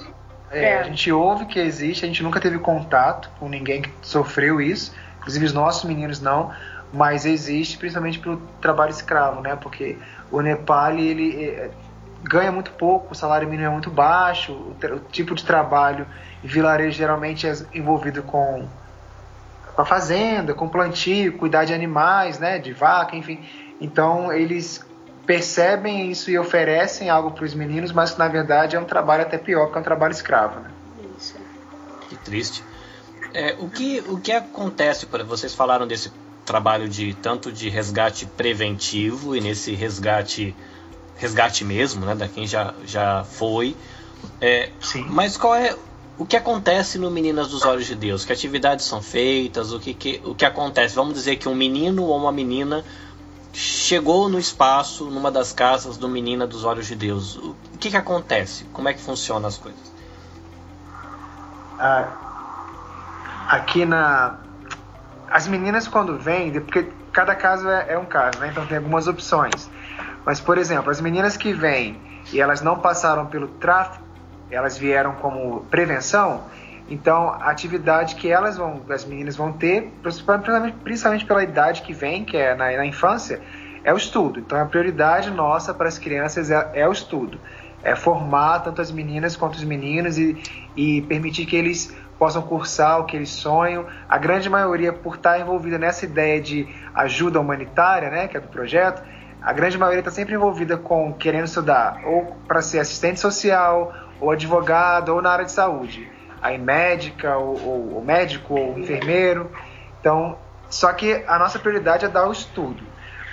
é, 0.51 0.63
é. 0.65 0.79
A 0.79 0.83
gente 0.83 1.11
ouve 1.11 1.45
que 1.45 1.59
existe, 1.59 2.03
a 2.03 2.07
gente 2.07 2.21
nunca 2.21 2.39
teve 2.39 2.59
contato 2.59 3.29
com 3.39 3.47
ninguém 3.47 3.81
que 3.81 3.91
sofreu 4.01 4.59
isso, 4.59 4.93
inclusive 5.19 5.45
os 5.45 5.53
nossos 5.53 5.85
meninos 5.85 6.19
não, 6.19 6.51
mas 6.91 7.25
existe 7.25 7.77
principalmente 7.77 8.19
pelo 8.19 8.37
trabalho 8.59 8.91
escravo, 8.91 9.39
né? 9.41 9.55
Porque 9.55 9.97
o 10.29 10.41
Nepal 10.41 10.91
ele 10.97 11.45
é, 11.45 11.71
ganha 12.23 12.51
muito 12.51 12.71
pouco, 12.71 13.13
o 13.13 13.15
salário 13.15 13.47
mínimo 13.47 13.69
é 13.69 13.71
muito 13.71 13.89
baixo, 13.89 14.51
o, 14.51 14.75
o 14.95 14.99
tipo 14.99 15.33
de 15.33 15.45
trabalho 15.45 16.05
em 16.43 16.47
vilarejo 16.47 16.97
geralmente 16.97 17.47
é 17.47 17.53
envolvido 17.73 18.21
com, 18.23 18.67
com 19.81 19.83
a 19.83 19.85
fazenda, 19.85 20.53
com 20.53 20.69
plantio, 20.69 21.33
cuidar 21.37 21.65
de 21.65 21.73
animais, 21.73 22.37
né? 22.37 22.59
De 22.59 22.71
vaca, 22.71 23.15
enfim. 23.15 23.39
Então 23.79 24.31
eles 24.31 24.85
percebem 25.25 26.11
isso 26.11 26.29
e 26.29 26.37
oferecem 26.37 27.09
algo 27.09 27.31
para 27.31 27.45
os 27.45 27.53
meninos, 27.53 27.91
mas 27.91 28.11
que 28.11 28.19
na 28.19 28.27
verdade 28.27 28.75
é 28.75 28.79
um 28.79 28.85
trabalho 28.85 29.23
até 29.23 29.37
pior, 29.37 29.65
porque 29.65 29.77
é 29.77 29.81
um 29.81 29.83
trabalho 29.83 30.11
escravo, 30.11 30.59
né? 30.59 30.69
Isso. 31.17 31.35
Que 32.09 32.15
triste. 32.17 32.63
É, 33.33 33.55
o, 33.59 33.69
que, 33.69 34.03
o 34.07 34.19
que 34.19 34.31
acontece, 34.31 35.07
vocês 35.25 35.55
falaram 35.55 35.87
desse 35.87 36.11
trabalho 36.45 36.87
de 36.87 37.13
tanto 37.13 37.51
de 37.51 37.69
resgate 37.69 38.25
preventivo 38.25 39.35
e 39.35 39.41
nesse 39.41 39.73
resgate 39.73 40.55
resgate 41.15 41.63
mesmo, 41.63 42.03
né, 42.03 42.15
da 42.15 42.27
quem 42.27 42.47
já, 42.47 42.73
já 42.85 43.23
foi. 43.23 43.75
É, 44.39 44.69
Sim. 44.79 45.05
Mas 45.07 45.37
qual 45.37 45.55
é 45.55 45.75
o 46.21 46.25
que 46.25 46.37
acontece 46.37 46.99
no 46.99 47.09
Meninas 47.09 47.47
dos 47.47 47.65
Olhos 47.65 47.87
de 47.87 47.95
Deus? 47.95 48.23
Que 48.23 48.31
atividades 48.31 48.85
são 48.85 49.01
feitas? 49.01 49.73
O 49.73 49.79
que, 49.79 49.91
que, 49.91 50.21
o 50.23 50.35
que 50.35 50.45
acontece? 50.45 50.93
Vamos 50.93 51.15
dizer 51.15 51.37
que 51.37 51.49
um 51.49 51.55
menino 51.55 52.03
ou 52.03 52.15
uma 52.15 52.31
menina 52.31 52.85
chegou 53.51 54.29
no 54.29 54.37
espaço, 54.37 55.05
numa 55.05 55.31
das 55.31 55.51
casas 55.51 55.97
do 55.97 56.07
Menina 56.07 56.45
dos 56.45 56.63
Olhos 56.63 56.85
de 56.85 56.95
Deus. 56.95 57.37
O 57.37 57.55
que, 57.79 57.89
que 57.89 57.97
acontece? 57.97 58.65
Como 58.65 58.87
é 58.87 58.93
que 58.93 59.01
funcionam 59.01 59.47
as 59.47 59.57
coisas? 59.57 59.91
Ah, 61.79 62.07
aqui 63.49 63.83
na, 63.83 64.37
as 65.27 65.47
meninas 65.47 65.87
quando 65.87 66.19
vêm, 66.19 66.51
porque 66.51 66.87
cada 67.11 67.33
caso 67.33 67.67
é, 67.67 67.93
é 67.93 67.97
um 67.97 68.05
caso, 68.05 68.37
né? 68.37 68.49
Então 68.51 68.67
tem 68.67 68.77
algumas 68.77 69.07
opções. 69.07 69.67
Mas, 70.23 70.39
por 70.39 70.59
exemplo, 70.59 70.91
as 70.91 71.01
meninas 71.01 71.35
que 71.35 71.51
vêm 71.51 71.99
e 72.31 72.39
elas 72.39 72.61
não 72.61 72.77
passaram 72.77 73.25
pelo 73.25 73.47
tráfico, 73.47 74.10
elas 74.51 74.77
vieram 74.77 75.13
como 75.13 75.61
prevenção, 75.69 76.43
então 76.91 77.29
a 77.29 77.49
atividade 77.49 78.15
que 78.15 78.29
elas 78.29 78.57
vão, 78.57 78.81
as 78.89 79.05
meninas 79.05 79.37
vão 79.37 79.53
ter, 79.53 79.89
principalmente, 80.03 80.75
principalmente 80.83 81.25
pela 81.25 81.41
idade 81.41 81.81
que 81.83 81.93
vem, 81.93 82.25
que 82.25 82.35
é 82.35 82.53
na, 82.53 82.69
na, 82.71 82.85
infância, 82.85 83.41
é 83.81 83.93
o 83.93 83.97
estudo. 83.97 84.41
Então 84.41 84.59
a 84.59 84.65
prioridade 84.65 85.31
nossa 85.31 85.73
para 85.73 85.87
as 85.87 85.97
crianças 85.97 86.51
é, 86.51 86.69
é 86.73 86.87
o 86.87 86.91
estudo. 86.91 87.39
É 87.81 87.95
formar 87.95 88.59
tanto 88.59 88.81
as 88.81 88.91
meninas 88.91 89.37
quanto 89.37 89.55
os 89.55 89.63
meninos 89.63 90.17
e, 90.17 90.37
e 90.75 91.01
permitir 91.03 91.45
que 91.45 91.55
eles 91.55 91.95
possam 92.19 92.41
cursar 92.41 92.99
o 92.99 93.05
que 93.05 93.15
eles 93.15 93.29
sonham. 93.29 93.85
A 94.07 94.17
grande 94.17 94.49
maioria, 94.49 94.91
por 94.91 95.15
estar 95.15 95.39
envolvida 95.39 95.79
nessa 95.79 96.03
ideia 96.05 96.41
de 96.41 96.67
ajuda 96.93 97.39
humanitária, 97.39 98.09
né, 98.09 98.27
que 98.27 98.35
é 98.35 98.39
do 98.39 98.49
projeto, 98.49 99.01
a 99.41 99.53
grande 99.53 99.77
maioria 99.77 99.99
está 99.99 100.11
sempre 100.11 100.35
envolvida 100.35 100.77
com 100.77 101.13
querendo 101.13 101.45
estudar 101.45 102.01
ou 102.05 102.37
para 102.47 102.61
ser 102.61 102.79
assistente 102.79 103.19
social, 103.19 103.93
ou 104.19 104.29
advogado, 104.29 105.09
ou 105.09 105.21
na 105.21 105.31
área 105.31 105.45
de 105.45 105.51
saúde. 105.51 106.09
Aí 106.39 106.57
médica, 106.57 107.37
ou, 107.37 107.95
ou, 107.95 108.03
médico, 108.03 108.53
ou 108.53 108.77
enfermeiro. 108.77 109.51
Então, 109.99 110.37
só 110.69 110.93
que 110.93 111.23
a 111.27 111.39
nossa 111.39 111.57
prioridade 111.57 112.05
é 112.05 112.07
dar 112.07 112.27
o 112.27 112.31
estudo. 112.31 112.83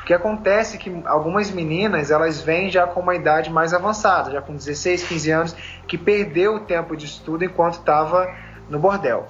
O 0.01 0.05
que 0.05 0.15
acontece 0.15 0.77
é 0.77 0.79
que 0.79 1.03
algumas 1.05 1.51
meninas, 1.51 2.11
elas 2.11 2.41
vêm 2.41 2.71
já 2.71 2.87
com 2.87 3.01
uma 3.01 3.15
idade 3.15 3.51
mais 3.51 3.75
avançada, 3.75 4.31
já 4.31 4.41
com 4.41 4.55
16, 4.55 5.03
15 5.05 5.31
anos, 5.31 5.57
que 5.87 5.99
perdeu 5.99 6.55
o 6.55 6.61
tempo 6.61 6.97
de 6.97 7.05
estudo 7.05 7.45
enquanto 7.45 7.75
estava 7.75 8.35
no 8.71 8.79
bordel. 8.79 9.29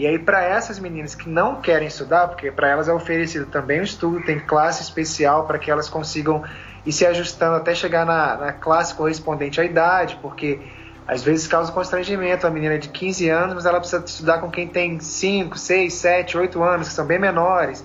E 0.00 0.06
aí, 0.06 0.18
para 0.18 0.42
essas 0.42 0.78
meninas 0.78 1.14
que 1.14 1.28
não 1.28 1.60
querem 1.60 1.86
estudar, 1.86 2.28
porque 2.28 2.50
para 2.50 2.70
elas 2.70 2.88
é 2.88 2.92
oferecido 2.92 3.44
também 3.44 3.80
o 3.80 3.82
estudo, 3.82 4.24
tem 4.24 4.40
classe 4.40 4.82
especial 4.82 5.46
para 5.46 5.58
que 5.58 5.70
elas 5.70 5.90
consigam 5.90 6.42
ir 6.86 6.92
se 6.92 7.04
ajustando 7.04 7.56
até 7.56 7.74
chegar 7.74 8.06
na, 8.06 8.34
na, 8.34 8.52
classe 8.54 8.94
correspondente 8.94 9.60
à 9.60 9.64
idade, 9.66 10.18
porque 10.22 10.58
às 11.06 11.22
vezes 11.22 11.46
causa 11.46 11.70
constrangimento. 11.70 12.46
A 12.46 12.50
menina 12.50 12.76
é 12.76 12.78
de 12.78 12.88
15 12.88 13.28
anos, 13.28 13.54
mas 13.54 13.66
ela 13.66 13.78
precisa 13.78 14.02
estudar 14.02 14.38
com 14.38 14.50
quem 14.50 14.66
tem 14.66 14.98
5, 14.98 15.58
6, 15.58 15.92
7, 15.92 16.38
8 16.38 16.62
anos, 16.62 16.88
que 16.88 16.94
são 16.94 17.04
bem 17.04 17.18
menores. 17.18 17.84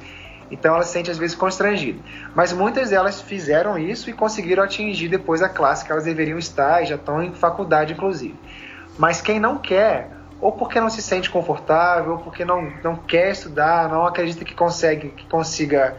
Então 0.49 0.73
ela 0.73 0.85
se 0.85 0.93
sente 0.93 1.11
às 1.11 1.17
vezes 1.17 1.35
constrangida. 1.35 1.99
Mas 2.33 2.53
muitas 2.53 2.91
delas 2.91 3.19
fizeram 3.19 3.77
isso 3.77 4.09
e 4.09 4.13
conseguiram 4.13 4.63
atingir 4.63 5.09
depois 5.09 5.41
a 5.41 5.49
classe 5.49 5.83
que 5.83 5.91
elas 5.91 6.05
deveriam 6.05 6.39
estar 6.39 6.81
e 6.81 6.85
já 6.85 6.95
estão 6.95 7.21
em 7.21 7.33
faculdade, 7.33 7.91
inclusive. 7.91 8.35
Mas 8.97 9.19
quem 9.19 9.37
não 9.37 9.57
quer, 9.57 10.14
ou 10.41 10.51
porque 10.51 10.79
não 10.79 10.89
se 10.89 11.01
sente 11.01 11.29
confortável, 11.29 12.13
ou 12.13 12.17
porque 12.19 12.43
não, 12.43 12.71
não 12.83 12.95
quer 12.95 13.31
estudar, 13.31 13.89
não 13.89 14.05
acredita 14.05 14.43
que 14.45 14.53
consegue 14.53 15.09
que 15.09 15.25
consiga 15.27 15.95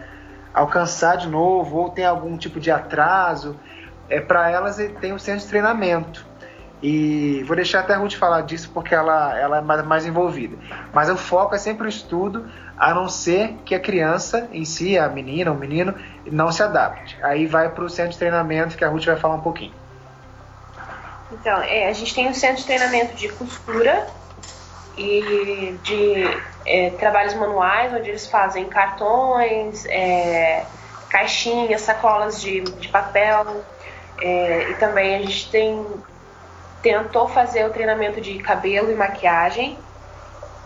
alcançar 0.52 1.16
de 1.16 1.28
novo, 1.28 1.76
ou 1.76 1.90
tem 1.90 2.04
algum 2.04 2.36
tipo 2.36 2.58
de 2.58 2.70
atraso, 2.70 3.58
é 4.08 4.20
para 4.20 4.50
elas 4.50 4.76
tem 5.00 5.12
um 5.12 5.18
centro 5.18 5.42
de 5.42 5.48
treinamento. 5.48 6.24
E 6.82 7.42
vou 7.46 7.56
deixar 7.56 7.80
até 7.80 7.94
a 7.94 7.98
Ruth 7.98 8.14
falar 8.14 8.42
disso 8.42 8.70
porque 8.72 8.94
ela, 8.94 9.38
ela 9.38 9.58
é 9.58 9.60
mais, 9.60 9.84
mais 9.84 10.06
envolvida. 10.06 10.56
Mas 10.92 11.08
o 11.08 11.16
foco 11.16 11.54
é 11.54 11.58
sempre 11.58 11.86
o 11.86 11.88
estudo, 11.88 12.46
a 12.78 12.92
não 12.94 13.08
ser 13.08 13.56
que 13.64 13.74
a 13.74 13.80
criança 13.80 14.48
em 14.52 14.64
si, 14.64 14.98
a 14.98 15.08
menina, 15.08 15.50
o 15.50 15.54
menino, 15.54 15.94
não 16.30 16.52
se 16.52 16.62
adapte. 16.62 17.18
Aí 17.22 17.46
vai 17.46 17.70
para 17.70 17.84
o 17.84 17.88
centro 17.88 18.12
de 18.12 18.18
treinamento 18.18 18.76
que 18.76 18.84
a 18.84 18.88
Ruth 18.88 19.06
vai 19.06 19.16
falar 19.16 19.36
um 19.36 19.40
pouquinho. 19.40 19.72
Então, 21.32 21.60
é, 21.62 21.88
a 21.88 21.92
gente 21.92 22.14
tem 22.14 22.28
um 22.28 22.34
centro 22.34 22.58
de 22.58 22.64
treinamento 22.64 23.16
de 23.16 23.28
costura, 23.30 24.06
e 24.96 25.78
de 25.82 26.24
é, 26.64 26.90
trabalhos 26.90 27.34
manuais, 27.34 27.92
onde 27.92 28.08
eles 28.08 28.26
fazem 28.26 28.64
cartões, 28.66 29.84
é, 29.86 30.64
caixinhas, 31.10 31.82
sacolas 31.82 32.40
de, 32.40 32.60
de 32.60 32.88
papel. 32.88 33.64
É, 34.20 34.70
e 34.70 34.74
também 34.74 35.16
a 35.16 35.18
gente 35.18 35.50
tem 35.50 35.84
tentou 36.82 37.26
fazer 37.26 37.66
o 37.66 37.70
treinamento 37.70 38.20
de 38.20 38.38
cabelo 38.38 38.92
e 38.92 38.94
maquiagem, 38.94 39.76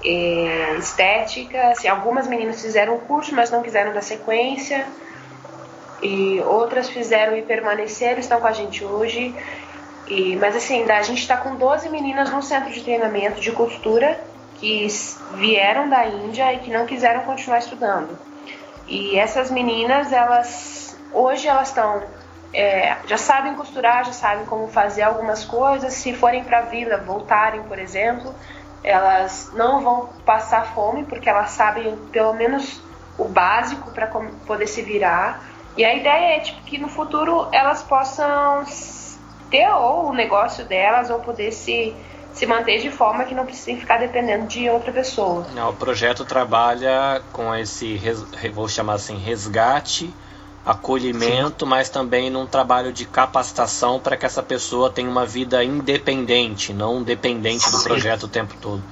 é, 0.05 0.75
estética. 0.79 1.71
Assim, 1.71 1.89
algumas 1.89 2.27
meninas 2.27 2.61
fizeram 2.61 2.95
o 2.97 3.01
curso, 3.01 3.35
mas 3.35 3.51
não 3.51 3.63
quiseram 3.63 3.93
dar 3.93 4.03
sequência. 4.03 4.87
E 6.03 6.41
outras 6.41 6.89
fizeram 6.89 7.37
e 7.37 7.43
permaneceram, 7.43 8.21
estão 8.21 8.41
com 8.41 8.47
a 8.47 8.53
gente 8.53 8.85
hoje. 8.85 9.35
E, 10.07 10.37
mas 10.37 10.57
assim, 10.57 10.89
a 10.91 11.03
gente 11.03 11.21
está 11.21 11.37
com 11.37 11.55
12 11.55 11.89
meninas 11.89 12.31
no 12.31 12.43
centro 12.43 12.71
de 12.71 12.83
treinamento 12.83 13.41
de 13.41 13.53
costura 13.53 14.19
que 14.57 14.87
vieram 15.35 15.89
da 15.89 16.07
Índia 16.07 16.53
e 16.53 16.59
que 16.59 16.71
não 16.71 16.87
quiseram 16.87 17.23
continuar 17.23 17.59
estudando. 17.59 18.19
E 18.87 19.19
essas 19.19 19.51
meninas, 19.51 20.13
elas 20.13 20.97
hoje 21.13 21.49
elas 21.49 21.69
estão 21.69 22.03
é, 22.53 22.97
já 23.07 23.17
sabem 23.17 23.55
costurar, 23.55 24.05
já 24.05 24.13
sabem 24.13 24.45
como 24.45 24.67
fazer 24.69 25.03
algumas 25.03 25.45
coisas. 25.45 25.95
Se 25.95 26.13
forem 26.13 26.43
para 26.43 26.59
a 26.59 26.63
vila, 26.63 26.97
voltarem, 26.99 27.63
por 27.63 27.79
exemplo, 27.79 28.35
elas 28.83 29.51
não 29.55 29.83
vão 29.83 30.09
passar 30.25 30.75
fome 30.75 31.05
porque 31.05 31.29
elas 31.29 31.51
sabem 31.51 31.97
pelo 32.11 32.33
menos 32.33 32.81
o 33.17 33.25
básico 33.25 33.91
para 33.93 34.09
poder 34.47 34.67
se 34.67 34.83
virar. 34.83 35.43
E 35.77 35.85
a 35.85 35.95
ideia 35.95 36.37
é 36.37 36.41
tipo, 36.41 36.61
que 36.63 36.79
no 36.79 36.89
futuro 36.89 37.49
elas 37.53 37.83
possam 37.83 38.67
ter 39.51 39.69
ou 39.69 40.11
o 40.11 40.13
negócio 40.13 40.65
delas 40.65 41.11
ou 41.11 41.19
poder 41.19 41.53
se, 41.53 41.95
se 42.33 42.47
manter 42.47 42.81
de 42.81 42.91
forma 42.91 43.25
que 43.25 43.35
não 43.35 43.45
precisem 43.45 43.79
ficar 43.79 43.99
dependendo 43.99 44.47
de 44.47 44.71
outra 44.71 44.93
pessoa. 44.93 45.47
o 45.69 45.73
projeto 45.75 46.25
trabalha 46.25 47.21
com 47.33 47.55
esse, 47.55 48.01
vou 48.55 48.69
chamar 48.69 48.95
assim, 48.95 49.17
resgate, 49.19 50.15
acolhimento, 50.65 51.65
Sim. 51.65 51.71
mas 51.71 51.89
também 51.89 52.31
num 52.31 52.47
trabalho 52.47 52.93
de 52.93 53.05
capacitação 53.05 53.99
para 53.99 54.17
que 54.17 54.25
essa 54.25 54.43
pessoa 54.43 54.91
tenha 54.91 55.11
uma 55.11 55.27
vida 55.27 55.63
independente, 55.65 56.73
não 56.73 57.03
dependente 57.03 57.65
Sim. 57.65 57.77
do 57.77 57.83
projeto 57.83 58.25
o 58.25 58.29
tempo 58.29 58.55
todo. 58.61 58.83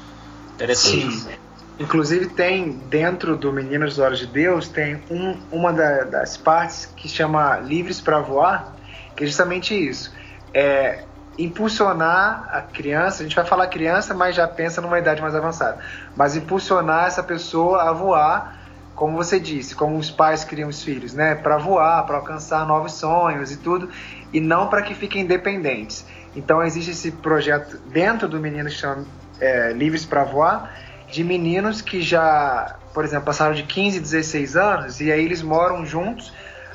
Interessante. 0.55 1.13
Sim. 1.13 1.31
Inclusive 1.79 2.31
tem 2.31 2.73
dentro 2.73 3.37
do 3.37 3.53
Meninos 3.53 3.91
dos 3.91 3.99
Olhos 4.05 4.19
de 4.19 4.27
Deus 4.27 4.67
tem 4.67 5.01
um, 5.09 5.39
uma 5.53 5.73
da, 5.73 6.03
das 6.03 6.37
partes 6.37 6.87
que 6.97 7.09
chama 7.09 7.59
Livres 7.59 8.01
para 8.01 8.19
Voar, 8.19 8.75
que 9.15 9.23
é 9.23 9.27
justamente 9.29 9.75
isso 9.75 10.11
é, 10.53 11.05
impulsionar 11.39 12.49
a 12.53 12.61
criança, 12.63 13.23
a 13.23 13.23
gente 13.23 13.37
vai 13.37 13.45
falar 13.45 13.69
criança, 13.69 14.13
mas 14.13 14.35
já 14.35 14.49
pensa 14.49 14.81
numa 14.81 14.99
idade 14.99 15.23
mais 15.23 15.35
avançada, 15.35 15.79
mas 16.17 16.37
impulsionar 16.37 17.07
essa 17.07 17.23
pessoa 17.23 17.89
a 17.89 17.93
voar, 17.93 18.59
como 18.95 19.17
você 19.17 19.39
disse, 19.39 19.77
como 19.77 19.97
os 19.97 20.11
pais 20.11 20.43
criam 20.43 20.69
os 20.69 20.83
filhos, 20.83 21.15
né, 21.15 21.37
para 21.37 21.57
voar, 21.57 22.05
para 22.05 22.17
alcançar 22.17 22.67
novos 22.67 22.95
sonhos 22.95 23.53
e 23.53 23.57
tudo, 23.57 23.89
e 24.33 24.41
não 24.41 24.67
para 24.67 24.83
que 24.83 24.95
fiquem 24.95 25.25
dependentes. 25.25 26.05
Então 26.35 26.63
existe 26.63 26.91
esse 26.91 27.13
projeto 27.13 27.79
dentro 27.89 28.29
do 28.29 28.41
menino 28.41 28.69
que 28.69 28.75
chama 28.75 29.05
é, 29.41 29.73
Livres 29.73 30.05
para 30.05 30.25
Voar, 30.25 30.75
de 31.09 31.23
meninos 31.23 31.81
que 31.81 32.03
já, 32.03 32.77
por 32.93 33.05
exemplo, 33.05 33.27
passaram 33.27 33.55
de 33.55 33.63
15, 33.63 34.01
16 34.01 34.57
anos 34.57 35.01
e 35.01 35.13
aí 35.13 35.25
eles 35.25 35.41
moram 35.41 35.87
juntos, 35.87 36.33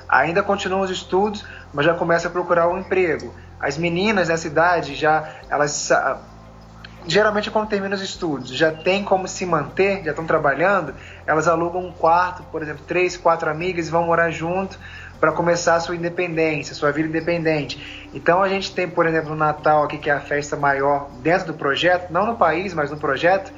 ainda 0.07 0.41
continuam 0.41 0.81
os 0.81 0.89
estudos, 0.89 1.45
mas 1.73 1.85
já 1.85 1.93
começam 1.93 2.29
a 2.29 2.31
procurar 2.31 2.69
um 2.69 2.79
emprego 2.79 3.33
as 3.63 3.77
meninas 3.77 4.27
nessa 4.27 4.45
idade 4.45 4.93
já, 4.93 5.27
elas 5.49 5.89
geralmente 7.07 7.49
quando 7.49 7.69
terminam 7.69 7.95
os 7.95 8.01
estudos, 8.01 8.49
já 8.49 8.71
tem 8.71 9.03
como 9.03 9.27
se 9.27 9.45
manter, 9.45 10.03
já 10.03 10.11
estão 10.11 10.25
trabalhando, 10.25 10.93
elas 11.25 11.47
alugam 11.47 11.85
um 11.85 11.91
quarto, 11.91 12.43
por 12.43 12.61
exemplo, 12.61 12.83
três, 12.85 13.15
quatro 13.15 13.49
amigas 13.49 13.87
e 13.87 13.91
vão 13.91 14.05
morar 14.05 14.31
junto 14.31 14.77
para 15.19 15.31
começar 15.31 15.75
a 15.75 15.79
sua 15.79 15.95
independência, 15.95 16.75
sua 16.75 16.91
vida 16.91 17.07
independente. 17.07 18.09
Então 18.13 18.43
a 18.43 18.49
gente 18.49 18.75
tem, 18.75 18.89
por 18.89 19.05
exemplo, 19.07 19.31
o 19.31 19.35
Natal 19.35 19.83
aqui, 19.83 19.97
que 19.97 20.09
é 20.09 20.13
a 20.13 20.19
festa 20.19 20.57
maior 20.57 21.09
dentro 21.21 21.47
do 21.47 21.53
projeto, 21.53 22.11
não 22.11 22.25
no 22.25 22.35
país, 22.35 22.73
mas 22.73 22.91
no 22.91 22.97
projeto, 22.97 23.53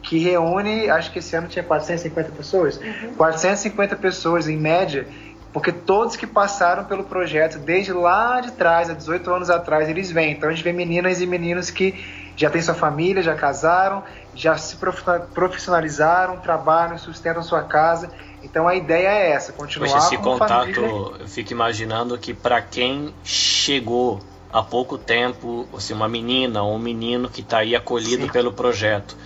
que 0.00 0.18
reúne, 0.18 0.88
acho 0.88 1.12
que 1.12 1.18
esse 1.18 1.34
ano 1.34 1.48
tinha 1.48 1.64
450 1.64 2.30
pessoas, 2.30 2.78
uhum. 2.78 3.14
450 3.16 3.96
pessoas 3.96 4.48
em 4.48 4.56
média, 4.56 5.06
porque 5.52 5.72
todos 5.72 6.16
que 6.16 6.26
passaram 6.26 6.84
pelo 6.84 7.04
projeto 7.04 7.58
desde 7.58 7.92
lá 7.92 8.40
de 8.40 8.52
trás, 8.52 8.90
há 8.90 8.92
18 8.92 9.30
anos 9.30 9.50
atrás, 9.50 9.88
eles 9.88 10.10
vêm. 10.10 10.32
Então 10.32 10.48
a 10.48 10.52
gente 10.52 10.62
vê 10.62 10.72
meninas 10.72 11.20
e 11.20 11.26
meninos 11.26 11.70
que 11.70 11.94
já 12.36 12.50
têm 12.50 12.62
sua 12.62 12.74
família, 12.74 13.22
já 13.22 13.34
casaram, 13.34 14.04
já 14.34 14.56
se 14.56 14.76
profissionalizaram, 15.34 16.36
trabalham, 16.36 16.96
sustentam 16.98 17.42
sua 17.42 17.62
casa. 17.62 18.10
Então 18.42 18.68
a 18.68 18.74
ideia 18.74 19.08
é 19.08 19.30
essa, 19.30 19.52
continuar 19.52 19.88
Poxa, 19.90 20.06
esse 20.06 20.16
com 20.16 20.38
contato, 20.38 20.74
família. 20.74 21.16
eu 21.20 21.28
fico 21.28 21.52
imaginando 21.52 22.16
que 22.16 22.32
para 22.32 22.60
quem 22.62 23.12
chegou 23.24 24.20
há 24.52 24.62
pouco 24.62 24.96
tempo, 24.96 25.66
assim, 25.74 25.92
uma 25.92 26.08
menina 26.08 26.62
ou 26.62 26.74
um 26.74 26.78
menino 26.78 27.28
que 27.28 27.40
está 27.40 27.58
aí 27.58 27.74
acolhido 27.74 28.26
Sim. 28.26 28.32
pelo 28.32 28.52
projeto, 28.52 29.16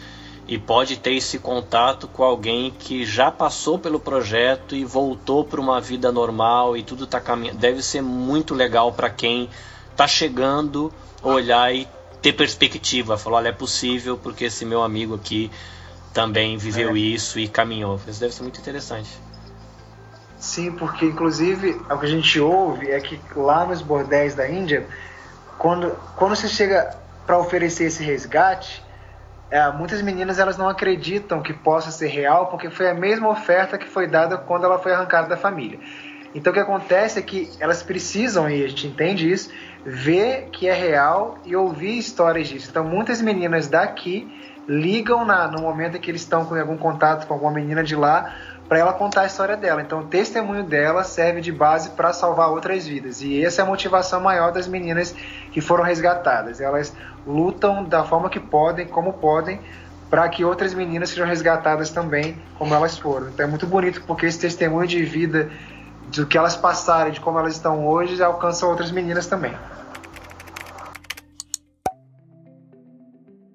e 0.53 0.59
pode 0.59 0.99
ter 0.99 1.15
esse 1.15 1.39
contato 1.39 2.07
com 2.07 2.23
alguém 2.23 2.71
que 2.79 3.07
já 3.07 3.31
passou 3.31 3.79
pelo 3.79 3.99
projeto 3.99 4.77
e 4.77 4.85
voltou 4.85 5.47
para 5.47 5.59
uma 5.59 5.81
vida 5.81 6.13
normal 6.13 6.77
e 6.77 6.83
tudo 6.83 7.05
está 7.05 7.19
caminhando. 7.19 7.59
Deve 7.59 7.83
ser 7.83 8.03
muito 8.03 8.55
legal 8.55 8.93
para 8.93 9.09
quem 9.09 9.49
está 9.91 10.07
chegando 10.07 10.93
olhar 11.23 11.75
e 11.75 11.89
ter 12.21 12.35
perspectiva. 12.35 13.17
Falar, 13.17 13.39
olha, 13.39 13.49
é 13.49 13.53
possível 13.53 14.19
porque 14.19 14.45
esse 14.45 14.67
meu 14.67 14.83
amigo 14.83 15.15
aqui 15.15 15.51
também 16.13 16.59
viveu 16.59 16.91
é. 16.91 16.99
isso 16.99 17.39
e 17.39 17.49
caminhou. 17.49 17.99
Isso 18.07 18.21
deve 18.21 18.35
ser 18.35 18.43
muito 18.43 18.61
interessante. 18.61 19.09
Sim, 20.39 20.73
porque 20.73 21.07
inclusive 21.07 21.81
o 21.89 21.99
que 21.99 22.05
a 22.05 22.09
gente 22.11 22.39
ouve 22.39 22.91
é 22.91 23.01
que 23.01 23.19
lá 23.35 23.65
nos 23.65 23.81
bordéis 23.81 24.35
da 24.35 24.47
Índia, 24.47 24.87
quando, 25.57 25.97
quando 26.15 26.37
você 26.37 26.47
chega 26.47 26.95
para 27.25 27.39
oferecer 27.39 27.85
esse 27.85 28.05
resgate, 28.05 28.85
é, 29.53 29.71
muitas 29.71 30.01
meninas 30.01 30.39
elas 30.39 30.57
não 30.57 30.67
acreditam 30.67 31.43
que 31.43 31.53
possa 31.53 31.91
ser 31.91 32.09
real, 32.09 32.47
porque 32.47 32.71
foi 32.71 32.89
a 32.89 32.95
mesma 32.95 33.29
oferta 33.29 33.77
que 33.77 33.87
foi 33.87 34.07
dada 34.07 34.39
quando 34.39 34.65
ela 34.65 34.79
foi 34.79 34.95
arrancada 34.95 35.29
da 35.29 35.37
família. 35.37 35.79
Então 36.35 36.51
o 36.51 36.55
que 36.55 36.61
acontece 36.61 37.19
é 37.19 37.23
que 37.23 37.51
elas 37.61 37.83
precisam, 37.83 38.49
e 38.49 38.65
a 38.65 38.69
gente 38.69 38.87
entende 38.87 39.31
isso, 39.31 39.51
ver 39.85 40.49
que 40.51 40.67
é 40.67 40.73
real 40.73 41.37
e 41.45 41.55
ouvir 41.55 41.99
histórias 41.99 42.49
disso. 42.49 42.69
Então 42.71 42.83
muitas 42.83 43.21
meninas 43.21 43.69
daqui 43.69 44.27
ligam 44.67 45.23
na, 45.23 45.47
no 45.49 45.61
momento 45.61 45.99
em 45.99 46.01
que 46.01 46.11
eles 46.11 46.23
estão 46.23 46.47
com 46.47 46.55
algum 46.55 46.79
contato 46.79 47.27
com 47.27 47.35
alguma 47.35 47.53
menina 47.53 47.85
de 47.85 47.95
lá 47.95 48.35
para 48.69 48.79
ela 48.79 48.93
contar 48.93 49.23
a 49.23 49.27
história 49.27 49.57
dela. 49.57 49.83
Então 49.83 50.01
o 50.01 50.05
testemunho 50.05 50.65
dela 50.65 51.05
serve 51.05 51.41
de 51.41 51.53
base 51.53 51.91
para 51.91 52.13
salvar 52.13 52.51
outras 52.51 52.87
vidas. 52.87 53.23
E 53.23 53.45
essa 53.45 53.63
é 53.63 53.65
a 53.65 53.67
motivação 53.67 54.21
maior 54.21 54.53
das 54.53 54.67
meninas 54.67 55.15
que 55.53 55.61
foram 55.61 55.85
resgatadas. 55.85 56.61
Elas 56.61 56.95
lutam 57.27 57.85
da 57.85 58.05
forma 58.05 58.31
que 58.31 58.41
podem, 58.41 58.87
como 58.87 59.13
podem, 59.15 59.61
para 60.09 60.29
que 60.29 60.45
outras 60.45 60.75
meninas 60.75 61.11
sejam 61.11 61.27
resgatadas 61.27 61.91
também, 61.91 62.41
como 62.59 62.75
elas 62.75 62.99
foram. 62.99 63.29
Então 63.29 63.47
é 63.47 63.49
muito 63.49 63.67
bonito 63.67 64.03
porque 64.07 64.27
esse 64.27 64.39
testemunho 64.39 64.87
de 64.87 65.03
vida 65.05 65.51
do 66.15 66.27
que 66.27 66.37
elas 66.37 66.57
passaram, 66.57 67.11
de 67.11 67.21
como 67.21 67.39
elas 67.39 67.55
estão 67.55 67.87
hoje, 67.87 68.23
alcança 68.23 68.67
outras 68.67 68.91
meninas 68.91 69.27
também. 69.27 69.55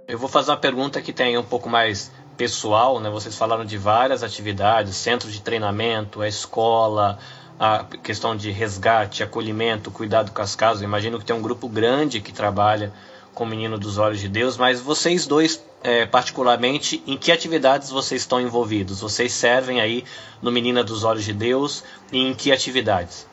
Eu 0.07 0.17
vou 0.17 0.29
fazer 0.29 0.51
uma 0.51 0.57
pergunta 0.57 1.01
que 1.01 1.11
tem 1.11 1.37
um 1.37 1.43
pouco 1.43 1.69
mais 1.69 2.11
pessoal, 2.37 2.99
né? 2.99 3.09
Vocês 3.09 3.35
falaram 3.35 3.65
de 3.65 3.77
várias 3.77 4.23
atividades, 4.23 4.95
centro 4.95 5.29
de 5.29 5.41
treinamento, 5.41 6.21
a 6.21 6.27
escola, 6.27 7.17
a 7.59 7.83
questão 8.03 8.35
de 8.35 8.51
resgate, 8.51 9.23
acolhimento, 9.23 9.89
cuidado 9.89 10.31
com 10.31 10.41
as 10.41 10.55
casas. 10.55 10.81
Eu 10.81 10.87
imagino 10.87 11.17
que 11.17 11.25
tem 11.25 11.35
um 11.35 11.41
grupo 11.41 11.67
grande 11.67 12.21
que 12.21 12.31
trabalha 12.31 12.93
com 13.33 13.43
o 13.43 13.47
Menino 13.47 13.77
dos 13.77 13.97
Olhos 13.97 14.19
de 14.19 14.27
Deus, 14.27 14.57
mas 14.57 14.79
vocês 14.79 15.27
dois, 15.27 15.63
é, 15.83 16.05
particularmente, 16.05 17.03
em 17.05 17.17
que 17.17 17.31
atividades 17.31 17.89
vocês 17.89 18.21
estão 18.21 18.39
envolvidos? 18.41 19.01
Vocês 19.01 19.31
servem 19.31 19.79
aí 19.79 20.05
no 20.41 20.51
Menina 20.51 20.83
dos 20.83 21.03
Olhos 21.03 21.23
de 21.23 21.33
Deus 21.33 21.83
e 22.11 22.19
em 22.19 22.33
que 22.33 22.51
atividades? 22.51 23.27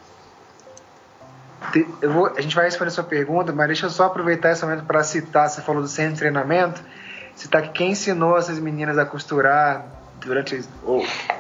Vou, 2.03 2.27
a 2.27 2.41
gente 2.41 2.55
vai 2.55 2.67
responder 2.67 2.89
a 2.89 2.93
sua 2.93 3.05
pergunta, 3.05 3.51
mas 3.53 3.67
deixa 3.67 3.87
eu 3.87 3.91
só 3.91 4.05
aproveitar 4.05 4.53
esse 4.53 4.63
momento 4.63 4.85
para 4.85 5.03
citar, 5.03 5.49
você 5.49 5.63
falou 5.63 5.81
do 5.81 5.89
centro 5.89 6.13
de 6.13 6.19
treinamento, 6.19 6.83
citar 7.35 7.63
que 7.63 7.69
quem 7.71 7.91
ensinou 7.93 8.37
essas 8.37 8.59
meninas 8.59 8.99
a 8.99 9.05
costurar 9.05 9.85
durante 10.21 10.65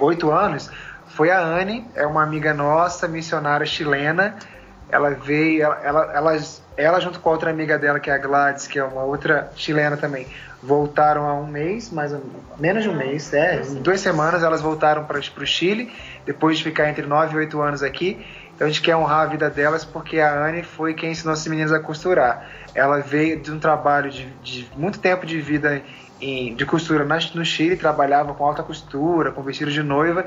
oito 0.00 0.30
anos 0.30 0.70
foi 1.08 1.30
a 1.30 1.40
Anne, 1.40 1.86
é 1.94 2.06
uma 2.06 2.22
amiga 2.22 2.52
nossa, 2.52 3.06
missionária 3.06 3.64
chilena, 3.64 4.34
ela 4.90 5.10
veio, 5.10 5.62
ela, 5.62 5.80
ela, 5.82 6.12
elas 6.12 6.64
ela 6.76 7.00
junto 7.00 7.20
com 7.20 7.28
a 7.28 7.32
outra 7.32 7.50
amiga 7.50 7.78
dela, 7.78 8.00
que 8.00 8.10
é 8.10 8.14
a 8.14 8.18
Gladys, 8.18 8.66
que 8.66 8.78
é 8.78 8.84
uma 8.84 9.02
outra 9.02 9.50
chilena 9.54 9.96
também, 9.96 10.26
voltaram 10.62 11.26
há 11.28 11.34
um 11.34 11.46
mês, 11.46 11.90
mais 11.90 12.12
ou 12.12 12.20
menos 12.58 12.82
de 12.82 12.88
um 12.88 12.96
mês, 12.96 13.32
é, 13.32 13.62
em 13.62 13.74
duas 13.76 14.00
semanas 14.00 14.42
elas 14.42 14.60
voltaram 14.60 15.04
para 15.04 15.18
o 15.18 15.46
Chile, 15.46 15.92
depois 16.24 16.58
de 16.58 16.64
ficar 16.64 16.88
entre 16.88 17.06
9 17.06 17.34
e 17.34 17.36
8 17.38 17.60
anos 17.60 17.82
aqui. 17.82 18.24
Então 18.54 18.66
a 18.66 18.70
gente 18.70 18.82
quer 18.82 18.96
honrar 18.96 19.22
a 19.22 19.26
vida 19.26 19.50
delas 19.50 19.84
porque 19.84 20.20
a 20.20 20.46
Anne 20.46 20.62
foi 20.62 20.94
quem 20.94 21.10
ensinou 21.10 21.32
as 21.32 21.46
meninas 21.46 21.72
a 21.72 21.80
costurar. 21.80 22.48
Ela 22.74 23.00
veio 23.00 23.40
de 23.40 23.50
um 23.50 23.58
trabalho 23.58 24.10
de, 24.10 24.26
de 24.42 24.68
muito 24.76 24.98
tempo 24.98 25.26
de 25.26 25.40
vida 25.40 25.82
em, 26.20 26.54
de 26.54 26.64
costura 26.64 27.04
no 27.34 27.44
Chile, 27.44 27.76
trabalhava 27.76 28.32
com 28.34 28.44
alta 28.44 28.62
costura, 28.62 29.32
com 29.32 29.42
vestido 29.42 29.70
de 29.70 29.82
noiva, 29.82 30.26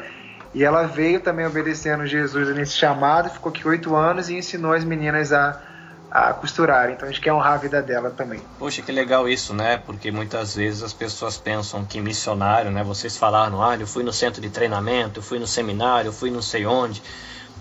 e 0.53 0.63
ela 0.63 0.83
veio 0.83 1.19
também 1.19 1.45
obedecendo 1.45 2.05
Jesus 2.05 2.55
nesse 2.55 2.73
chamado, 2.73 3.29
ficou 3.29 3.49
aqui 3.49 3.67
oito 3.67 3.95
anos 3.95 4.29
e 4.29 4.35
ensinou 4.35 4.73
as 4.73 4.83
meninas 4.83 5.31
a 5.31 5.61
a 6.09 6.33
costurar. 6.33 6.89
Então 6.89 7.07
a 7.07 7.11
gente 7.11 7.21
quer 7.21 7.33
honrar 7.33 7.53
a 7.53 7.57
vida 7.57 7.81
dela 7.81 8.09
também. 8.09 8.41
Poxa, 8.57 8.81
que 8.81 8.91
legal 8.91 9.27
isso, 9.27 9.53
né? 9.53 9.77
Porque 9.77 10.11
muitas 10.11 10.55
vezes 10.55 10.81
as 10.81 10.93
pessoas 10.93 11.37
pensam 11.37 11.85
que 11.85 11.99
missionário, 11.99 12.71
né? 12.71 12.83
Vocês 12.83 13.17
falaram, 13.17 13.61
ah, 13.61 13.75
eu 13.75 13.87
fui 13.87 14.03
no 14.03 14.13
centro 14.13 14.41
de 14.41 14.49
treinamento, 14.49 15.19
eu 15.19 15.23
fui 15.23 15.37
no 15.37 15.47
seminário, 15.47 16.09
eu 16.09 16.13
fui 16.13 16.31
não 16.31 16.41
sei 16.41 16.65
onde. 16.65 17.01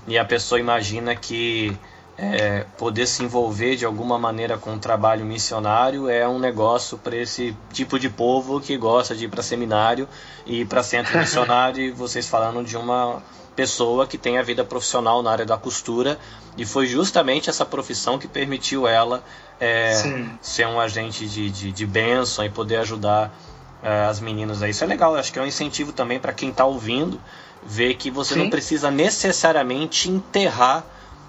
E 0.06 0.18
a 0.18 0.24
pessoa 0.24 0.60
imagina 0.60 1.14
que 1.16 1.76
é, 2.18 2.64
poder 2.78 3.06
se 3.06 3.22
envolver 3.22 3.76
de 3.76 3.84
alguma 3.84 4.18
maneira 4.18 4.56
com 4.56 4.74
o 4.74 4.78
trabalho 4.78 5.24
missionário 5.24 6.08
é 6.08 6.26
um 6.26 6.38
negócio 6.38 6.96
para 6.96 7.14
esse 7.14 7.54
tipo 7.72 7.98
de 7.98 8.08
povo 8.08 8.60
que 8.60 8.76
gosta 8.76 9.14
de 9.14 9.26
ir 9.26 9.28
para 9.28 9.42
seminário 9.42 10.08
e 10.46 10.60
ir 10.60 10.66
para 10.66 10.82
centro 10.82 11.18
missionário. 11.18 11.82
e 11.82 11.90
vocês 11.90 12.26
falando 12.26 12.64
de 12.64 12.76
uma 12.76 13.22
pessoa 13.54 14.06
que 14.06 14.16
tem 14.16 14.38
a 14.38 14.42
vida 14.42 14.64
profissional 14.64 15.22
na 15.22 15.30
área 15.30 15.44
da 15.44 15.56
costura 15.56 16.18
e 16.56 16.64
foi 16.64 16.86
justamente 16.86 17.50
essa 17.50 17.64
profissão 17.64 18.18
que 18.18 18.28
permitiu 18.28 18.86
ela 18.86 19.22
é, 19.60 19.92
ser 20.40 20.66
um 20.66 20.80
agente 20.80 21.26
de, 21.26 21.50
de, 21.50 21.72
de 21.72 21.86
bênção 21.86 22.44
e 22.44 22.50
poder 22.50 22.76
ajudar 22.76 23.34
é, 23.82 24.04
as 24.04 24.20
meninas 24.20 24.62
aí. 24.62 24.70
Isso 24.70 24.84
é 24.84 24.86
legal, 24.86 25.14
acho 25.16 25.32
que 25.32 25.38
é 25.38 25.42
um 25.42 25.46
incentivo 25.46 25.92
também 25.92 26.18
para 26.18 26.32
quem 26.32 26.50
está 26.50 26.64
ouvindo 26.64 27.20
ver 27.62 27.94
que 27.94 28.10
você 28.10 28.34
Sim. 28.34 28.40
não 28.40 28.50
precisa 28.50 28.90
necessariamente 28.90 30.08
enterrar 30.10 30.84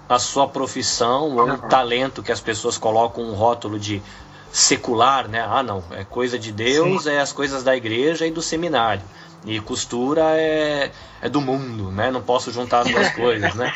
a 0.08 0.18
sua 0.18 0.48
profissão 0.48 1.36
ou 1.36 1.50
o 1.50 1.58
talento 1.58 2.22
que 2.22 2.32
as 2.32 2.40
pessoas 2.40 2.78
colocam 2.78 3.24
um 3.24 3.34
rótulo 3.34 3.78
de 3.78 4.02
secular, 4.50 5.28
né? 5.28 5.44
Ah, 5.46 5.62
não, 5.62 5.84
é 5.90 6.04
coisa 6.04 6.38
de 6.38 6.50
Deus, 6.50 7.04
Sim. 7.04 7.10
é 7.10 7.20
as 7.20 7.32
coisas 7.32 7.62
da 7.62 7.76
igreja 7.76 8.26
e 8.26 8.30
do 8.30 8.40
seminário. 8.40 9.02
E 9.44 9.60
costura 9.60 10.22
é, 10.36 10.90
é 11.22 11.28
do 11.28 11.40
mundo, 11.40 11.92
né? 11.92 12.10
Não 12.10 12.20
posso 12.20 12.50
juntar 12.50 12.80
as 12.80 12.90
duas 12.90 13.10
coisas, 13.14 13.54
né? 13.54 13.72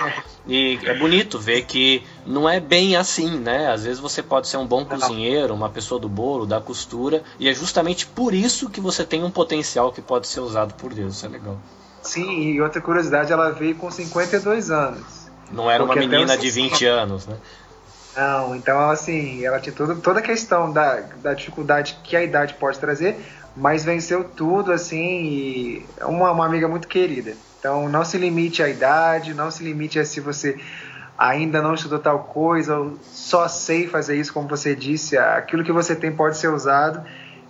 E 0.47 0.79
é 0.83 0.99
bonito 0.99 1.39
ver 1.39 1.63
que 1.63 2.03
não 2.27 2.49
é 2.49 2.59
bem 2.59 2.97
assim, 2.97 3.39
né? 3.39 3.71
Às 3.71 3.85
vezes 3.85 4.01
você 4.01 4.23
pode 4.23 4.49
ser 4.49 4.57
um 4.57 4.67
bom 4.67 4.85
cozinheiro, 4.85 5.55
uma 5.55 5.69
pessoa 5.71 6.01
do 6.01 6.09
bolo, 6.09 6.47
da 6.47 6.61
costura, 6.61 7.23
e 7.39 7.49
é 7.49 7.55
justamente 7.55 8.07
por 8.07 8.35
isso 8.35 8.69
que 8.69 8.81
você 8.81 9.05
tem 9.05 9.23
um 9.23 9.31
potencial 9.31 9.93
que 9.93 10.03
pode 10.03 10.27
ser 10.27 10.41
usado 10.41 10.75
por 10.75 10.93
Deus. 10.93 11.17
Isso 11.17 11.27
é 11.27 11.29
legal. 11.29 11.59
Sim, 12.03 12.53
e 12.53 12.61
outra 12.61 12.81
curiosidade, 12.81 13.33
ela 13.33 13.51
veio 13.51 13.77
com 13.77 13.91
52 13.91 14.71
anos. 14.71 15.31
Não 15.51 15.71
era 15.71 15.85
uma 15.85 15.95
menina 15.95 16.37
de 16.37 16.51
20 16.51 16.85
anos, 16.87 17.27
né? 17.27 17.37
Não, 18.17 18.55
então 18.55 18.91
assim, 18.91 19.45
ela 19.45 19.59
tinha 19.59 19.75
toda, 19.75 19.95
toda 19.95 20.19
a 20.19 20.23
questão 20.23 20.71
da, 20.71 21.01
da 21.23 21.33
dificuldade 21.33 21.99
que 22.05 22.15
a 22.15 22.23
idade 22.23 22.55
pode 22.55 22.79
trazer, 22.79 23.17
mas 23.57 23.85
venceu 23.85 24.25
tudo, 24.25 24.73
assim, 24.73 25.25
e 25.25 25.87
é 25.99 26.05
uma, 26.05 26.31
uma 26.31 26.45
amiga 26.45 26.69
muito 26.69 26.89
querida. 26.89 27.35
Então 27.59 27.89
não 27.89 28.05
se 28.05 28.19
limite 28.19 28.63
à 28.63 28.69
idade, 28.69 29.33
não 29.33 29.51
se 29.51 29.63
limite 29.63 29.99
a 29.99 30.05
se 30.05 30.21
você 30.21 30.59
ainda 31.17 31.63
não 31.63 31.75
estudou 31.75 31.99
tal 31.99 32.25
coisa, 32.25 32.77
ou 32.77 32.99
só 33.03 33.47
sei 33.49 33.87
fazer 33.87 34.17
isso, 34.17 34.33
como 34.33 34.49
você 34.49 34.75
disse, 34.75 35.17
aquilo 35.17 35.63
que 35.63 35.73
você 35.73 35.95
tem 35.95 36.11
pode 36.13 36.37
ser 36.37 36.49
usado, 36.49 37.03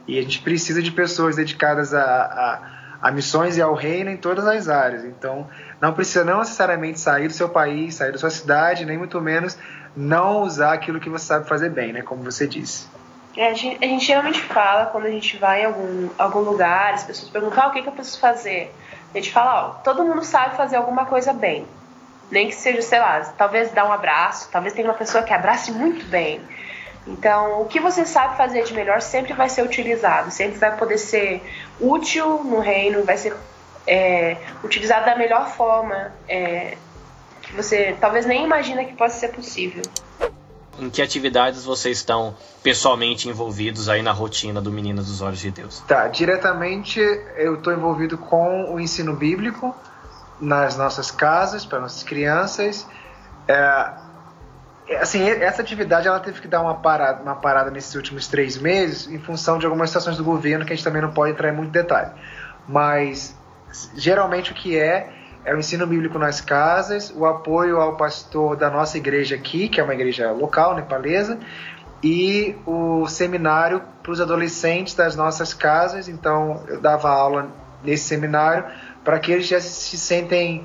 e 0.07 0.19
a 0.19 0.23
gente 0.23 0.41
precisa 0.43 0.83
de 0.83 0.91
pessoas 0.91 1.37
dedicadas 1.37 1.95
a, 1.95 2.03
a, 2.03 2.72
a 3.03 3.11
missões 3.11 3.57
e 3.57 3.61
ao 3.61 3.75
reino 3.75 4.11
em 4.11 4.17
todas 4.17 4.47
as 4.47 4.69
áreas. 4.69 5.05
Então 5.05 5.49
não 5.81 5.93
precisa 5.93 6.25
não 6.25 6.39
necessariamente 6.39 7.01
sair 7.01 7.27
do 7.27 7.35
seu 7.35 7.49
país, 7.49 7.97
sair 7.97 8.13
da 8.13 8.19
sua 8.19 8.31
cidade, 8.31 8.87
nem 8.87 8.97
muito 8.97 9.21
menos 9.21 9.59
não 9.97 10.43
usar 10.43 10.73
aquilo 10.73 11.01
que 11.01 11.11
você 11.11 11.27
sabe 11.27 11.49
fazer 11.49 11.69
bem, 11.71 11.93
né, 11.93 12.01
como 12.01 12.23
você 12.23 12.47
disse. 12.47 12.87
É, 13.37 13.49
a, 13.49 13.55
gente, 13.55 13.83
a, 13.83 13.89
gente, 13.89 14.05
geralmente 14.05 14.41
fala 14.41 14.87
quando 14.87 15.07
a 15.07 15.11
gente 15.11 15.37
vai 15.39 15.63
em 15.63 15.65
algum, 15.65 16.09
algum 16.19 16.41
lugar, 16.41 16.95
as 16.95 17.05
pessoas 17.05 17.31
perguntam 17.31 17.65
ah, 17.65 17.69
o 17.69 17.73
que, 17.73 17.83
que 17.83 17.89
eu 17.89 17.93
preciso 17.93 18.21
fazer. 18.21 18.75
A 19.13 19.19
gente 19.19 19.33
fala, 19.33 19.67
ó, 19.67 19.69
todo 19.83 20.05
mundo 20.05 20.23
sabe 20.23 20.57
fazer 20.57 20.77
alguma 20.77 21.07
coisa 21.07 21.33
bem. 21.33 21.67
Nem 22.31 22.49
que 22.49 22.55
seja, 22.55 22.81
sei 22.83 22.99
lá, 22.99 23.21
talvez 23.37 23.71
dar 23.73 23.87
um 23.87 23.93
abraço, 23.93 24.49
talvez 24.51 24.75
tenha 24.75 24.89
uma 24.89 24.95
pessoa 24.95 25.23
que 25.23 25.33
abrace 25.33 25.73
muito 25.73 26.05
bem. 26.07 26.41
Então, 27.07 27.63
o 27.63 27.67
que 27.67 27.81
você 27.81 28.07
sabe 28.07 28.37
fazer 28.37 28.65
de 28.65 28.73
melhor 28.75 29.01
sempre 29.01 29.33
vai 29.33 29.49
ser 29.49 29.63
utilizado, 29.63 30.31
sempre 30.31 30.59
vai 30.59 30.77
poder 30.77 30.99
ser 30.99 31.43
útil 31.81 32.45
no 32.45 32.61
reino, 32.61 33.05
vai 33.05 33.17
ser 33.17 33.35
é, 33.87 34.37
utilizado 34.63 35.07
da 35.07 35.17
melhor 35.17 35.49
forma 35.49 36.13
é, 36.29 36.77
que 37.43 37.53
você 37.55 37.97
talvez 38.01 38.25
nem 38.25 38.45
imagina 38.45 38.85
que 38.85 38.95
possa 38.95 39.19
ser 39.19 39.29
possível. 39.29 39.83
Em 40.79 40.89
que 40.89 41.03
atividades 41.03 41.65
vocês 41.65 41.99
estão 41.99 42.35
pessoalmente 42.63 43.29
envolvidos 43.29 43.89
aí 43.89 44.01
na 44.01 44.13
rotina 44.13 44.61
do 44.61 44.71
Menino 44.71 45.03
dos 45.03 45.21
Olhos 45.21 45.41
de 45.41 45.51
Deus? 45.51 45.81
Tá, 45.81 46.09
diretamente 46.09 46.99
eu 47.37 47.57
estou 47.57 47.73
envolvido 47.73 48.17
com 48.17 48.73
o 48.73 48.81
ensino 48.81 49.15
bíblico 49.15 49.75
nas 50.41 50.77
nossas 50.77 51.11
casas, 51.11 51.67
para 51.67 51.79
nossas 51.79 52.03
crianças. 52.03 52.87
É, 53.47 53.91
assim, 55.01 55.29
essa 55.29 55.63
atividade 55.63 56.09
ela 56.09 56.21
teve 56.21 56.41
que 56.41 56.49
dar 56.49 56.61
uma 56.61 56.75
parada, 56.75 57.23
uma 57.23 57.37
parada 57.37 57.71
nesses 57.71 57.95
últimos 57.95 58.27
três 58.27 58.57
meses 58.57 59.07
em 59.07 59.19
função 59.19 59.59
de 59.59 59.67
algumas 59.67 59.91
situações 59.91 60.17
do 60.17 60.25
governo 60.25 60.65
que 60.65 60.73
a 60.73 60.77
gente 60.77 60.85
também 60.85 61.03
não 61.03 61.13
pode 61.13 61.33
entrar 61.33 61.49
em 61.49 61.57
muito 61.57 61.71
detalhe. 61.71 62.11
Mas 62.67 63.37
geralmente 63.95 64.53
o 64.53 64.55
que 64.55 64.79
é 64.79 65.11
é 65.45 65.55
o 65.55 65.59
ensino 65.59 65.87
bíblico 65.87 66.19
nas 66.19 66.41
casas, 66.41 67.13
o 67.15 67.27
apoio 67.27 67.81
ao 67.81 67.97
pastor 67.97 68.57
da 68.57 68.71
nossa 68.71 68.97
igreja 68.97 69.35
aqui, 69.35 69.69
que 69.69 69.81
é 69.81 69.83
uma 69.83 69.95
igreja 69.95 70.31
local, 70.31 70.75
nepalesa, 70.75 71.39
e 72.03 72.57
o 72.67 73.07
seminário 73.09 73.83
para 74.03 74.13
os 74.13 74.21
adolescentes 74.21 74.95
das 74.95 75.17
nossas 75.17 75.53
casas. 75.53 76.09
Então, 76.09 76.63
eu 76.69 76.81
dava 76.81 77.09
aula 77.11 77.49
nesse 77.83 78.05
seminário 78.05 78.65
para 79.05 79.19
que 79.19 79.33
eles 79.33 79.47
já 79.47 79.61
se 79.61 79.99
sentem 79.99 80.65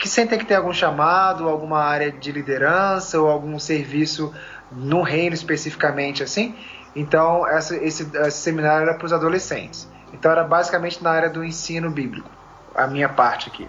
que 0.00 0.08
sentem 0.08 0.38
que 0.38 0.46
tem 0.46 0.56
algum 0.56 0.72
chamado, 0.72 1.46
alguma 1.46 1.78
área 1.84 2.10
de 2.10 2.32
liderança 2.32 3.20
ou 3.20 3.28
algum 3.28 3.58
serviço 3.58 4.34
no 4.72 5.02
reino 5.02 5.34
especificamente 5.34 6.22
assim. 6.22 6.56
Então, 6.96 7.46
essa, 7.46 7.76
esse, 7.76 8.10
esse 8.16 8.38
seminário 8.38 8.88
era 8.88 8.96
para 8.96 9.04
os 9.04 9.12
adolescentes. 9.12 9.86
Então, 10.12 10.32
era 10.32 10.42
basicamente 10.42 11.04
na 11.04 11.10
área 11.10 11.28
do 11.28 11.44
ensino 11.44 11.90
bíblico, 11.90 12.28
a 12.74 12.86
minha 12.86 13.08
parte 13.08 13.50
aqui. 13.50 13.68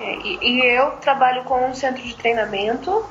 É, 0.00 0.16
e, 0.16 0.38
e, 0.42 0.66
eu 0.66 0.90
trabalho 0.92 1.44
com 1.44 1.68
um 1.68 1.74
centro 1.74 2.02
de 2.02 2.14
treinamento, 2.16 3.06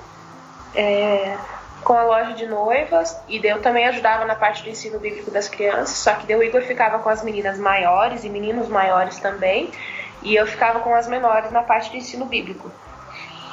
é, 0.75 1.37
com 1.83 1.93
a 1.93 2.03
loja 2.03 2.33
de 2.33 2.45
noivas, 2.45 3.17
e 3.27 3.39
eu 3.43 3.61
também 3.61 3.87
ajudava 3.87 4.25
na 4.25 4.35
parte 4.35 4.63
do 4.63 4.69
ensino 4.69 4.99
bíblico 4.99 5.31
das 5.31 5.47
crianças, 5.47 5.97
só 5.97 6.13
que 6.13 6.33
o 6.35 6.43
Igor 6.43 6.61
ficava 6.61 6.99
com 6.99 7.09
as 7.09 7.23
meninas 7.23 7.57
maiores 7.57 8.23
e 8.23 8.29
meninos 8.29 8.67
maiores 8.67 9.17
também, 9.17 9.71
e 10.21 10.35
eu 10.35 10.45
ficava 10.45 10.79
com 10.79 10.93
as 10.93 11.07
menores 11.07 11.51
na 11.51 11.63
parte 11.63 11.91
do 11.91 11.97
ensino 11.97 12.25
bíblico. 12.25 12.71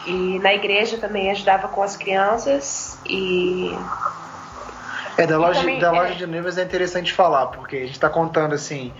E 0.07 0.39
na 0.39 0.55
igreja 0.55 0.99
também 0.99 1.31
ajudava 1.31 1.69
com 1.69 1.83
as 1.83 1.97
crianças 1.97 2.99
e 3.05 3.77
é, 5.19 5.27
da 5.27 5.39
loja, 5.39 5.61
também, 5.61 5.79
da 5.79 5.91
loja 5.91 6.13
é... 6.13 6.17
de 6.17 6.27
noivas 6.27 6.59
é 6.59 6.63
interessante 6.63 7.13
falar, 7.13 7.47
porque 7.47 7.77
a 7.77 7.81
gente 7.81 7.93
está 7.93 8.11
contando 8.11 8.55
assim 8.55 8.93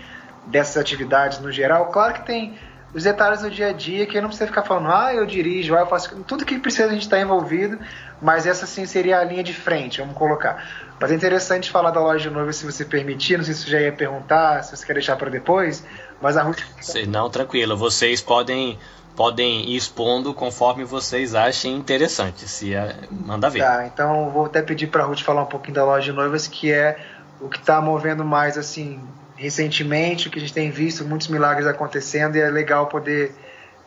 dessas 0.45 0.77
atividades 0.77 1.39
no 1.39 1.51
geral. 1.51 1.87
Claro 1.91 2.15
que 2.15 2.25
tem 2.25 2.57
os 2.93 3.03
detalhes 3.03 3.41
do 3.41 3.51
dia 3.51 3.67
a 3.67 3.73
dia 3.73 4.05
que 4.07 4.19
não 4.19 4.27
precisa 4.27 4.47
ficar 4.47 4.63
falando, 4.63 4.89
ah, 4.89 5.13
eu 5.13 5.25
dirijo, 5.25 5.75
ah, 5.75 5.81
eu 5.81 5.87
faço. 5.87 6.23
Tudo 6.23 6.43
que 6.43 6.57
precisa 6.57 6.87
a 6.87 6.91
gente 6.91 7.03
está 7.03 7.19
envolvido, 7.19 7.77
mas 8.21 8.47
essa 8.47 8.65
sim 8.65 8.85
seria 8.85 9.19
a 9.19 9.23
linha 9.23 9.43
de 9.43 9.53
frente, 9.53 9.99
vamos 9.99 10.15
colocar. 10.15 10.65
Mas 10.99 11.11
é 11.11 11.15
interessante 11.15 11.69
falar 11.69 11.91
da 11.91 11.99
loja 11.99 12.29
de 12.29 12.35
noivas 12.35 12.55
se 12.55 12.65
você 12.65 12.83
permitir. 12.83 13.37
Não 13.37 13.43
sei 13.45 13.53
se 13.53 13.65
você 13.65 13.71
já 13.71 13.79
ia 13.79 13.93
perguntar, 13.93 14.63
se 14.63 14.75
você 14.75 14.85
quer 14.85 14.93
deixar 14.93 15.15
para 15.15 15.29
depois, 15.29 15.85
mas 16.21 16.37
a 16.37 16.43
Ruth. 16.43 16.61
Não, 17.07 17.29
tranquilo. 17.29 17.75
Vocês 17.77 18.21
podem 18.21 18.77
podem 19.15 19.67
ir 19.71 19.75
expondo 19.75 20.31
conforme 20.31 20.83
vocês 20.83 21.33
achem 21.33 21.75
interessante. 21.75 22.47
Se 22.47 22.75
é, 22.75 22.95
manda 23.09 23.49
ver. 23.49 23.59
Tá, 23.59 23.85
então 23.87 24.29
vou 24.29 24.45
até 24.45 24.61
pedir 24.61 24.87
para 24.87 25.03
a 25.03 25.07
Ruth 25.07 25.21
falar 25.21 25.41
um 25.41 25.47
pouquinho 25.47 25.73
da 25.73 25.83
loja 25.83 26.11
de 26.11 26.13
noivas, 26.13 26.47
que 26.47 26.71
é 26.71 26.99
o 27.41 27.49
que 27.49 27.57
está 27.57 27.81
movendo 27.81 28.23
mais 28.23 28.57
assim 28.57 29.01
recentemente, 29.35 30.27
o 30.27 30.31
que 30.31 30.37
a 30.37 30.41
gente 30.41 30.53
tem 30.53 30.69
visto 30.69 31.03
muitos 31.03 31.27
milagres 31.27 31.67
acontecendo 31.67 32.35
e 32.35 32.41
é 32.41 32.49
legal 32.49 32.87
poder 32.87 33.33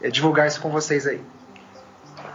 é, 0.03 0.09
divulgar 0.09 0.47
isso 0.47 0.61
com 0.61 0.71
vocês 0.71 1.07
aí. 1.07 1.21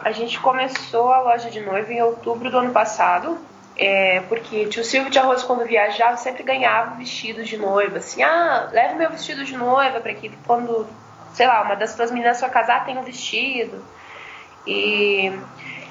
A 0.01 0.11
gente 0.11 0.39
começou 0.39 1.11
a 1.11 1.21
loja 1.21 1.49
de 1.49 1.59
noiva 1.59 1.91
em 1.91 2.01
outubro 2.01 2.49
do 2.51 2.57
ano 2.57 2.71
passado, 2.71 3.37
é, 3.77 4.21
porque 4.29 4.65
tio 4.67 4.83
Silvio 4.83 5.11
de 5.11 5.19
Arroz, 5.19 5.43
quando 5.43 5.65
viajava, 5.65 6.17
sempre 6.17 6.43
ganhava 6.43 6.95
vestidos 6.95 7.47
de 7.47 7.57
noiva. 7.57 7.97
Assim, 7.97 8.23
ah, 8.23 8.69
leva 8.71 8.95
meu 8.95 9.09
vestido 9.09 9.43
de 9.43 9.55
noiva 9.55 9.99
para 9.99 10.13
que 10.13 10.29
quando 10.45 10.87
sei 11.35 11.45
lá, 11.45 11.61
uma 11.63 11.75
das 11.75 11.91
suas 11.91 12.11
meninas 12.11 12.39
for 12.39 12.49
casar 12.49 12.85
tem 12.85 12.97
um 12.97 13.03
vestido. 13.03 13.83
E 14.65 15.37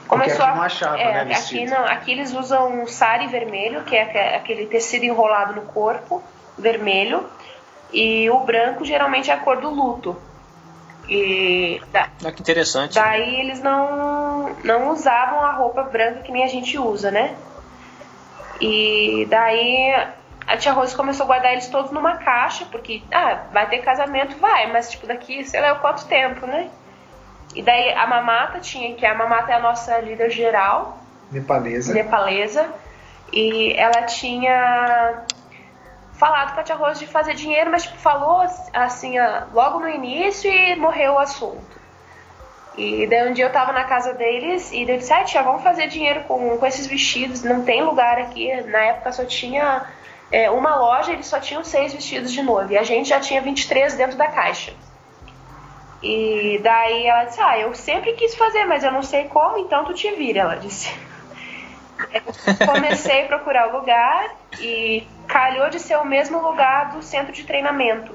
começou 0.08 0.44
aqui 0.44 0.56
não 0.56 0.62
achava, 0.62 0.98
é, 0.98 1.24
né, 1.24 1.34
aqui, 1.34 1.64
não, 1.66 1.84
aqui 1.84 2.12
eles 2.12 2.32
usam 2.32 2.82
um 2.82 2.86
sari 2.86 3.26
vermelho, 3.28 3.84
que 3.84 3.94
é 3.94 4.36
aquele 4.36 4.66
tecido 4.66 5.04
enrolado 5.04 5.54
no 5.54 5.62
corpo, 5.62 6.22
vermelho, 6.58 7.28
e 7.92 8.28
o 8.30 8.40
branco 8.40 8.84
geralmente 8.84 9.30
é 9.30 9.34
a 9.34 9.38
cor 9.38 9.60
do 9.60 9.68
luto. 9.68 10.16
E 11.06 11.82
da, 11.92 12.08
ah, 12.24 12.32
que 12.32 12.40
interessante. 12.40 12.94
Daí 12.94 13.38
eles 13.38 13.62
não, 13.62 14.56
não 14.64 14.90
usavam 14.90 15.40
a 15.40 15.52
roupa 15.52 15.82
branca 15.82 16.20
que 16.20 16.32
nem 16.32 16.42
a 16.42 16.48
gente 16.48 16.78
usa, 16.78 17.10
né? 17.10 17.36
E 18.60 19.26
daí 19.28 19.94
a 20.46 20.56
tia 20.56 20.72
Rose 20.72 20.94
começou 20.94 21.24
a 21.24 21.26
guardar 21.26 21.52
eles 21.52 21.68
todos 21.68 21.90
numa 21.90 22.16
caixa, 22.18 22.66
porque, 22.70 23.02
ah, 23.12 23.44
vai 23.52 23.68
ter 23.68 23.78
casamento, 23.78 24.36
vai, 24.38 24.70
mas 24.70 24.90
tipo, 24.90 25.06
daqui, 25.06 25.44
sei 25.44 25.60
lá, 25.60 25.74
quanto 25.76 26.06
tempo, 26.06 26.46
né? 26.46 26.68
E 27.54 27.62
daí 27.62 27.92
a 27.92 28.06
Mamata 28.06 28.60
tinha, 28.60 28.94
que 28.94 29.06
a 29.06 29.14
Mamata 29.14 29.52
é 29.52 29.54
a 29.54 29.60
nossa 29.60 29.98
líder 30.00 30.30
geral. 30.30 30.98
Nepalesa. 31.30 31.94
Nepalesa. 31.94 32.68
E 33.32 33.72
ela 33.74 34.02
tinha 34.02 35.24
falado 36.12 36.54
pra 36.54 36.62
tia 36.62 36.74
Rose 36.74 37.00
de 37.00 37.06
fazer 37.06 37.34
dinheiro, 37.34 37.70
mas 37.70 37.84
tipo, 37.84 37.96
falou 37.96 38.44
assim, 38.72 39.14
logo 39.52 39.80
no 39.80 39.88
início 39.88 40.50
e 40.50 40.76
morreu 40.76 41.14
o 41.14 41.18
assunto. 41.18 41.83
E 42.76 43.06
daí 43.06 43.28
um 43.28 43.32
dia 43.32 43.44
eu 43.44 43.52
tava 43.52 43.72
na 43.72 43.84
casa 43.84 44.12
deles 44.14 44.72
e 44.72 44.82
eu 44.82 44.98
disse, 44.98 45.12
ah, 45.12 45.22
tia, 45.22 45.42
vamos 45.42 45.62
fazer 45.62 45.86
dinheiro 45.86 46.24
com, 46.24 46.58
com 46.58 46.66
esses 46.66 46.86
vestidos, 46.86 47.42
não 47.42 47.62
tem 47.62 47.82
lugar 47.82 48.18
aqui. 48.18 48.52
Na 48.62 48.78
época 48.78 49.12
só 49.12 49.24
tinha 49.24 49.86
é, 50.30 50.50
uma 50.50 50.74
loja 50.74 51.12
eles 51.12 51.26
só 51.26 51.38
tinham 51.38 51.62
seis 51.62 51.92
vestidos 51.92 52.32
de 52.32 52.42
noiva 52.42 52.72
e 52.72 52.76
a 52.76 52.82
gente 52.82 53.08
já 53.08 53.20
tinha 53.20 53.40
23 53.40 53.94
dentro 53.94 54.16
da 54.16 54.26
caixa. 54.26 54.72
E 56.02 56.60
daí 56.62 57.06
ela 57.06 57.24
disse: 57.24 57.40
Ah, 57.40 57.58
eu 57.58 57.74
sempre 57.74 58.12
quis 58.12 58.34
fazer, 58.34 58.64
mas 58.64 58.84
eu 58.84 58.92
não 58.92 59.02
sei 59.02 59.24
como, 59.24 59.58
então 59.58 59.84
tu 59.84 59.94
te 59.94 60.10
vira. 60.10 60.40
Ela 60.40 60.56
disse. 60.56 60.92
Eu 62.12 62.22
comecei 62.66 63.22
a 63.22 63.26
procurar 63.26 63.68
o 63.68 63.78
lugar 63.78 64.34
e 64.60 65.06
calhou 65.26 65.70
de 65.70 65.78
ser 65.78 65.96
o 65.96 66.04
mesmo 66.04 66.42
lugar 66.42 66.92
do 66.92 67.02
centro 67.02 67.32
de 67.32 67.44
treinamento. 67.44 68.14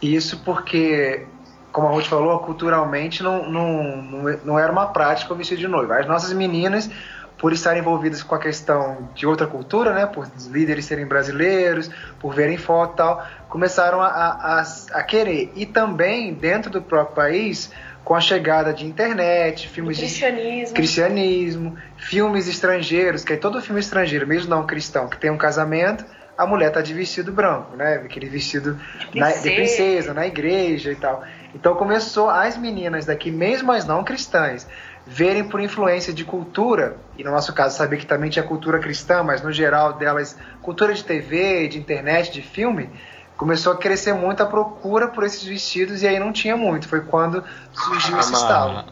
Isso 0.00 0.42
porque, 0.44 1.26
como 1.72 1.88
a 1.88 1.90
Ruth 1.90 2.06
falou, 2.06 2.38
culturalmente 2.40 3.22
não, 3.22 3.48
não, 3.48 4.02
não, 4.02 4.38
não 4.44 4.58
era 4.58 4.70
uma 4.70 4.88
prática 4.88 5.32
o 5.32 5.36
vestido 5.36 5.60
de 5.60 5.68
noiva. 5.68 5.98
As 5.98 6.06
nossas 6.06 6.32
meninas 6.32 6.90
por 7.38 7.52
estarem 7.52 7.80
envolvidas 7.80 8.22
com 8.22 8.36
a 8.36 8.38
questão 8.38 9.08
de 9.16 9.26
outra 9.26 9.48
cultura, 9.48 9.92
né, 9.92 10.06
por 10.06 10.30
líderes 10.48 10.84
serem 10.84 11.04
brasileiros, 11.06 11.90
por 12.20 12.32
verem 12.32 12.56
foto 12.56 12.92
e 12.92 12.96
tal, 12.98 13.26
começaram 13.48 14.00
a, 14.00 14.06
a, 14.06 14.64
a, 14.92 15.02
querer. 15.02 15.50
E 15.56 15.66
também, 15.66 16.32
dentro 16.34 16.70
do 16.70 16.80
próprio 16.80 17.16
país, 17.16 17.72
com 18.04 18.14
a 18.14 18.20
chegada 18.20 18.72
de 18.72 18.86
internet, 18.86 19.68
filmes 19.68 19.98
cristianismo. 19.98 20.66
de 20.68 20.72
cristianismo, 20.72 21.76
filmes 21.96 22.46
estrangeiros, 22.46 23.24
que 23.24 23.32
é 23.32 23.36
todo 23.36 23.60
filme 23.60 23.80
estrangeiro, 23.80 24.24
mesmo 24.24 24.48
não 24.48 24.64
cristão, 24.64 25.08
que 25.08 25.16
tem 25.16 25.30
um 25.30 25.36
casamento, 25.36 26.04
a 26.36 26.46
mulher 26.46 26.70
tá 26.70 26.80
de 26.80 26.94
vestido 26.94 27.32
branco, 27.32 27.76
né? 27.76 27.94
Aquele 27.96 28.28
vestido 28.28 28.74
de 28.98 29.06
princesa. 29.08 29.36
Na, 29.36 29.42
de 29.42 29.50
princesa, 29.54 30.14
na 30.14 30.26
igreja 30.26 30.92
e 30.92 30.96
tal. 30.96 31.22
Então 31.54 31.74
começou 31.74 32.30
as 32.30 32.56
meninas 32.56 33.04
daqui, 33.04 33.30
mesmo 33.30 33.70
as 33.70 33.84
não 33.84 34.02
cristãs, 34.02 34.66
verem 35.06 35.44
por 35.44 35.60
influência 35.60 36.12
de 36.12 36.24
cultura, 36.24 36.96
e 37.18 37.24
no 37.24 37.30
nosso 37.30 37.52
caso 37.52 37.76
saber 37.76 37.98
que 37.98 38.06
também 38.06 38.30
tinha 38.30 38.44
cultura 38.44 38.78
cristã, 38.78 39.22
mas 39.22 39.42
no 39.42 39.52
geral 39.52 39.94
delas, 39.94 40.36
cultura 40.62 40.94
de 40.94 41.04
TV, 41.04 41.68
de 41.68 41.78
internet, 41.78 42.32
de 42.32 42.40
filme, 42.40 42.88
começou 43.36 43.72
a 43.72 43.76
crescer 43.76 44.14
muito 44.14 44.42
a 44.42 44.46
procura 44.46 45.08
por 45.08 45.24
esses 45.24 45.42
vestidos 45.42 46.02
e 46.02 46.08
aí 46.08 46.18
não 46.18 46.32
tinha 46.32 46.56
muito. 46.56 46.88
Foi 46.88 47.00
quando 47.00 47.44
surgiu 47.72 48.18
esse 48.18 48.32
estalo. 48.32 48.84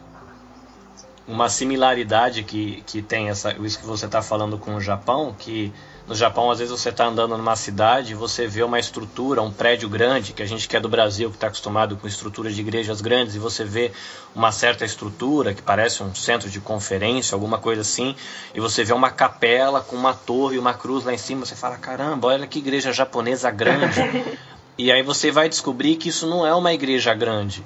Uma 1.27 1.49
similaridade 1.49 2.43
que, 2.43 2.83
que 2.85 3.01
tem 3.01 3.29
essa, 3.29 3.53
isso 3.53 3.79
que 3.79 3.85
você 3.85 4.05
está 4.05 4.21
falando 4.21 4.57
com 4.57 4.75
o 4.75 4.81
Japão, 4.81 5.33
que 5.37 5.73
no 6.07 6.15
Japão, 6.15 6.49
às 6.49 6.59
vezes 6.59 6.71
você 6.71 6.89
está 6.89 7.05
andando 7.05 7.37
numa 7.37 7.55
cidade 7.55 8.11
e 8.11 8.15
você 8.15 8.47
vê 8.47 8.63
uma 8.63 8.79
estrutura, 8.79 9.41
um 9.41 9.51
prédio 9.51 9.87
grande, 9.87 10.33
que 10.33 10.41
a 10.41 10.45
gente 10.45 10.67
que 10.67 10.75
é 10.75 10.79
do 10.79 10.89
Brasil, 10.89 11.29
que 11.29 11.35
está 11.35 11.47
acostumado 11.47 11.95
com 11.95 12.07
estruturas 12.07 12.55
de 12.55 12.61
igrejas 12.61 13.01
grandes, 13.01 13.35
e 13.35 13.39
você 13.39 13.63
vê 13.63 13.91
uma 14.35 14.51
certa 14.51 14.83
estrutura 14.83 15.53
que 15.53 15.61
parece 15.61 16.01
um 16.03 16.13
centro 16.13 16.49
de 16.49 16.59
conferência, 16.59 17.35
alguma 17.35 17.59
coisa 17.59 17.81
assim, 17.81 18.15
e 18.53 18.59
você 18.59 18.83
vê 18.83 18.93
uma 18.93 19.09
capela 19.09 19.81
com 19.81 19.95
uma 19.95 20.13
torre 20.13 20.55
e 20.55 20.59
uma 20.59 20.73
cruz 20.73 21.05
lá 21.05 21.13
em 21.13 21.17
cima, 21.17 21.45
você 21.45 21.55
fala: 21.55 21.77
caramba, 21.77 22.27
olha 22.27 22.47
que 22.47 22.59
igreja 22.59 22.91
japonesa 22.91 23.51
grande. 23.51 24.01
e 24.77 24.91
aí 24.91 25.03
você 25.03 25.31
vai 25.31 25.47
descobrir 25.47 25.95
que 25.95 26.09
isso 26.09 26.27
não 26.27 26.45
é 26.45 26.53
uma 26.53 26.73
igreja 26.73 27.13
grande, 27.13 27.63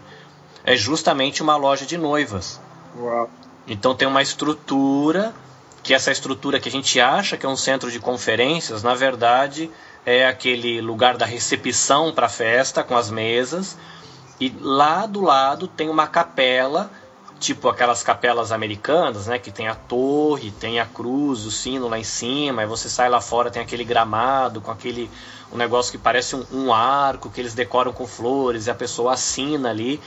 é 0.64 0.76
justamente 0.76 1.42
uma 1.42 1.56
loja 1.56 1.86
de 1.86 1.98
noivas. 1.98 2.60
Uau. 2.98 3.30
Então 3.68 3.96
tem 3.96 4.08
uma 4.08 4.22
estrutura 4.22 5.34
que 5.86 5.94
essa 5.94 6.12
estrutura 6.12 6.60
que 6.60 6.68
a 6.68 6.72
gente 6.72 7.00
acha 7.00 7.38
que 7.38 7.46
é 7.46 7.50
um 7.50 7.56
centro 7.56 7.92
de 7.92 8.00
conferências, 8.00 8.82
na 8.82 8.96
verdade 8.96 9.70
é 10.04 10.26
aquele 10.26 10.82
lugar 10.82 11.16
da 11.16 11.28
recepção 11.28 12.12
para 12.12 12.26
a 12.26 12.30
festa 12.30 12.84
com 12.84 12.98
as 12.98 13.12
mesas. 13.12 13.78
E 14.40 14.52
lá 14.60 15.06
do 15.06 15.22
lado 15.22 15.68
tem 15.68 15.88
uma 15.88 16.08
capela, 16.08 16.90
tipo 17.40 17.70
aquelas 17.70 18.02
capelas 18.02 18.52
americanas, 18.52 19.28
né, 19.28 19.38
que 19.38 19.52
tem 19.52 19.68
a 19.68 19.76
torre, 19.76 20.50
tem 20.50 20.80
a 20.80 20.88
cruz, 20.88 21.46
o 21.46 21.52
sino 21.52 21.88
lá 21.88 22.00
em 22.00 22.04
cima, 22.04 22.64
e 22.64 22.66
você 22.66 22.90
sai 22.90 23.08
lá 23.08 23.22
fora 23.22 23.52
tem 23.52 23.62
aquele 23.62 23.84
gramado 23.84 24.62
com 24.62 24.72
aquele 24.72 25.08
um 25.54 25.58
negócio 25.58 25.92
que 25.92 26.00
parece 26.00 26.36
um, 26.36 26.44
um 26.52 26.74
arco 26.74 27.30
que 27.30 27.40
eles 27.40 27.54
decoram 27.54 27.94
com 27.94 28.08
flores 28.08 28.66
e 28.66 28.72
a 28.72 28.76
pessoa 28.76 29.14
assina 29.14 29.70
ali. 29.70 30.02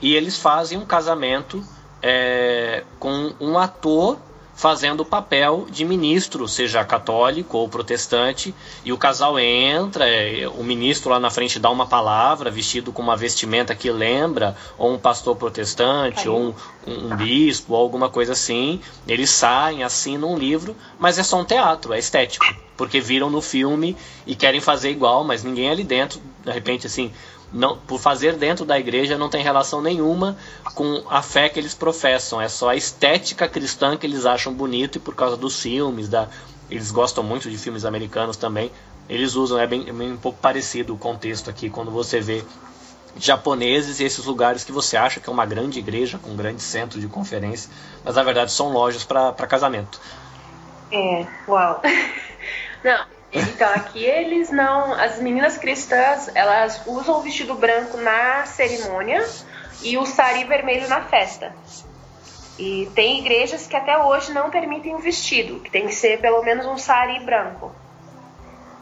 E 0.00 0.16
eles 0.16 0.38
fazem 0.38 0.78
um 0.78 0.86
casamento 0.86 1.62
é, 2.00 2.82
com 2.98 3.34
um 3.38 3.58
ator 3.58 4.18
fazendo 4.54 5.00
o 5.00 5.04
papel 5.04 5.66
de 5.70 5.84
ministro, 5.84 6.46
seja 6.46 6.84
católico 6.84 7.58
ou 7.58 7.68
protestante, 7.68 8.54
e 8.84 8.92
o 8.92 8.98
casal 8.98 9.38
entra, 9.38 10.06
é, 10.06 10.46
o 10.46 10.62
ministro 10.62 11.10
lá 11.10 11.18
na 11.18 11.30
frente 11.30 11.58
dá 11.58 11.70
uma 11.70 11.86
palavra, 11.86 12.50
vestido 12.50 12.92
com 12.92 13.02
uma 13.02 13.16
vestimenta 13.16 13.74
que 13.74 13.90
lembra 13.90 14.56
ou 14.76 14.92
um 14.92 14.98
pastor 14.98 15.36
protestante, 15.36 16.28
ou 16.28 16.38
um, 16.38 16.54
um, 16.86 17.12
um 17.12 17.16
bispo, 17.16 17.74
ou 17.74 17.80
alguma 17.80 18.08
coisa 18.08 18.32
assim. 18.32 18.80
Eles 19.08 19.30
saem, 19.30 19.82
assinam 19.82 20.32
um 20.32 20.38
livro, 20.38 20.76
mas 20.98 21.18
é 21.18 21.22
só 21.22 21.40
um 21.40 21.44
teatro, 21.44 21.92
é 21.92 21.98
estético, 21.98 22.44
porque 22.76 23.00
viram 23.00 23.30
no 23.30 23.40
filme 23.40 23.96
e 24.26 24.34
querem 24.34 24.60
fazer 24.60 24.90
igual, 24.90 25.24
mas 25.24 25.42
ninguém 25.42 25.70
ali 25.70 25.84
dentro, 25.84 26.20
de 26.44 26.52
repente, 26.52 26.86
assim, 26.86 27.12
não, 27.52 27.76
por 27.76 28.00
fazer 28.00 28.36
dentro 28.36 28.64
da 28.64 28.78
igreja 28.78 29.18
não 29.18 29.28
tem 29.28 29.42
relação 29.42 29.82
nenhuma 29.82 30.36
com 30.74 31.02
a 31.10 31.20
fé 31.20 31.48
que 31.48 31.60
eles 31.60 31.74
professam. 31.74 32.40
É 32.40 32.48
só 32.48 32.70
a 32.70 32.76
estética 32.76 33.46
cristã 33.46 33.96
que 33.96 34.06
eles 34.06 34.24
acham 34.24 34.52
bonito 34.54 34.96
e 34.96 35.00
por 35.00 35.14
causa 35.14 35.36
dos 35.36 35.60
filmes, 35.60 36.08
da, 36.08 36.28
eles 36.70 36.90
gostam 36.90 37.22
muito 37.22 37.50
de 37.50 37.58
filmes 37.58 37.84
americanos 37.84 38.36
também. 38.36 38.70
Eles 39.08 39.34
usam, 39.34 39.58
é 39.58 39.66
bem, 39.66 39.88
é 39.88 39.92
bem 39.92 40.12
um 40.12 40.16
pouco 40.16 40.38
parecido 40.40 40.94
o 40.94 40.98
contexto 40.98 41.50
aqui 41.50 41.68
quando 41.68 41.90
você 41.90 42.20
vê 42.20 42.42
japoneses 43.18 44.00
e 44.00 44.04
esses 44.04 44.24
lugares 44.24 44.64
que 44.64 44.72
você 44.72 44.96
acha 44.96 45.20
que 45.20 45.28
é 45.28 45.32
uma 45.32 45.44
grande 45.44 45.78
igreja 45.78 46.18
com 46.18 46.30
um 46.30 46.36
grande 46.36 46.62
centro 46.62 46.98
de 46.98 47.06
conferência, 47.08 47.70
mas 48.02 48.14
na 48.14 48.22
verdade 48.22 48.50
são 48.52 48.72
lojas 48.72 49.04
para 49.04 49.32
casamento. 49.46 50.00
É, 50.90 51.26
uau. 51.46 51.82
Não, 52.82 53.04
então 53.32 53.68
aqui 53.70 54.04
eles 54.04 54.50
não, 54.50 54.92
as 54.92 55.18
meninas 55.18 55.56
cristãs 55.56 56.30
elas 56.34 56.82
usam 56.86 57.18
o 57.18 57.22
vestido 57.22 57.54
branco 57.54 57.96
na 57.96 58.44
cerimônia 58.44 59.26
e 59.82 59.96
o 59.96 60.04
sari 60.04 60.44
vermelho 60.44 60.88
na 60.88 61.00
festa. 61.00 61.54
E 62.58 62.90
tem 62.94 63.20
igrejas 63.20 63.66
que 63.66 63.74
até 63.74 63.96
hoje 63.96 64.32
não 64.32 64.50
permitem 64.50 64.94
o 64.94 64.98
vestido, 64.98 65.60
que 65.60 65.70
tem 65.70 65.86
que 65.86 65.94
ser 65.94 66.20
pelo 66.20 66.42
menos 66.42 66.66
um 66.66 66.76
sari 66.76 67.18
branco. 67.20 67.72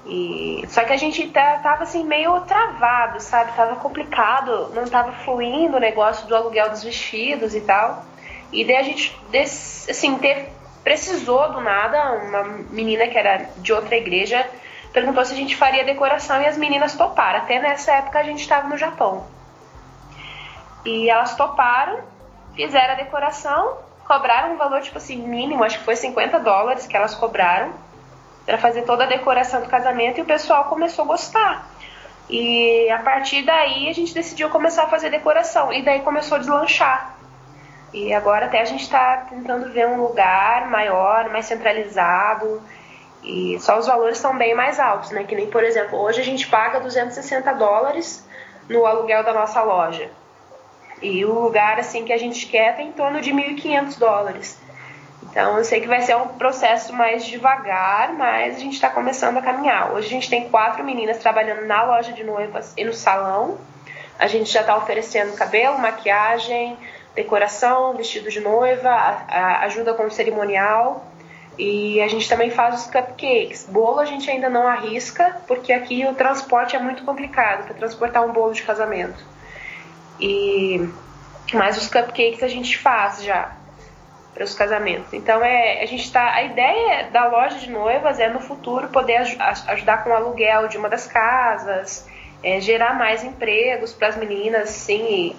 E 0.05 0.65
só 0.69 0.83
que 0.85 0.93
a 0.93 0.97
gente 0.97 1.29
tá, 1.29 1.59
tava 1.59 1.85
assim 1.85 2.05
meio 2.05 2.41
travado, 2.41 3.21
sabe? 3.21 3.53
Tava 3.53 3.77
complicado, 3.77 4.71
não 4.75 4.85
tava 4.87 5.13
fluindo 5.25 5.77
o 5.77 5.81
negócio 5.81 6.27
do 6.27 6.35
aluguel 6.35 6.71
dos 6.71 6.83
vestidos 6.83 7.55
e 7.55 7.61
tal. 7.61 8.05
E 8.53 8.65
daí 8.65 8.77
a 8.77 8.83
gente 8.83 9.17
assim, 9.89 10.19
ter, 10.19 10.51
precisou 10.83 11.53
do 11.53 11.61
nada, 11.61 12.13
uma 12.13 12.43
menina 12.71 13.07
que 13.07 13.19
era 13.19 13.49
de 13.59 13.73
outra 13.73 13.97
igreja 13.97 14.47
perguntou 14.93 15.25
se 15.25 15.33
a 15.33 15.37
gente 15.37 15.57
faria 15.57 15.85
decoração 15.85 16.41
e 16.43 16.47
as 16.47 16.57
meninas 16.57 16.95
toparam. 16.95 17.39
Até 17.39 17.61
nessa 17.61 17.93
época 17.93 18.19
a 18.19 18.23
gente 18.23 18.41
estava 18.41 18.69
no 18.69 18.77
Japão. 18.77 19.27
E 20.85 21.09
elas 21.09 21.35
toparam, 21.37 22.01
fizeram 22.55 22.95
a 22.95 22.97
decoração, 22.97 23.79
cobraram 24.07 24.55
um 24.55 24.57
valor 24.57 24.81
tipo 24.83 24.99
assim 24.99 25.17
mínimo, 25.17 25.63
acho 25.63 25.79
que 25.79 25.85
foi 25.85 25.97
50 25.97 26.41
dólares 26.41 26.87
que 26.87 26.97
elas 26.97 27.15
cobraram 27.15 27.73
para 28.45 28.59
fazer 28.59 28.83
toda 28.83 29.05
a 29.05 29.07
decoração 29.07 29.61
do 29.61 29.69
casamento 29.69 30.19
e 30.19 30.23
o 30.23 30.27
pessoal 30.27 30.65
começou 30.65 31.05
a 31.05 31.09
gostar. 31.09 31.71
E 32.29 32.89
a 32.91 32.99
partir 33.01 33.43
daí 33.43 33.89
a 33.89 33.93
gente 33.93 34.15
decidiu 34.15 34.49
começar 34.51 34.85
a 34.85 34.89
fazer 34.89 35.11
decoração 35.11 35.73
e 35.73 35.83
daí 35.83 36.01
começou 36.01 36.37
a 36.37 36.39
deslanchar. 36.39 37.20
E 37.93 38.13
agora 38.13 38.47
até 38.47 38.61
a 38.61 38.65
gente 38.65 38.83
está 38.83 39.27
tentando 39.29 39.73
ver 39.73 39.89
um 39.89 40.01
lugar 40.01 40.69
maior, 40.69 41.29
mais 41.31 41.47
centralizado. 41.47 42.63
E 43.23 43.59
só 43.61 43.79
os 43.79 43.87
valores 43.87 44.19
são 44.19 44.37
bem 44.37 44.55
mais 44.55 44.79
altos, 44.79 45.11
né? 45.11 45.25
Que 45.25 45.35
nem, 45.35 45.49
por 45.49 45.63
exemplo, 45.65 45.99
hoje 45.99 46.21
a 46.21 46.25
gente 46.25 46.47
paga 46.47 46.81
260 46.81 47.53
dólares 47.55 48.27
no 48.69 48.87
aluguel 48.87 49.25
da 49.25 49.33
nossa 49.33 49.61
loja. 49.63 50.09
E 51.03 51.25
o 51.25 51.33
lugar 51.33 51.79
assim 51.79 52.05
que 52.05 52.13
a 52.13 52.19
gente 52.19 52.47
quer 52.47 52.77
tem 52.77 52.89
em 52.89 52.93
torno 52.93 53.21
de 53.21 53.33
1.500 53.33 53.99
dólares. 53.99 54.59
Então 55.23 55.59
eu 55.59 55.65
sei 55.65 55.81
que 55.81 55.87
vai 55.87 56.03
ser 56.03 56.17
um 56.17 56.29
processo 56.29 56.93
mais 56.93 57.25
devagar, 57.25 58.13
mas 58.15 58.57
a 58.57 58.59
gente 58.59 58.75
está 58.75 58.89
começando 58.89 59.39
a 59.39 59.43
caminhar. 59.43 59.93
Hoje 59.93 60.09
a 60.09 60.11
gente 60.11 60.31
tem 60.31 60.49
quatro 60.49 60.85
meninas 60.85 61.19
trabalhando 61.19 61.67
na 61.67 61.85
loja 61.85 62.13
de 62.13 62.25
noivas 62.25 62.73
e 62.77 62.85
no 62.85 62.93
salão. 62.93 63.59
A 64.19 64.27
gente 64.27 64.51
já 64.51 64.61
está 64.61 64.77
oferecendo 64.77 65.37
cabelo, 65.37 65.79
maquiagem, 65.79 66.77
decoração, 67.15 67.95
vestido 67.97 68.31
de 68.31 68.41
noiva, 68.41 68.91
ajuda 69.63 69.95
com 69.95 70.05
o 70.05 70.11
cerimonial. 70.11 71.07
E 71.59 72.01
a 72.01 72.09
gente 72.09 72.29
também 72.29 72.51
faz 72.51 72.83
os 72.83 72.87
cupcakes. 72.87 73.67
Bolo 73.69 74.01
a 74.01 74.05
gente 74.07 74.31
ainda 74.31 74.49
não 74.49 74.67
arrisca, 74.67 75.37
porque 75.47 75.73
aqui 75.73 76.07
o 76.07 76.15
transporte 76.15 76.75
é 76.75 76.79
muito 76.79 77.05
complicado 77.05 77.65
para 77.65 77.75
transportar 77.75 78.25
um 78.25 78.33
bolo 78.33 78.55
de 78.55 78.63
casamento. 78.63 79.23
E 80.19 80.89
mas 81.53 81.77
os 81.77 81.89
cupcakes 81.89 82.43
a 82.43 82.49
gente 82.49 82.79
faz 82.79 83.23
já 83.23 83.53
para 84.33 84.45
os 84.45 84.55
casamentos. 84.55 85.13
Então 85.13 85.45
é 85.45 85.83
a 85.83 85.87
gente 85.87 86.05
está 86.05 86.33
a 86.33 86.43
ideia 86.45 87.11
da 87.11 87.27
loja 87.29 87.59
de 87.59 87.71
noivas 87.71 88.19
é 88.19 88.29
no 88.29 88.41
futuro 88.41 88.89
poder 88.89 89.17
aj 89.17 89.37
ajudar 89.69 90.05
com 90.05 90.11
o 90.11 90.15
aluguel 90.15 90.69
de 90.69 90.79
uma 90.79 90.89
das 90.89 91.07
casas, 91.07 92.09
é, 92.43 92.61
gerar 92.61 92.97
mais 92.97 93.25
empregos 93.25 93.93
para 93.93 94.09
as 94.09 94.17
meninas, 94.17 94.71
sim, 94.71 95.37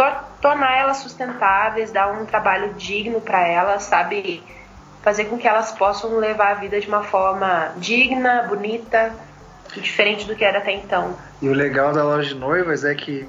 tor 0.00 0.24
tornar 0.40 0.78
elas 0.78 0.98
sustentáveis, 0.98 1.92
dar 1.92 2.10
um 2.10 2.24
trabalho 2.24 2.72
digno 2.74 3.20
para 3.20 3.46
elas, 3.46 3.82
sabe, 3.82 4.42
fazer 5.02 5.26
com 5.26 5.36
que 5.36 5.46
elas 5.46 5.72
possam 5.72 6.16
levar 6.16 6.52
a 6.52 6.54
vida 6.54 6.80
de 6.80 6.88
uma 6.88 7.02
forma 7.02 7.74
digna, 7.76 8.46
bonita, 8.48 9.12
diferente 9.74 10.26
do 10.26 10.34
que 10.34 10.42
era 10.42 10.58
até 10.58 10.72
então. 10.72 11.14
E 11.42 11.48
o 11.48 11.52
legal 11.52 11.92
da 11.92 12.02
loja 12.02 12.30
de 12.30 12.34
noivas 12.34 12.82
é 12.82 12.94
que 12.94 13.28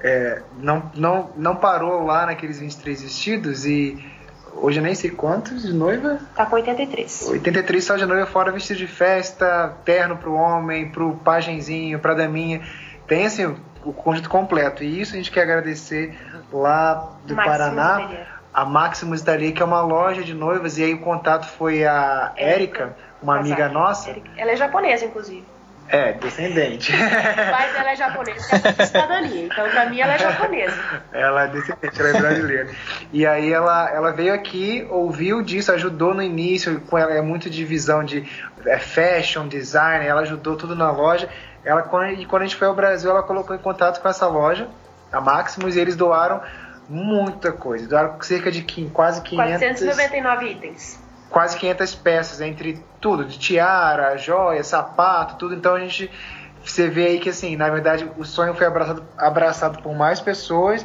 é, 0.00 0.40
não, 0.58 0.90
não, 0.94 1.30
não 1.36 1.56
parou 1.56 2.04
lá 2.06 2.24
naqueles 2.24 2.58
23 2.58 3.02
vestidos 3.02 3.66
e 3.66 4.02
hoje 4.54 4.78
eu 4.78 4.82
nem 4.82 4.94
sei 4.94 5.10
quantos 5.10 5.62
de 5.62 5.74
noiva. 5.74 6.18
Tá 6.34 6.46
com 6.46 6.56
83. 6.56 7.28
83 7.28 7.84
só 7.84 7.96
de 7.96 8.06
noiva, 8.06 8.24
fora 8.24 8.50
vestido 8.50 8.78
de 8.78 8.86
festa, 8.86 9.76
terno 9.84 10.16
pro 10.16 10.32
homem, 10.32 10.88
pro 10.88 11.16
pagenzinho, 11.16 11.98
pra 11.98 12.14
daminha. 12.14 12.62
Tem 13.06 13.26
assim 13.26 13.56
o 13.88 13.92
conjunto 13.92 14.28
completo. 14.28 14.84
E 14.84 15.00
isso 15.00 15.14
a 15.14 15.16
gente 15.16 15.30
quer 15.30 15.42
agradecer 15.42 16.16
lá 16.52 17.12
do 17.24 17.34
Maximus 17.34 17.58
Paraná. 17.58 18.26
A 18.52 18.64
Maximus 18.64 19.22
Dali, 19.22 19.52
que 19.52 19.62
é 19.62 19.64
uma 19.64 19.82
loja 19.82 20.22
de 20.22 20.34
noivas, 20.34 20.78
e 20.78 20.82
aí 20.84 20.94
o 20.94 21.00
contato 21.00 21.46
foi 21.46 21.86
a 21.86 22.32
Érica, 22.36 22.96
uma 23.22 23.38
amiga 23.38 23.68
nossa. 23.68 24.16
Ela 24.36 24.52
é 24.52 24.56
japonesa, 24.56 25.04
inclusive. 25.04 25.44
É, 25.88 26.12
descendente. 26.12 26.92
O 26.92 26.96
pai 27.50 27.72
dela 27.72 27.90
é 27.92 27.96
japonês, 27.96 28.52
é 28.52 28.84
cidadania. 28.84 29.46
Então, 29.46 29.70
pra 29.70 29.86
mim, 29.86 30.00
ela 30.00 30.14
é 30.14 30.18
japonesa. 30.18 30.76
Ela 31.12 31.44
é 31.44 31.48
descendente, 31.48 32.00
ela 32.00 32.08
é 32.08 32.20
brasileira. 32.20 32.68
E 33.12 33.26
aí 33.26 33.52
ela, 33.52 33.90
ela 33.90 34.12
veio 34.12 34.34
aqui, 34.34 34.86
ouviu 34.90 35.40
disso, 35.40 35.72
ajudou 35.72 36.12
no 36.12 36.22
início, 36.22 36.80
com 36.82 36.98
ela 36.98 37.14
é 37.14 37.22
muito 37.22 37.48
de 37.48 37.64
visão 37.64 38.04
de 38.04 38.28
é, 38.66 38.78
fashion, 38.78 39.48
design, 39.48 40.04
ela 40.04 40.22
ajudou 40.22 40.56
tudo 40.56 40.76
na 40.76 40.90
loja. 40.90 41.28
Ela, 41.64 41.88
e 42.16 42.26
quando 42.26 42.42
a 42.42 42.44
gente 42.46 42.56
foi 42.56 42.68
ao 42.68 42.74
Brasil, 42.74 43.10
ela 43.10 43.22
colocou 43.22 43.54
em 43.54 43.58
contato 43.58 44.00
com 44.00 44.08
essa 44.08 44.26
loja, 44.26 44.68
a 45.12 45.20
Maximus, 45.20 45.76
e 45.76 45.80
eles 45.80 45.96
doaram 45.96 46.40
muita 46.88 47.52
coisa. 47.52 47.86
Doaram 47.88 48.20
cerca 48.22 48.50
de 48.50 48.62
quase 48.92 49.20
500... 49.22 49.36
499 49.36 50.46
itens 50.46 51.08
quase 51.30 51.58
500 51.58 51.94
peças 51.96 52.40
entre 52.40 52.82
tudo, 53.00 53.24
de 53.24 53.38
tiara, 53.38 54.16
joia, 54.16 54.64
sapato, 54.64 55.36
tudo. 55.36 55.54
Então 55.54 55.74
a 55.74 55.80
gente 55.80 56.10
você 56.64 56.88
vê 56.88 57.06
aí 57.06 57.18
que 57.18 57.30
assim, 57.30 57.56
na 57.56 57.68
verdade, 57.70 58.10
o 58.16 58.24
sonho 58.24 58.54
foi 58.54 58.66
abraçado, 58.66 59.06
abraçado 59.16 59.82
por 59.82 59.94
mais 59.94 60.20
pessoas 60.20 60.84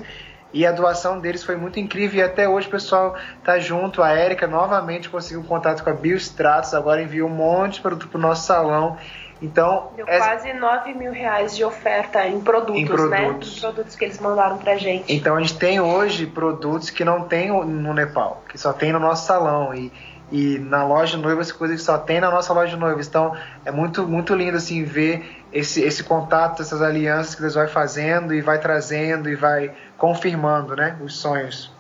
e 0.53 0.65
a 0.65 0.71
doação 0.71 1.19
deles 1.19 1.43
foi 1.43 1.57
muito 1.57 1.80
incrível 1.80 2.19
e 2.19 2.24
até 2.24 2.47
hoje 2.47 2.67
o 2.67 2.71
pessoal 2.71 3.15
tá 3.43 3.57
junto. 3.57 4.01
A 4.01 4.11
Érica 4.11 4.47
novamente 4.47 5.09
conseguiu 5.09 5.43
contato 5.43 5.84
com 5.84 5.89
a 5.89 5.93
Biostratos, 5.93 6.74
agora 6.74 7.01
enviou 7.01 7.28
um 7.28 7.34
monte 7.34 7.76
de 7.76 7.82
produto 7.82 8.07
pro 8.07 8.19
nosso 8.19 8.45
salão. 8.45 8.97
Então, 9.42 9.92
Deu 9.96 10.08
é... 10.08 10.18
quase 10.18 10.54
9 10.54 10.94
mil 10.94 11.12
reais 11.12 11.56
de 11.56 11.64
oferta 11.64 12.26
em 12.26 12.40
produtos, 12.40 12.82
em 12.82 12.86
produtos, 12.86 13.10
né? 13.10 13.58
Em 13.58 13.60
produtos 13.60 13.96
que 13.96 14.06
eles 14.06 14.20
mandaram 14.20 14.58
pra 14.58 14.78
gente. 14.78 15.14
Então 15.14 15.36
a 15.36 15.42
gente 15.42 15.58
tem 15.58 15.80
hoje 15.80 16.26
produtos 16.26 16.90
que 16.90 17.04
não 17.04 17.24
tem 17.24 17.50
no 17.50 17.94
Nepal, 17.94 18.44
que 18.48 18.58
só 18.58 18.72
tem 18.72 18.94
no 18.94 19.00
nosso 19.00 19.26
salão. 19.26 19.74
E, 19.74 19.92
e 20.32 20.58
na 20.58 20.84
loja 20.84 21.18
de 21.18 21.24
noivas 21.24 21.52
coisas 21.52 21.78
que 21.78 21.84
só 21.84 21.98
tem 21.98 22.20
na 22.20 22.32
nossa 22.32 22.54
loja 22.54 22.72
de 22.72 22.80
noivas. 22.80 23.08
Então 23.08 23.36
é 23.66 23.72
muito 23.72 24.08
muito 24.08 24.34
lindo 24.34 24.58
assim 24.58 24.84
ver 24.84 25.44
esse, 25.52 25.82
esse 25.82 26.04
contato, 26.04 26.62
essas 26.62 26.82
alianças 26.82 27.36
que 27.36 27.42
Deus 27.42 27.54
vai 27.54 27.68
fazendo 27.68 28.34
e 28.34 28.42
vai 28.42 28.60
trazendo 28.60 29.30
e 29.30 29.36
vai 29.36 29.72
confirmando, 29.98 30.76
né, 30.76 30.98
os 31.04 31.18
sonhos. 31.18 31.72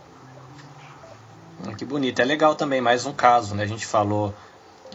Ah, 1.65 1.73
que 1.73 1.85
bonito. 1.85 2.21
É 2.21 2.25
legal 2.25 2.55
também 2.55 2.81
mais 2.81 3.05
um 3.05 3.13
caso, 3.13 3.55
né? 3.55 3.63
A 3.63 3.67
gente 3.67 3.85
falou 3.85 4.33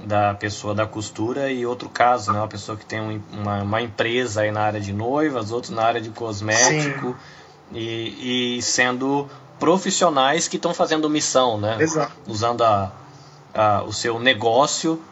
da 0.04 0.34
pessoa 0.34 0.74
da 0.74 0.86
costura 0.86 1.50
e 1.50 1.66
outro 1.66 1.88
caso, 1.88 2.32
né? 2.32 2.38
Uma 2.38 2.48
pessoa 2.48 2.76
que 2.76 2.84
tem 2.84 3.00
um, 3.00 3.20
uma, 3.32 3.62
uma 3.62 3.82
empresa 3.82 4.42
aí 4.42 4.50
na 4.50 4.62
área 4.62 4.80
de 4.80 4.92
noivas, 4.92 5.50
outros 5.50 5.72
na 5.72 5.82
área 5.82 6.00
de 6.00 6.10
cosmético 6.10 7.16
e, 7.72 8.56
e, 8.56 8.62
sendo 8.62 9.28
profissionais 9.58 10.46
que 10.46 10.56
estão 10.56 10.72
fazendo 10.72 11.10
missão, 11.10 11.58
né? 11.58 11.76
Exato. 11.80 12.12
Usando 12.26 12.62
a, 12.62 12.92
uh, 13.54 13.88
o 13.88 13.92
seu 13.92 14.18
negócio 14.18 15.02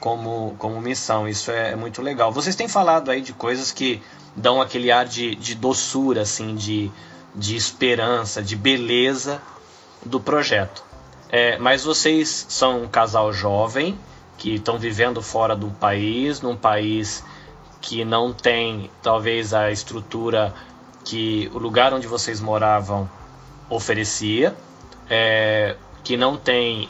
como, 0.00 0.54
como 0.58 0.80
missão. 0.80 1.28
Isso 1.28 1.50
é, 1.50 1.72
é, 1.72 1.76
muito 1.76 2.02
legal. 2.02 2.30
Vocês 2.30 2.54
têm 2.54 2.68
falado 2.68 3.10
aí 3.10 3.20
de 3.20 3.32
coisas 3.32 3.72
que 3.72 4.02
dão 4.36 4.60
aquele 4.60 4.90
ar 4.90 5.06
de, 5.06 5.34
de 5.34 5.54
doçura, 5.54 6.22
assim, 6.22 6.54
de, 6.54 6.90
de 7.34 7.56
esperança, 7.56 8.42
de 8.42 8.54
beleza 8.54 9.40
do 10.04 10.20
projeto. 10.20 10.84
É, 11.30 11.58
mas 11.58 11.84
vocês 11.84 12.46
são 12.48 12.84
um 12.84 12.88
casal 12.88 13.32
jovem 13.32 13.98
que 14.38 14.54
estão 14.54 14.78
vivendo 14.78 15.20
fora 15.20 15.54
do 15.54 15.68
país, 15.68 16.40
num 16.40 16.56
país 16.56 17.24
que 17.80 18.04
não 18.04 18.32
tem 18.32 18.90
talvez 19.02 19.52
a 19.52 19.70
estrutura 19.70 20.54
que 21.04 21.50
o 21.52 21.58
lugar 21.58 21.92
onde 21.92 22.06
vocês 22.06 22.40
moravam 22.40 23.08
oferecia, 23.68 24.54
é, 25.10 25.76
que 26.04 26.16
não 26.16 26.36
tem 26.36 26.88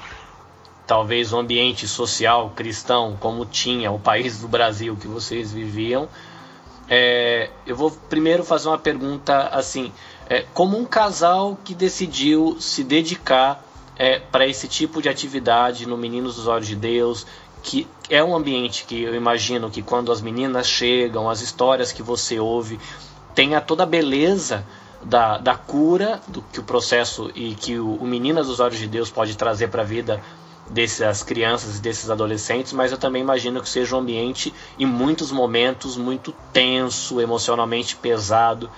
talvez 0.87 1.33
o 1.33 1.39
ambiente 1.39 1.87
social 1.89 2.51
cristão 2.55 3.17
como 3.19 3.45
tinha 3.45 3.91
o 3.91 3.99
país 3.99 4.39
do 4.41 4.49
Brasil 4.49 4.97
que 4.97 5.07
vocês 5.07 5.53
viviam. 5.53 6.09
É, 6.89 7.51
eu 7.67 7.77
vou 7.77 7.91
primeiro 7.91 8.45
fazer 8.45 8.69
uma 8.69 8.79
pergunta 8.79 9.49
assim: 9.49 9.93
é, 10.29 10.45
como 10.55 10.79
um 10.79 10.85
casal 10.85 11.59
que 11.65 11.75
decidiu 11.75 12.57
se 12.61 12.83
dedicar 12.83 13.63
é, 13.99 14.21
para 14.21 14.47
esse 14.47 14.69
tipo 14.69 15.03
de 15.03 15.09
atividade 15.09 15.87
no 15.87 15.97
Meninos 15.97 16.37
dos 16.37 16.47
Olhos 16.47 16.69
de 16.69 16.77
Deus, 16.77 17.27
que 17.63 17.87
é 18.09 18.23
um 18.23 18.35
ambiente 18.35 18.85
que 18.85 19.03
eu 19.03 19.15
imagino 19.15 19.69
que 19.69 19.83
quando 19.83 20.13
as 20.13 20.21
meninas 20.21 20.69
chegam, 20.69 21.29
as 21.29 21.41
histórias 21.41 21.91
que 21.91 22.03
você 22.03 22.39
ouve, 22.39 22.79
tenha 23.35 23.61
toda 23.61 23.83
a 23.83 23.87
beleza 23.87 24.65
da, 25.03 25.39
da 25.39 25.55
cura 25.55 26.21
do 26.29 26.43
que 26.43 26.61
o 26.61 26.63
processo 26.63 27.31
e 27.35 27.55
que 27.55 27.79
o, 27.79 27.95
o 27.97 28.07
Meninas 28.07 28.47
dos 28.47 28.61
Olhos 28.61 28.79
de 28.79 28.87
Deus 28.87 29.11
pode 29.11 29.37
trazer 29.37 29.69
para 29.69 29.83
a 29.83 29.85
vida 29.85 30.23
dessas 30.71 31.23
crianças 31.23 31.79
e 31.79 31.81
desses 31.81 32.11
adolescentes, 32.11 32.73
mas 32.73 32.93
eu 32.93 32.99
também 32.99 33.23
imagino 33.23 33.61
que 33.61 33.69
seja 33.69 33.97
um 33.97 34.01
ambiente 34.01 34.53
em 34.79 34.87
muitos 34.87 35.33
momentos 35.33 35.97
muito 35.97 36.35
tenso, 36.53 37.21
emocionalmente 37.21 37.97
pesado. 37.97 38.71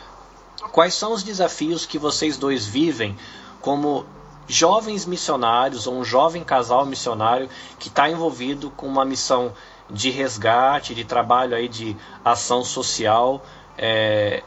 Quais 0.72 0.94
são 0.94 1.12
os 1.12 1.22
desafios 1.22 1.84
que 1.84 1.98
vocês 1.98 2.36
dois 2.36 2.64
vivem 2.64 3.16
como 3.60 4.06
jovens 4.50 5.06
missionários 5.06 5.86
ou 5.86 5.94
um 5.94 6.04
jovem 6.04 6.42
casal 6.42 6.84
missionário 6.84 7.48
que 7.78 7.88
está 7.88 8.08
envolvido 8.08 8.70
com 8.70 8.86
uma 8.86 9.04
missão 9.04 9.52
de 9.88 10.10
resgate, 10.10 10.94
de 10.94 11.04
trabalho 11.04 11.54
aí 11.54 11.68
de 11.68 11.96
ação 12.24 12.64
social? 12.64 13.44
É, 13.78 14.42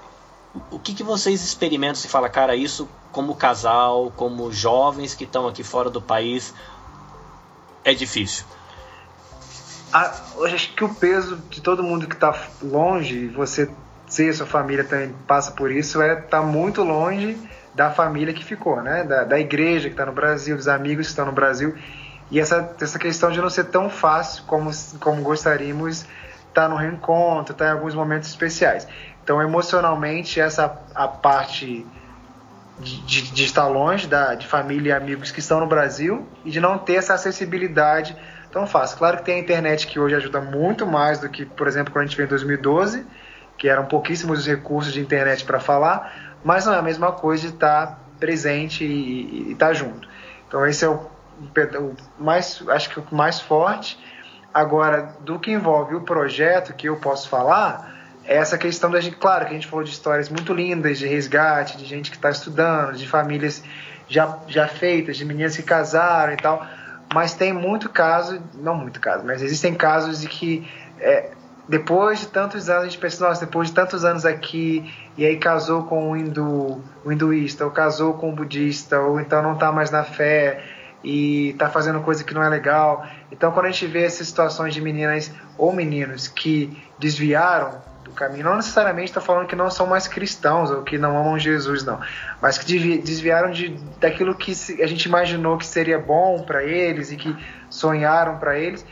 o 0.70 0.78
que, 0.78 0.93
que 0.93 1.04
vocês 1.04 1.43
experimentam 1.43 1.95
se 1.95 2.08
fala, 2.08 2.30
cara, 2.30 2.56
isso 2.56 2.88
como 3.12 3.36
casal, 3.36 4.12
como 4.16 4.51
jovens 4.51 5.14
que 5.16 5.24
estão 5.24 5.47
aqui 5.47 5.64
fora 5.64 5.89
do 5.89 6.01
país, 6.01 6.54
é 7.84 7.93
difícil? 7.93 8.45
Ah, 9.91 10.12
acho 10.45 10.74
que 10.74 10.84
o 10.84 10.93
peso 10.93 11.38
de 11.49 11.62
todo 11.62 11.84
mundo 11.84 12.08
que 12.08 12.16
está 12.16 12.36
longe, 12.62 13.28
você 13.28 13.70
ser 14.08 14.34
sua 14.34 14.45
família 14.45 14.84
também 14.84 15.16
passa 15.28 15.51
por 15.51 15.72
isso, 15.72 16.01
é 16.01 16.14
estar 16.14 16.28
tá 16.28 16.41
muito 16.41 16.84
longe 16.84 17.38
da 17.74 17.90
família 17.90 18.34
que 18.34 18.44
ficou, 18.44 18.82
né? 18.82 19.04
Da, 19.04 19.24
da 19.24 19.40
igreja 19.40 19.90
que 19.90 19.94
está 19.94 20.06
no 20.06 20.12
Brasil, 20.12 20.56
dos 20.56 20.68
amigos 20.68 21.08
que 21.08 21.12
estão 21.12 21.26
no 21.26 21.32
Brasil. 21.32 21.76
E 22.30 22.40
essa, 22.40 22.76
essa 22.80 22.98
questão 22.98 23.32
de 23.32 23.40
não 23.42 23.50
ser 23.50 23.66
tão 23.66 23.90
fácil 23.90 24.44
como, 24.46 24.72
como 25.00 25.22
gostaríamos 25.22 26.02
estar 26.02 26.64
tá 26.64 26.70
no 26.70 26.76
reencontro, 26.76 27.54
estar 27.54 27.66
tá 27.66 27.72
em 27.72 27.74
alguns 27.74 27.94
momentos 27.96 28.30
especiais. 28.30 28.88
Então, 29.24 29.42
emocionalmente, 29.42 30.40
essa 30.40 30.80
a 30.94 31.08
parte 31.08 31.86
de, 32.80 33.02
de, 33.02 33.22
de, 33.32 33.44
estar 33.46 33.68
longe 33.68 34.08
da, 34.08 34.36
de 34.36 34.48
família 34.48 34.90
e 34.90 34.92
amigos 34.92 35.32
que 35.32 35.40
estão 35.40 35.60
no 35.60 35.68
Brasil 35.68 36.28
e 36.44 36.52
de 36.52 36.60
não 36.60 36.78
ter 36.78 36.96
essa 36.96 37.14
acessibilidade 37.14 38.16
tão 38.52 38.68
fácil. 38.68 38.98
Claro 38.98 39.18
que 39.18 39.24
tem 39.24 39.36
a 39.36 39.40
internet 39.40 39.88
que 39.88 40.00
hoje 40.00 40.16
ajuda 40.16 40.42
muito 40.42 40.86
mais 40.86 41.20
do 41.20 41.30
que, 41.30 41.46
por 41.46 41.68
exemplo, 41.68 41.92
quando 41.92 42.04
a 42.04 42.08
gente 42.08 42.18
veio 42.18 42.28
em 42.28 42.30
2012, 42.30 43.06
que 43.58 43.68
eram 43.68 43.86
pouquíssimos 43.86 44.40
os 44.40 44.48
recursos 44.48 44.92
de 44.94 45.00
internet 45.00 45.46
para 45.46 45.60
falar, 45.60 46.23
mas 46.44 46.66
não 46.66 46.74
é 46.74 46.78
a 46.78 46.82
mesma 46.82 47.12
coisa 47.12 47.48
de 47.48 47.54
estar 47.54 48.00
presente 48.20 48.84
e, 48.84 49.52
estar 49.52 49.74
junto. 49.74 50.08
Então 50.48 50.66
esse 50.66 50.86
é 50.86 50.89
o, 50.89 50.96
o 50.96 51.96
mais, 52.20 52.64
acho 52.70 52.89
que 52.89 53.00
o 53.00 53.06
mais 53.12 53.39
forte. 53.39 53.98
Agora, 54.54 55.16
do 55.22 55.39
que 55.39 55.52
envolve 55.52 55.96
o 55.96 56.02
projeto 56.02 56.74
que 56.74 56.88
eu 56.88 56.98
posso 56.98 57.28
falar, 57.28 57.91
essa 58.24 58.58
questão 58.58 58.89
da 58.91 59.02
gente, 59.02 59.16
claro 59.16 59.46
que 59.46 59.52
a 59.52 59.54
gente 59.54 59.68
falou 59.68 59.84
de 59.84 59.91
histórias 59.91 60.30
muito 60.30 60.54
lindas, 60.54 61.00
de 61.00 61.08
resgate, 61.08 61.78
de 61.78 61.86
gente 61.86 62.12
que 62.12 62.18
está 62.18 62.30
estudando, 62.30 62.96
de 62.96 63.08
famílias 63.08 63.64
já, 64.08 64.38
já 64.48 64.68
feitas, 64.68 65.18
de 65.18 65.26
meninas 65.26 65.56
que 65.56 65.64
casaram 65.64 66.34
e 66.34 66.38
tal, 66.38 66.66
mas 67.14 67.34
tem 67.34 67.52
muito 67.52 67.89
caso, 67.89 68.41
não 68.54 68.76
muito 68.76 69.00
caso, 69.00 69.26
mas 69.26 69.41
existem 69.41 69.74
casos 69.74 70.22
de 70.22 70.28
que 70.28 70.68
é, 71.00 71.32
depois 71.68 72.20
de 72.20 72.28
tantos 72.28 72.70
anos 72.70 72.84
a 72.84 72.86
gente 72.86 72.97
pensa, 72.97 73.28
nossa, 73.28 73.45
depois 73.45 73.70
de 73.70 73.74
tantos 73.74 74.03
anos 74.03 74.26
aqui, 74.26 74.93
e 75.18 75.26
aí 75.26 75.38
casou 75.38 75.84
com 75.84 76.11
o 76.11 76.18
hindu, 76.18 76.82
o 77.05 77.11
hinduísta, 77.11 77.66
ou 77.66 77.72
casou 77.72 78.14
com 78.16 78.30
o 78.30 78.36
budista, 78.36 78.99
ou 78.99 79.20
então 79.20 79.41
não 79.41 79.53
está 79.53 79.72
mais 79.72 79.89
na 79.89 80.03
fé 80.03 80.64
e 81.03 81.49
está 81.49 81.70
fazendo 81.70 82.01
coisa 82.01 82.24
que 82.24 82.34
não 82.34 82.43
é 82.43 82.49
legal. 82.49 83.05
Então 83.32 83.51
quando 83.51 83.68
a 83.68 83.72
gente 83.72 83.88
vê 83.88 84.03
essas 84.03 84.28
situações 84.28 84.74
de 84.74 84.82
meninas 84.82 85.32
ou 85.57 85.72
meninos 85.72 86.28
que 86.28 86.78
desviaram 86.99 87.82
caminho. 88.14 88.45
Não 88.45 88.55
necessariamente 88.55 89.09
está 89.09 89.20
falando 89.20 89.47
que 89.47 89.55
não 89.55 89.70
são 89.70 89.86
mais 89.86 90.07
cristãos 90.07 90.72
ou 90.72 90.84
que 90.84 90.97
não 90.97 91.18
amam 91.18 91.38
Jesus, 91.38 91.84
não. 91.84 91.99
Mas 92.41 92.57
que 92.57 92.97
desviaram 92.99 93.51
de, 93.51 93.70
daquilo 93.99 94.34
que 94.36 94.53
a 94.82 94.88
gente 94.88 95.05
imaginou 95.05 95.57
que 95.57 95.66
seria 95.66 95.99
bom 95.99 96.41
para 96.43 96.64
eles 96.64 97.11
e 97.11 97.18
que 97.18 97.36
sonharam 97.70 98.38
para 98.38 98.57
eles 98.57 98.86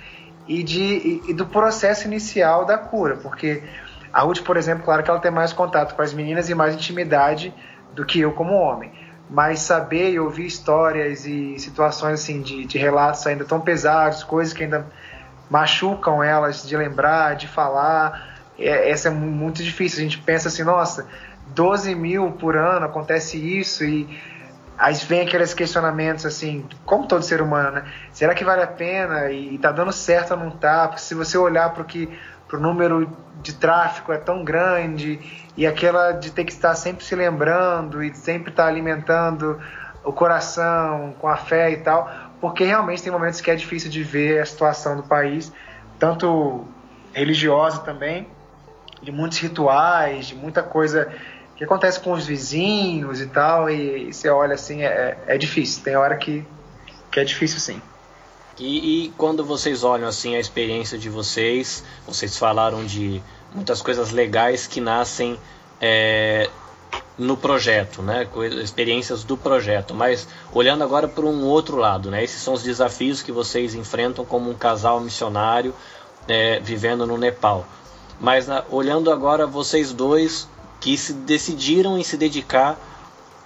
e, 0.48 0.64
de, 0.64 0.82
e, 0.82 1.22
e 1.30 1.34
do 1.34 1.46
processo 1.46 2.08
inicial 2.08 2.66
da 2.66 2.78
cura. 2.78 3.18
Porque 3.18 3.64
a 4.12 4.22
Ruth, 4.22 4.42
por 4.42 4.58
exemplo, 4.58 4.84
claro 4.84 5.04
que 5.04 5.10
ela 5.10 5.20
tem 5.20 5.32
mais 5.32 5.54
contato 5.54 5.96
com 5.96 6.02
as 6.02 6.14
meninas 6.14 6.50
e 6.50 6.56
mais 6.56 6.74
intimidade 6.74 7.54
do 7.94 8.06
que 8.06 8.20
eu 8.20 8.32
como 8.34 8.54
homem. 8.54 8.92
Mas 9.30 9.62
saber 9.62 10.12
e 10.12 10.20
ouvir 10.20 10.46
histórias 10.46 11.26
e 11.26 11.58
situações 11.58 12.22
assim 12.22 12.42
de, 12.42 12.66
de 12.66 12.78
relatos 12.78 13.26
ainda 13.26 13.46
tão 13.46 13.62
pesados, 13.62 14.24
coisas 14.24 14.54
que 14.54 14.64
ainda 14.64 14.86
machucam 15.50 16.24
elas 16.24 16.68
de 16.68 16.76
lembrar, 16.76 17.36
de 17.36 17.48
falar, 17.48 18.32
é, 18.58 18.90
essa 18.90 19.08
é 19.08 19.12
muito 19.12 19.64
difícil. 19.64 20.00
A 20.00 20.04
gente 20.04 20.18
pensa 20.18 20.50
assim, 20.50 20.64
nossa, 20.64 21.08
12 21.48 21.96
mil 21.96 22.32
por 22.32 22.56
ano, 22.56 22.86
acontece 22.86 23.38
isso 23.38 23.84
e 23.84 24.08
aí 24.82 24.96
vem 24.96 25.22
aqueles 25.22 25.54
questionamentos 25.54 26.26
assim, 26.26 26.66
como 26.86 27.08
todo 27.08 27.22
ser 27.22 27.40
humano, 27.40 27.74
né? 27.74 27.86
Será 28.12 28.34
que 28.34 28.44
vale 28.44 28.64
a 28.64 28.68
pena 28.68 29.30
e, 29.30 29.56
tá 29.60 29.72
dando 29.72 29.92
certo 29.92 30.32
ou 30.32 30.38
não 30.38 30.50
tá? 30.50 30.88
Porque 30.88 31.04
se 31.04 31.14
você 31.14 31.38
olhar 31.38 31.70
para 31.70 31.84
o 31.84 31.86
que 31.86 32.10
pro 32.48 32.60
número 32.60 33.08
de 33.44 33.54
tráfego 33.54 34.12
é 34.12 34.18
tão 34.18 34.44
grande 34.44 35.20
e 35.56 35.68
aquela 35.68 36.14
de 36.14 36.32
ter 36.32 36.46
que 36.46 36.52
estar 36.52 36.74
sempre 36.74 37.06
se 37.06 37.16
lembrando 37.16 38.04
e 38.04 38.12
sempre 38.16 38.50
estar 38.50 38.66
alimentando 38.66 39.62
o 40.04 40.12
coração 40.12 41.14
com 41.20 41.28
a 41.28 41.38
fé 41.38 41.70
e 41.70 41.78
tal, 41.78 42.12
porque 42.42 42.64
realmente 42.64 43.04
tem 43.04 43.12
momentos 43.12 43.40
que 43.40 43.52
é 43.52 43.56
difícil 43.56 43.92
de 43.92 44.02
ver 44.02 44.42
a 44.42 44.46
situação 44.48 44.98
do 44.98 45.04
país, 45.04 45.54
tanto 46.00 46.66
religiosa 47.14 47.82
também, 47.82 48.28
de 49.00 49.12
muitos 49.12 49.38
rituais, 49.38 50.26
de 50.26 50.36
muita 50.36 50.64
coisa 50.64 51.08
que 51.62 51.66
acontece 51.66 52.00
com 52.00 52.14
os 52.14 52.26
vizinhos 52.26 53.22
e 53.22 53.28
tal, 53.28 53.70
e, 53.70 54.10
e 54.10 54.14
você 54.14 54.28
olha 54.30 54.56
assim, 54.56 54.82
é, 54.82 55.16
é 55.28 55.38
difícil, 55.38 55.84
tem 55.84 55.96
hora 55.96 56.18
que, 56.18 56.44
que 57.12 57.20
é 57.20 57.24
difícil 57.24 57.60
sim. 57.60 57.80
E, 58.58 59.06
e, 59.06 59.10
quando 59.12 59.46
vocês 59.46 59.84
olham 59.84 60.08
assim 60.08 60.36
a 60.36 60.40
experiência 60.40 60.98
de 60.98 61.08
vocês, 61.08 61.84
vocês 62.08 62.36
falaram 62.36 62.84
de 62.84 63.22
muitas 63.54 63.80
coisas 63.80 64.10
legais 64.10 64.66
que 64.66 64.82
nascem 64.82 65.40
é, 65.80 66.50
no 67.16 67.38
projeto, 67.38 68.02
né? 68.02 68.28
Experiências 68.64 69.24
do 69.24 69.38
projeto. 69.38 69.94
Mas 69.94 70.28
olhando 70.52 70.84
agora 70.84 71.08
por 71.08 71.26
um 71.26 71.44
outro 71.44 71.78
lado, 71.78 72.10
né? 72.10 72.24
Esses 72.24 72.42
são 72.42 72.56
os 72.56 72.64
desafios 72.64 73.22
que 73.22 73.32
vocês 73.32 73.76
enfrentam 73.76 74.26
como 74.26 74.50
um 74.50 74.56
casal 74.56 75.00
missionário 75.00 75.76
é, 76.28 76.60
vivendo 76.60 77.06
no 77.06 77.20
Nepal. 77.20 77.68
Mas 78.20 78.48
na, 78.48 78.64
olhando 78.72 79.12
agora 79.12 79.46
vocês 79.46 79.94
dois 79.94 80.48
que 80.82 80.98
se 80.98 81.14
decidiram 81.14 81.98
em 81.98 82.04
se 82.04 82.18
dedicar 82.18 82.78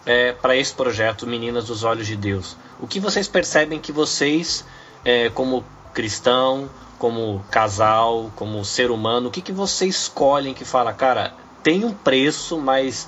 é, 0.06 0.32
para 0.32 0.56
esse 0.56 0.74
projeto 0.74 1.28
Meninas 1.28 1.66
dos 1.66 1.84
Olhos 1.84 2.08
de 2.08 2.16
Deus, 2.16 2.56
o 2.80 2.88
que 2.88 3.00
vocês 3.00 3.28
percebem 3.28 3.80
que 3.80 3.92
vocês, 3.92 4.66
é, 5.04 5.30
como 5.30 5.64
cristão, 5.94 6.70
como 6.98 7.44
casal, 7.52 8.32
como 8.36 8.64
ser 8.64 8.90
humano, 8.90 9.28
o 9.28 9.32
que, 9.32 9.42
que 9.42 9.52
vocês 9.52 9.96
escolhem 9.96 10.54
que 10.54 10.64
fala, 10.64 10.94
cara, 10.94 11.34
tem 11.62 11.84
um 11.84 11.94
preço, 11.94 12.58
mas 12.58 13.08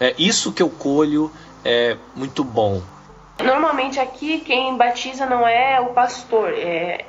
é, 0.00 0.14
isso 0.18 0.52
que 0.52 0.62
eu 0.62 0.70
colho 0.70 1.30
é 1.64 1.96
muito 2.14 2.42
bom? 2.42 2.82
Normalmente 3.42 4.00
aqui 4.00 4.40
quem 4.40 4.76
batiza 4.76 5.26
não 5.26 5.46
é 5.46 5.80
o 5.80 5.88
pastor, 5.88 6.52
é, 6.54 7.04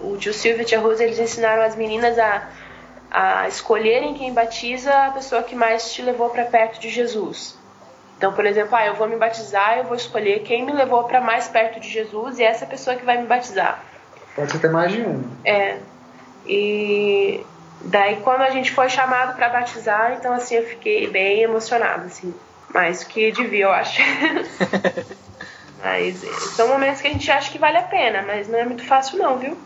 o 0.00 0.16
tio 0.16 0.32
Silvio 0.32 0.60
e 0.60 0.62
a 0.62 0.64
tia 0.64 0.80
Rosa 0.80 1.04
eles 1.04 1.18
ensinaram 1.18 1.62
as 1.62 1.76
meninas 1.76 2.18
a 2.18 2.48
a 3.12 3.46
escolherem 3.46 4.14
quem 4.14 4.32
batiza 4.32 4.90
a 4.90 5.10
pessoa 5.10 5.42
que 5.42 5.54
mais 5.54 5.92
te 5.92 6.00
levou 6.00 6.30
para 6.30 6.46
perto 6.46 6.80
de 6.80 6.88
Jesus. 6.88 7.58
Então, 8.16 8.32
por 8.32 8.46
exemplo, 8.46 8.74
ah, 8.74 8.86
eu 8.86 8.94
vou 8.94 9.06
me 9.06 9.16
batizar, 9.16 9.76
eu 9.76 9.84
vou 9.84 9.96
escolher 9.96 10.40
quem 10.44 10.64
me 10.64 10.72
levou 10.72 11.04
para 11.04 11.20
mais 11.20 11.46
perto 11.46 11.78
de 11.78 11.90
Jesus 11.90 12.38
e 12.38 12.42
essa 12.42 12.64
pessoa 12.64 12.96
que 12.96 13.04
vai 13.04 13.20
me 13.20 13.26
batizar. 13.26 13.84
Pode 14.34 14.58
ter 14.58 14.70
mais 14.70 14.92
de 14.92 15.02
um. 15.02 15.22
É. 15.44 15.76
E 16.46 17.44
daí 17.82 18.16
quando 18.22 18.40
a 18.40 18.50
gente 18.50 18.70
foi 18.70 18.88
chamado 18.88 19.36
para 19.36 19.50
batizar, 19.50 20.14
então 20.14 20.32
assim 20.32 20.54
eu 20.54 20.66
fiquei 20.66 21.08
bem 21.08 21.42
emocionada, 21.42 22.06
assim, 22.06 22.32
mais 22.72 23.00
do 23.00 23.06
que 23.06 23.30
devia, 23.30 23.64
eu 23.64 23.72
acho. 23.72 24.00
mas 25.82 26.20
são 26.54 26.68
momentos 26.68 27.02
que 27.02 27.08
a 27.08 27.12
gente 27.12 27.30
acha 27.30 27.50
que 27.50 27.58
vale 27.58 27.76
a 27.76 27.82
pena, 27.82 28.22
mas 28.22 28.48
não 28.48 28.58
é 28.58 28.64
muito 28.64 28.86
fácil 28.86 29.18
não, 29.18 29.36
viu? 29.36 29.58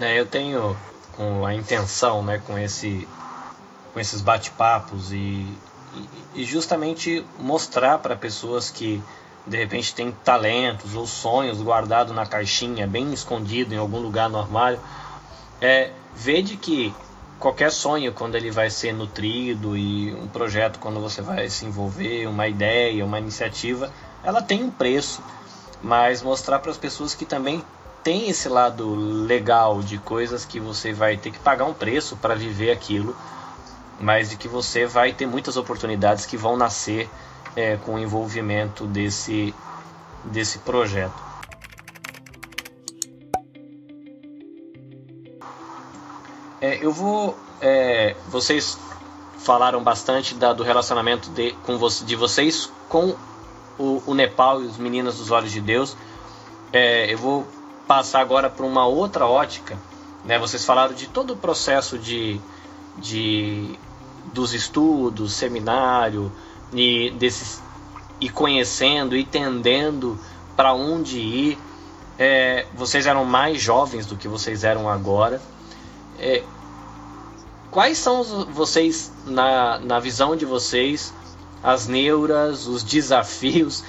É, 0.00 0.18
eu 0.18 0.26
tenho 0.26 0.76
com 1.16 1.44
a 1.44 1.54
intenção, 1.54 2.22
né, 2.22 2.40
com 2.46 2.58
esse 2.58 3.06
com 3.92 3.98
esses 3.98 4.20
bate-papos 4.20 5.12
e, 5.12 5.46
e, 6.34 6.44
justamente 6.44 7.24
mostrar 7.38 7.98
para 7.98 8.14
pessoas 8.14 8.70
que 8.70 9.02
de 9.44 9.56
repente 9.56 9.92
têm 9.94 10.12
talentos 10.24 10.94
ou 10.94 11.06
sonhos 11.06 11.60
guardados 11.60 12.14
na 12.14 12.24
caixinha, 12.24 12.86
bem 12.86 13.12
escondido 13.12 13.74
em 13.74 13.78
algum 13.78 13.98
lugar 13.98 14.28
no 14.28 14.38
armário, 14.38 14.78
é 15.60 15.90
ver 16.14 16.42
de 16.42 16.56
que 16.56 16.94
qualquer 17.38 17.72
sonho 17.72 18.12
quando 18.12 18.36
ele 18.36 18.50
vai 18.50 18.70
ser 18.70 18.92
nutrido 18.92 19.76
e 19.76 20.14
um 20.14 20.28
projeto 20.28 20.78
quando 20.78 21.00
você 21.00 21.22
vai 21.22 21.48
se 21.48 21.64
envolver, 21.64 22.28
uma 22.28 22.46
ideia, 22.46 23.04
uma 23.04 23.18
iniciativa, 23.18 23.90
ela 24.22 24.42
tem 24.42 24.62
um 24.62 24.70
preço, 24.70 25.22
mas 25.82 26.22
mostrar 26.22 26.58
para 26.58 26.70
as 26.70 26.76
pessoas 26.76 27.14
que 27.14 27.24
também 27.24 27.64
tem 28.02 28.28
esse 28.30 28.48
lado 28.48 28.94
legal 28.94 29.82
de 29.82 29.98
coisas 29.98 30.44
que 30.44 30.58
você 30.58 30.92
vai 30.92 31.16
ter 31.16 31.30
que 31.30 31.38
pagar 31.38 31.64
um 31.64 31.74
preço 31.74 32.16
para 32.16 32.34
viver 32.34 32.70
aquilo, 32.70 33.16
mas 34.00 34.30
de 34.30 34.36
que 34.36 34.48
você 34.48 34.86
vai 34.86 35.12
ter 35.12 35.26
muitas 35.26 35.56
oportunidades 35.56 36.24
que 36.24 36.36
vão 36.36 36.56
nascer 36.56 37.08
é, 37.54 37.76
com 37.76 37.94
o 37.94 37.98
envolvimento 37.98 38.86
desse, 38.86 39.54
desse 40.24 40.58
projeto. 40.60 41.30
É, 46.60 46.78
eu 46.84 46.92
vou. 46.92 47.38
É, 47.60 48.14
vocês 48.28 48.78
falaram 49.38 49.82
bastante 49.82 50.34
da, 50.34 50.52
do 50.52 50.62
relacionamento 50.62 51.30
de, 51.30 51.52
com 51.64 51.78
de 52.04 52.16
vocês 52.16 52.70
com 52.88 53.16
o, 53.78 54.02
o, 54.06 54.14
Nepal 54.14 54.62
e 54.62 54.66
os 54.66 54.76
Meninas 54.76 55.16
dos 55.16 55.30
Olhos 55.30 55.52
de 55.52 55.60
Deus. 55.60 55.96
É, 56.72 57.12
eu 57.12 57.18
vou 57.18 57.46
passar 57.90 58.20
agora 58.20 58.48
para 58.48 58.64
uma 58.64 58.86
outra 58.86 59.26
ótica. 59.26 59.76
Né? 60.24 60.38
Vocês 60.38 60.64
falaram 60.64 60.94
de 60.94 61.08
todo 61.08 61.32
o 61.32 61.36
processo 61.36 61.98
de, 61.98 62.40
de 62.96 63.76
dos 64.32 64.54
estudos, 64.54 65.32
seminário 65.32 66.30
e 66.72 67.10
desses 67.18 67.60
e 68.20 68.28
conhecendo 68.28 69.16
e 69.16 69.22
entendendo 69.22 70.16
para 70.56 70.72
onde 70.72 71.18
ir. 71.18 71.58
É, 72.16 72.64
vocês 72.74 73.06
eram 73.06 73.24
mais 73.24 73.60
jovens 73.60 74.06
do 74.06 74.14
que 74.14 74.28
vocês 74.28 74.62
eram 74.62 74.88
agora. 74.88 75.42
É, 76.16 76.44
quais 77.72 77.98
são 77.98 78.22
vocês, 78.52 79.12
na, 79.26 79.80
na 79.80 79.98
visão 79.98 80.36
de 80.36 80.44
vocês, 80.44 81.12
as 81.60 81.88
neuras, 81.88 82.68
os 82.68 82.84
desafios 82.84 83.82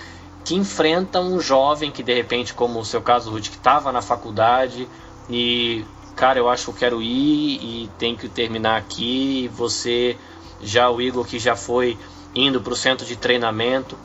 que 0.44 0.56
enfrenta 0.56 1.20
um 1.20 1.40
jovem 1.40 1.92
que 1.92 2.04
de 2.04 2.14
repente, 2.14 2.54
como 2.54 2.80
o 2.80 2.86
seu 2.86 3.02
caso, 3.02 3.32
Ruth, 3.32 3.50
que 3.50 3.56
estava 3.56 3.92
na 3.92 4.02
faculdade 4.02 4.88
e, 5.30 5.86
cara, 6.16 6.40
eu 6.40 6.50
acho 6.50 6.66
que 6.66 6.70
eu 6.72 6.76
quero 6.76 7.02
ir 7.02 7.60
e 7.64 7.90
tem 7.98 8.16
que 8.16 8.28
terminar 8.28 8.78
aqui. 8.78 9.50
Você, 9.56 10.18
já 10.62 10.90
o 10.90 11.02
Igor, 11.02 11.26
que 11.26 11.40
já 11.40 11.56
foi 11.56 11.98
indo 12.36 12.62
para 12.62 12.74
o 12.74 12.76
centro 12.76 13.06
de 13.06 13.16
treinamento. 13.16 13.98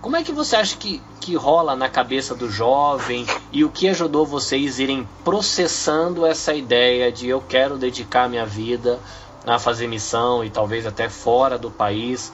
Como 0.00 0.16
é 0.16 0.22
que 0.22 0.32
você 0.32 0.56
acha 0.56 0.76
que, 0.76 1.00
que 1.20 1.34
rola 1.34 1.74
na 1.74 1.88
cabeça 1.88 2.34
do 2.34 2.50
jovem 2.50 3.24
e 3.50 3.64
o 3.64 3.70
que 3.70 3.88
ajudou 3.88 4.26
vocês 4.26 4.78
irem 4.78 5.08
processando 5.24 6.26
essa 6.26 6.52
ideia 6.52 7.10
de 7.10 7.28
eu 7.28 7.40
quero 7.40 7.78
dedicar 7.78 8.28
minha 8.28 8.44
vida 8.44 9.00
a 9.46 9.58
fazer 9.58 9.86
missão 9.86 10.44
e 10.44 10.50
talvez 10.50 10.86
até 10.86 11.08
fora 11.08 11.56
do 11.56 11.70
país? 11.70 12.30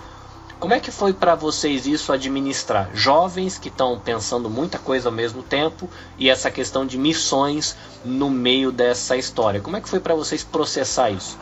Como 0.60 0.74
é 0.74 0.78
que 0.78 0.90
foi 0.90 1.14
para 1.14 1.34
vocês 1.34 1.86
isso 1.86 2.12
administrar? 2.12 2.90
Jovens 2.92 3.56
que 3.56 3.68
estão 3.68 3.98
pensando 3.98 4.50
muita 4.50 4.78
coisa 4.78 5.08
ao 5.08 5.12
mesmo 5.12 5.42
tempo 5.42 5.88
e 6.18 6.28
essa 6.28 6.50
questão 6.50 6.84
de 6.84 6.98
missões 6.98 7.74
no 8.04 8.28
meio 8.28 8.70
dessa 8.70 9.16
história. 9.16 9.62
Como 9.62 9.78
é 9.78 9.80
que 9.80 9.88
foi 9.88 10.00
para 10.00 10.14
vocês 10.14 10.44
processar 10.44 11.10
isso? 11.10 11.38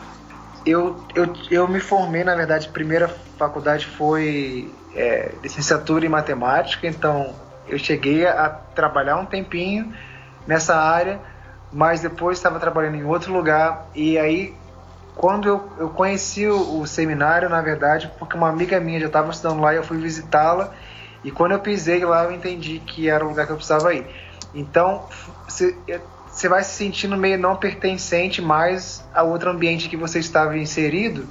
Eu, 0.65 1.03
eu, 1.13 1.33
eu 1.51 1.67
me 1.67 1.81
formei, 1.81 2.23
na 2.23 2.33
verdade, 2.33 2.69
a 2.69 2.71
primeira 2.71 3.09
faculdade 3.37 3.85
foi 3.85 4.73
é, 4.95 5.33
licenciatura 5.43 6.05
em 6.05 6.09
matemática, 6.09 6.87
então 6.87 7.35
eu 7.67 7.77
cheguei 7.77 8.25
a 8.25 8.49
trabalhar 8.49 9.17
um 9.17 9.25
tempinho 9.25 9.93
nessa 10.47 10.77
área, 10.77 11.19
mas 11.73 11.99
depois 11.99 12.37
estava 12.37 12.57
trabalhando 12.57 12.95
em 12.95 13.03
outro 13.03 13.33
lugar 13.33 13.89
e 13.93 14.17
aí 14.17 14.55
quando 15.19 15.49
eu, 15.49 15.69
eu 15.77 15.89
conheci 15.89 16.47
o, 16.47 16.79
o, 16.79 16.87
seminário, 16.87 17.49
na 17.49 17.61
verdade, 17.61 18.09
porque 18.17 18.37
uma 18.37 18.47
amiga 18.47 18.79
minha 18.79 19.01
já 19.01 19.07
estava 19.07 19.29
estudando 19.31 19.59
lá 19.59 19.73
e 19.73 19.75
eu 19.75 19.83
fui 19.83 19.97
visitá-la 19.97 20.73
e 21.25 21.29
quando 21.29 21.51
eu 21.51 21.59
pisei 21.59 22.05
lá 22.05 22.23
eu 22.23 22.31
entendi 22.31 22.79
que 22.79 23.09
era 23.09 23.25
o 23.25 23.27
lugar 23.27 23.45
que 23.45 23.51
eu 23.51 23.57
precisava 23.57 23.93
ir. 23.93 24.05
Então 24.55 25.03
você 25.45 26.47
vai 26.47 26.63
se 26.63 26.71
sentindo 26.71 27.17
meio 27.17 27.37
não 27.37 27.57
pertencente 27.57 28.41
mais 28.41 29.03
a 29.13 29.21
outro 29.21 29.49
ambiente 29.49 29.89
que 29.89 29.97
você 29.97 30.19
estava 30.19 30.57
inserido 30.57 31.27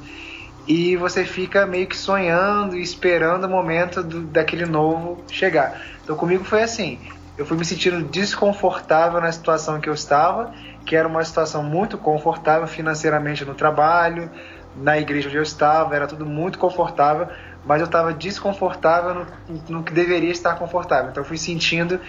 e 0.66 0.95
você 0.97 1.24
fica 1.24 1.64
meio 1.64 1.86
que 1.86 1.97
sonhando 1.97 2.76
e 2.76 2.82
esperando 2.82 3.45
o 3.45 3.49
momento 3.49 4.03
do, 4.03 4.20
daquele 4.20 4.66
novo 4.66 5.24
chegar. 5.30 5.80
Então 6.05 6.14
comigo 6.14 6.45
foi 6.45 6.62
assim, 6.62 7.01
eu 7.39 7.47
fui 7.47 7.57
me 7.57 7.64
sentindo 7.64 8.03
desconfortável 8.03 9.20
na 9.20 9.30
situação 9.30 9.80
que 9.80 9.89
eu 9.89 9.95
estava, 9.95 10.53
que 10.84 10.97
era 10.97 11.07
uma 11.07 11.24
situação 11.24 11.62
muito 11.62 11.97
confortável 11.97 12.66
financeiramente 12.66 13.45
no 13.45 13.55
trabalho, 13.55 14.28
na 14.74 14.99
igreja 14.99 15.28
onde 15.28 15.36
eu 15.36 15.43
estava, 15.43 15.95
era 15.95 16.09
tudo 16.09 16.26
muito 16.26 16.59
confortável, 16.59 17.28
mas 17.64 17.80
eu 17.80 17.86
estava 17.86 18.12
desconfortável 18.12 19.24
no, 19.49 19.62
no, 19.68 19.82
que 19.84 19.93
deveria 19.93 20.32
estar 20.32 20.57
confortável. 20.57 21.11
Então 21.11 21.22
eu 21.22 21.28
fui 21.28 21.39
sentindo 21.39 22.01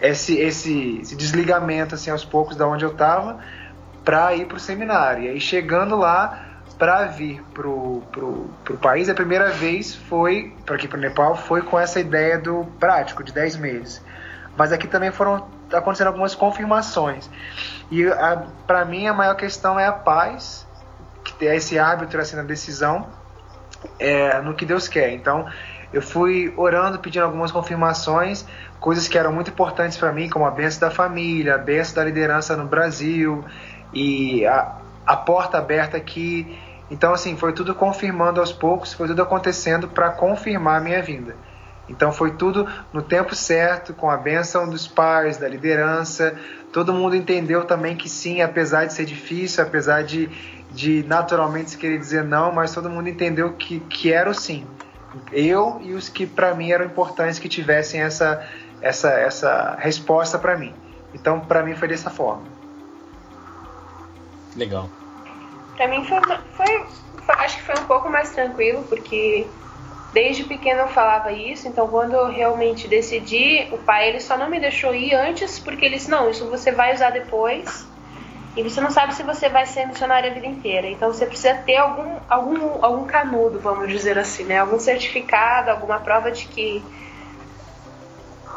esse, 0.00 0.36
esse, 0.36 0.98
esse 1.00 1.14
desligamento 1.14 1.94
assim 1.94 2.10
aos 2.10 2.24
poucos 2.24 2.56
da 2.56 2.66
onde 2.66 2.84
eu 2.84 2.90
estava 2.90 3.38
para 4.04 4.34
ir 4.34 4.46
para 4.46 4.56
o 4.56 4.60
seminário. 4.60 5.24
E 5.24 5.28
aí 5.28 5.40
chegando 5.40 5.96
lá 5.96 6.48
para 6.76 7.04
vir 7.04 7.40
pro, 7.54 8.02
pro, 8.10 8.50
pro 8.64 8.76
país, 8.78 9.08
a 9.08 9.14
primeira 9.14 9.50
vez 9.50 9.94
foi, 9.94 10.52
para 10.66 10.74
aqui 10.74 10.88
para 10.88 10.98
o 10.98 11.00
Nepal, 11.00 11.36
foi 11.36 11.62
com 11.62 11.78
essa 11.78 12.00
ideia 12.00 12.36
do 12.36 12.64
prático, 12.80 13.22
de 13.22 13.32
10 13.32 13.56
meses. 13.58 14.02
Mas 14.56 14.72
aqui 14.72 14.86
também 14.86 15.10
foram 15.10 15.46
acontecendo 15.72 16.08
algumas 16.08 16.34
confirmações. 16.34 17.28
E 17.90 18.04
para 18.66 18.84
mim 18.84 19.06
a 19.06 19.14
maior 19.14 19.34
questão 19.34 19.78
é 19.78 19.86
a 19.86 19.92
paz, 19.92 20.66
que 21.24 21.46
é 21.46 21.56
esse 21.56 21.78
árbitro 21.78 22.20
assim 22.20 22.36
na 22.36 22.42
decisão, 22.42 23.06
é, 23.98 24.40
no 24.40 24.54
que 24.54 24.64
Deus 24.64 24.88
quer. 24.88 25.12
Então 25.12 25.46
eu 25.92 26.00
fui 26.00 26.52
orando, 26.56 26.98
pedindo 26.98 27.24
algumas 27.24 27.52
confirmações, 27.52 28.46
coisas 28.80 29.06
que 29.06 29.18
eram 29.18 29.32
muito 29.32 29.50
importantes 29.50 29.98
para 29.98 30.10
mim, 30.10 30.28
como 30.28 30.46
a 30.46 30.50
benção 30.50 30.88
da 30.88 30.94
família, 30.94 31.54
a 31.54 31.58
benção 31.58 31.96
da 31.96 32.04
liderança 32.04 32.56
no 32.56 32.64
Brasil 32.64 33.44
e 33.92 34.46
a, 34.46 34.76
a 35.06 35.16
porta 35.16 35.58
aberta 35.58 35.96
aqui. 35.96 36.58
Então, 36.90 37.12
assim, 37.12 37.36
foi 37.36 37.52
tudo 37.52 37.74
confirmando 37.74 38.40
aos 38.40 38.52
poucos, 38.52 38.92
foi 38.92 39.06
tudo 39.06 39.22
acontecendo 39.22 39.88
para 39.88 40.10
confirmar 40.10 40.78
a 40.78 40.80
minha 40.80 41.02
vinda. 41.02 41.36
Então, 41.88 42.12
foi 42.12 42.32
tudo 42.32 42.66
no 42.92 43.02
tempo 43.02 43.34
certo, 43.34 43.92
com 43.92 44.08
a 44.10 44.16
benção 44.16 44.68
dos 44.68 44.86
pais, 44.86 45.36
da 45.36 45.48
liderança. 45.48 46.34
Todo 46.72 46.92
mundo 46.92 47.16
entendeu 47.16 47.64
também 47.64 47.96
que 47.96 48.08
sim, 48.08 48.40
apesar 48.40 48.86
de 48.86 48.94
ser 48.94 49.04
difícil, 49.04 49.62
apesar 49.62 50.02
de, 50.02 50.28
de 50.70 51.04
naturalmente 51.04 51.72
se 51.72 51.78
querer 51.78 51.98
dizer 51.98 52.24
não, 52.24 52.52
mas 52.52 52.72
todo 52.72 52.88
mundo 52.88 53.08
entendeu 53.08 53.52
que, 53.54 53.80
que 53.80 54.12
era 54.12 54.30
o 54.30 54.34
sim. 54.34 54.66
Eu 55.30 55.78
e 55.82 55.92
os 55.92 56.08
que 56.08 56.26
para 56.26 56.54
mim 56.54 56.70
eram 56.70 56.86
importantes 56.86 57.38
que 57.38 57.48
tivessem 57.48 58.00
essa, 58.00 58.46
essa, 58.80 59.10
essa 59.10 59.76
resposta 59.78 60.38
para 60.38 60.56
mim. 60.56 60.74
Então, 61.12 61.40
para 61.40 61.62
mim 61.62 61.74
foi 61.74 61.88
dessa 61.88 62.10
forma. 62.10 62.44
Legal. 64.56 64.88
Para 65.76 65.88
mim 65.88 66.04
foi, 66.04 66.20
foi, 66.56 66.86
foi, 67.26 67.34
acho 67.36 67.56
que 67.58 67.62
foi 67.64 67.74
um 67.78 67.86
pouco 67.86 68.08
mais 68.08 68.30
tranquilo, 68.30 68.82
porque 68.88 69.46
desde 70.12 70.44
pequeno 70.44 70.82
eu 70.82 70.88
falava 70.88 71.32
isso, 71.32 71.66
então 71.66 71.88
quando 71.88 72.14
eu 72.14 72.30
realmente 72.30 72.86
decidi, 72.86 73.68
o 73.72 73.78
pai 73.78 74.08
ele 74.08 74.20
só 74.20 74.36
não 74.36 74.48
me 74.48 74.60
deixou 74.60 74.94
ir 74.94 75.14
antes, 75.14 75.58
porque 75.58 75.86
ele 75.86 75.96
disse, 75.96 76.10
não, 76.10 76.28
isso 76.28 76.48
você 76.48 76.70
vai 76.70 76.94
usar 76.94 77.10
depois, 77.10 77.86
e 78.54 78.62
você 78.62 78.80
não 78.80 78.90
sabe 78.90 79.14
se 79.14 79.22
você 79.22 79.48
vai 79.48 79.64
ser 79.64 79.86
missionário 79.86 80.30
a 80.30 80.34
vida 80.34 80.46
inteira. 80.46 80.86
Então 80.86 81.10
você 81.10 81.24
precisa 81.24 81.54
ter 81.54 81.76
algum, 81.76 82.18
algum, 82.28 82.84
algum 82.84 83.06
canudo, 83.06 83.58
vamos 83.58 83.88
dizer 83.88 84.18
assim, 84.18 84.44
né? 84.44 84.58
Algum 84.58 84.78
certificado, 84.78 85.70
alguma 85.70 85.98
prova 86.00 86.30
de 86.30 86.46
que 86.46 86.84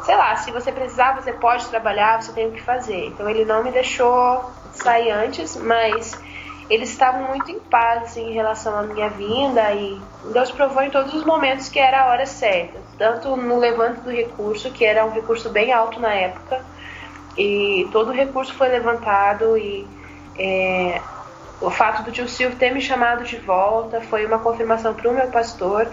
sei 0.04 0.14
lá, 0.14 0.36
se 0.36 0.52
você 0.52 0.70
precisar, 0.70 1.14
você 1.14 1.32
pode 1.32 1.66
trabalhar, 1.66 2.22
você 2.22 2.32
tem 2.32 2.46
o 2.46 2.52
que 2.52 2.62
fazer. 2.62 3.06
Então 3.06 3.28
ele 3.28 3.44
não 3.44 3.64
me 3.64 3.72
deixou 3.72 4.44
sair 4.72 5.10
antes, 5.10 5.56
mas 5.56 6.16
eles 6.68 6.90
estavam 6.90 7.28
muito 7.28 7.50
em 7.50 7.60
paz 7.60 8.16
em 8.16 8.32
relação 8.32 8.76
à 8.76 8.82
minha 8.82 9.08
vinda 9.08 9.72
e 9.72 10.00
Deus 10.32 10.50
provou 10.50 10.82
em 10.82 10.90
todos 10.90 11.14
os 11.14 11.24
momentos 11.24 11.68
que 11.68 11.78
era 11.78 12.02
a 12.02 12.06
hora 12.10 12.26
certa, 12.26 12.78
tanto 12.98 13.36
no 13.36 13.58
levante 13.58 14.00
do 14.00 14.10
recurso, 14.10 14.70
que 14.70 14.84
era 14.84 15.04
um 15.04 15.10
recurso 15.10 15.48
bem 15.50 15.72
alto 15.72 16.00
na 16.00 16.12
época, 16.12 16.64
e 17.36 17.88
todo 17.92 18.08
o 18.08 18.12
recurso 18.12 18.52
foi 18.54 18.68
levantado 18.68 19.56
e 19.56 19.86
é, 20.38 21.00
o 21.60 21.70
fato 21.70 22.02
do 22.02 22.10
tio 22.10 22.28
Silvio 22.28 22.58
ter 22.58 22.72
me 22.72 22.80
chamado 22.80 23.24
de 23.24 23.36
volta 23.36 24.00
foi 24.00 24.26
uma 24.26 24.38
confirmação 24.38 24.94
para 24.94 25.10
o 25.10 25.14
meu 25.14 25.28
pastor 25.28 25.88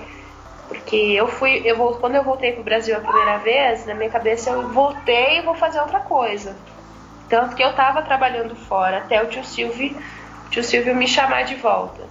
porque 0.67 0.95
eu 0.95 1.27
fui, 1.27 1.61
eu 1.65 1.77
vou, 1.77 1.95
quando 1.95 2.15
eu 2.15 2.23
voltei 2.23 2.51
para 2.51 2.61
o 2.61 2.63
Brasil 2.63 2.95
a 2.97 2.99
primeira 2.99 3.37
vez, 3.37 3.85
na 3.85 3.93
minha 3.93 4.09
cabeça 4.09 4.49
eu 4.49 4.69
voltei 4.69 5.37
e 5.37 5.41
vou 5.41 5.53
fazer 5.53 5.79
outra 5.79 5.99
coisa. 5.99 6.55
Tanto 7.29 7.55
que 7.55 7.63
eu 7.63 7.69
estava 7.69 8.01
trabalhando 8.01 8.55
fora 8.55 8.97
até 8.97 9.21
o 9.21 9.27
tio 9.27 9.43
Silvio, 9.43 9.95
tio 10.53 10.63
Silvio 10.63 10.95
me 10.95 11.07
chamar 11.07 11.45
de 11.45 11.55
volta. 11.55 12.03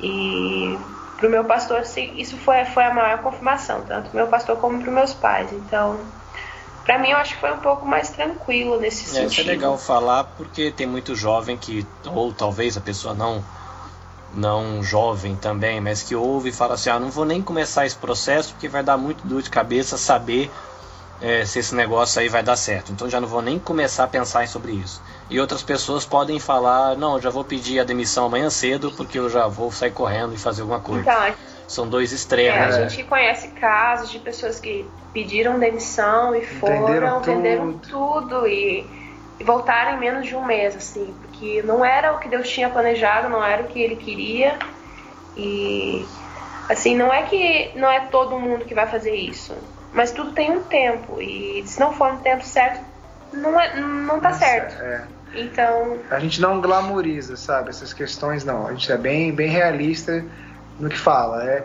E 0.00 0.78
para 1.16 1.26
o 1.26 1.30
meu 1.30 1.44
pastor, 1.44 1.82
isso 2.16 2.36
foi, 2.36 2.64
foi 2.66 2.84
a 2.84 2.94
maior 2.94 3.18
confirmação, 3.18 3.82
tanto 3.82 4.10
pro 4.10 4.18
meu 4.18 4.28
pastor 4.28 4.56
como 4.58 4.80
para 4.80 4.92
meus 4.92 5.12
pais. 5.12 5.52
Então, 5.52 5.98
para 6.84 6.98
mim, 6.98 7.10
eu 7.10 7.16
acho 7.16 7.34
que 7.34 7.40
foi 7.40 7.52
um 7.52 7.58
pouco 7.58 7.84
mais 7.84 8.10
tranquilo 8.10 8.78
nesse 8.78 9.04
é, 9.04 9.08
sentido. 9.08 9.32
Isso 9.32 9.40
é 9.40 9.44
legal 9.44 9.76
falar 9.76 10.24
porque 10.36 10.70
tem 10.70 10.86
muito 10.86 11.16
jovem 11.16 11.56
que, 11.56 11.84
ou 12.06 12.32
talvez 12.32 12.76
a 12.76 12.80
pessoa 12.80 13.12
não 13.12 13.42
não 14.34 14.82
jovem 14.82 15.34
também, 15.34 15.80
mas 15.80 16.02
que 16.02 16.14
ouve 16.14 16.50
e 16.50 16.52
fala 16.52 16.74
assim: 16.74 16.90
ah, 16.90 17.00
não 17.00 17.10
vou 17.10 17.24
nem 17.24 17.40
começar 17.40 17.86
esse 17.86 17.96
processo 17.96 18.52
porque 18.52 18.68
vai 18.68 18.82
dar 18.82 18.98
muito 18.98 19.26
dor 19.26 19.40
de 19.40 19.48
cabeça 19.48 19.96
saber 19.96 20.50
é, 21.20 21.44
se 21.44 21.58
esse 21.58 21.74
negócio 21.74 22.20
aí 22.20 22.28
vai 22.28 22.42
dar 22.42 22.56
certo. 22.56 22.92
Então 22.92 23.08
já 23.08 23.20
não 23.20 23.28
vou 23.28 23.42
nem 23.42 23.58
começar 23.58 24.04
a 24.04 24.08
pensar 24.08 24.46
sobre 24.48 24.72
isso. 24.72 25.02
E 25.30 25.40
outras 25.40 25.62
pessoas 25.62 26.04
podem 26.04 26.38
falar: 26.38 26.96
não, 26.96 27.20
já 27.20 27.30
vou 27.30 27.44
pedir 27.44 27.80
a 27.80 27.84
demissão 27.84 28.26
amanhã 28.26 28.50
cedo 28.50 28.92
porque 28.92 29.18
eu 29.18 29.28
já 29.28 29.46
vou 29.46 29.72
sair 29.72 29.92
correndo 29.92 30.34
e 30.34 30.38
fazer 30.38 30.62
alguma 30.62 30.80
coisa. 30.80 31.02
Então, 31.02 31.34
São 31.66 31.88
dois 31.88 32.12
extremos. 32.12 32.74
É, 32.74 32.78
a 32.78 32.80
né? 32.80 32.88
gente 32.88 33.04
conhece 33.04 33.48
casos 33.48 34.10
de 34.10 34.18
pessoas 34.18 34.60
que 34.60 34.88
pediram 35.12 35.58
demissão 35.58 36.34
e 36.34 36.44
foram, 36.44 37.20
venderam 37.20 37.72
tudo 37.78 38.46
e, 38.46 38.86
e 39.40 39.44
voltaram 39.44 39.96
em 39.96 40.00
menos 40.00 40.26
de 40.26 40.36
um 40.36 40.44
mês, 40.44 40.76
assim, 40.76 41.14
porque 41.22 41.62
não 41.62 41.84
era 41.84 42.14
o 42.14 42.18
que 42.18 42.28
Deus 42.28 42.48
tinha 42.48 42.68
planejado, 42.68 43.28
não 43.28 43.42
era 43.42 43.62
o 43.62 43.66
que 43.66 43.80
Ele 43.80 43.96
queria 43.96 44.58
e 45.36 46.06
assim 46.68 46.96
não 46.96 47.12
é 47.12 47.22
que 47.22 47.72
não 47.76 47.90
é 47.90 48.00
todo 48.06 48.38
mundo 48.38 48.64
que 48.64 48.74
vai 48.74 48.86
fazer 48.86 49.14
isso 49.14 49.54
mas 49.96 50.12
tudo 50.12 50.32
tem 50.32 50.52
um 50.52 50.62
tempo. 50.62 51.20
E 51.20 51.64
se 51.66 51.80
não 51.80 51.92
for 51.92 52.12
no 52.12 52.20
tempo 52.20 52.44
certo, 52.44 52.84
não, 53.32 53.58
é, 53.58 53.80
não 53.80 54.20
tá 54.20 54.28
Nossa, 54.28 54.40
certo. 54.40 54.82
É. 54.82 55.04
Então. 55.34 55.98
A 56.10 56.20
gente 56.20 56.40
não 56.40 56.60
glamoriza, 56.60 57.34
sabe, 57.36 57.70
essas 57.70 57.92
questões 57.92 58.44
não. 58.44 58.66
A 58.66 58.72
gente 58.72 58.92
é 58.92 58.98
bem, 58.98 59.32
bem 59.32 59.48
realista 59.48 60.22
no 60.78 60.90
que 60.90 60.98
fala. 60.98 61.42
É, 61.44 61.64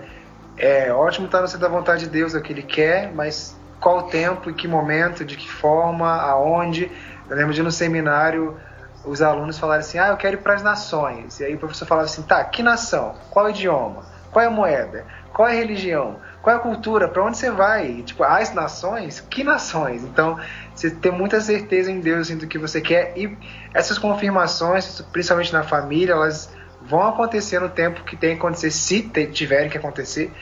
é 0.57 0.93
ótimo 0.93 1.25
estar 1.25 1.41
no 1.41 1.47
centro 1.47 1.61
da 1.61 1.67
vontade 1.67 2.05
de 2.05 2.09
Deus, 2.09 2.33
é 2.33 2.37
o 2.37 2.41
que 2.41 2.53
ele 2.53 2.63
quer, 2.63 3.11
mas 3.13 3.55
qual 3.79 3.99
o 3.99 4.03
tempo, 4.03 4.49
em 4.49 4.53
que 4.53 4.67
momento, 4.67 5.25
de 5.25 5.35
que 5.35 5.49
forma, 5.49 6.09
aonde. 6.09 6.89
Eu 7.29 7.35
lembro 7.35 7.53
de 7.53 7.61
no 7.61 7.71
seminário 7.71 8.57
os 9.03 9.21
alunos 9.21 9.59
falarem 9.59 9.81
assim: 9.81 9.99
ah, 9.99 10.07
eu 10.07 10.17
quero 10.17 10.37
ir 10.37 10.41
para 10.41 10.53
as 10.53 10.63
nações. 10.63 11.39
E 11.41 11.43
aí 11.43 11.55
o 11.55 11.57
professor 11.57 11.85
falava 11.85 12.05
assim: 12.05 12.21
tá, 12.21 12.43
que 12.45 12.63
nação? 12.63 13.15
Qual 13.29 13.49
idioma? 13.49 14.05
Qual 14.31 14.43
é 14.43 14.47
a 14.47 14.51
moeda? 14.51 15.05
Qual 15.33 15.47
é 15.47 15.51
a 15.51 15.55
religião? 15.55 16.17
Qual 16.41 16.55
é 16.55 16.59
a 16.59 16.61
cultura? 16.61 17.07
Para 17.07 17.23
onde 17.23 17.37
você 17.37 17.51
vai? 17.51 18.01
Tipo, 18.01 18.23
as 18.23 18.53
nações? 18.53 19.19
Que 19.19 19.43
nações? 19.43 20.03
Então, 20.03 20.39
você 20.73 20.89
tem 20.89 21.11
muita 21.11 21.39
certeza 21.39 21.91
em 21.91 21.99
Deus 21.99 22.21
assim, 22.21 22.37
do 22.37 22.47
que 22.47 22.57
você 22.57 22.81
quer 22.81 23.13
e 23.15 23.37
essas 23.73 23.97
confirmações, 23.97 25.01
principalmente 25.11 25.53
na 25.53 25.63
família, 25.63 26.13
elas 26.13 26.51
vão 26.81 27.07
acontecer 27.07 27.59
no 27.59 27.69
tempo 27.69 28.03
que 28.03 28.15
tem 28.15 28.31
que 28.31 28.37
acontecer, 28.37 28.71
se 28.71 29.03
tiverem 29.31 29.69
que 29.69 29.77
acontecer. 29.77 30.33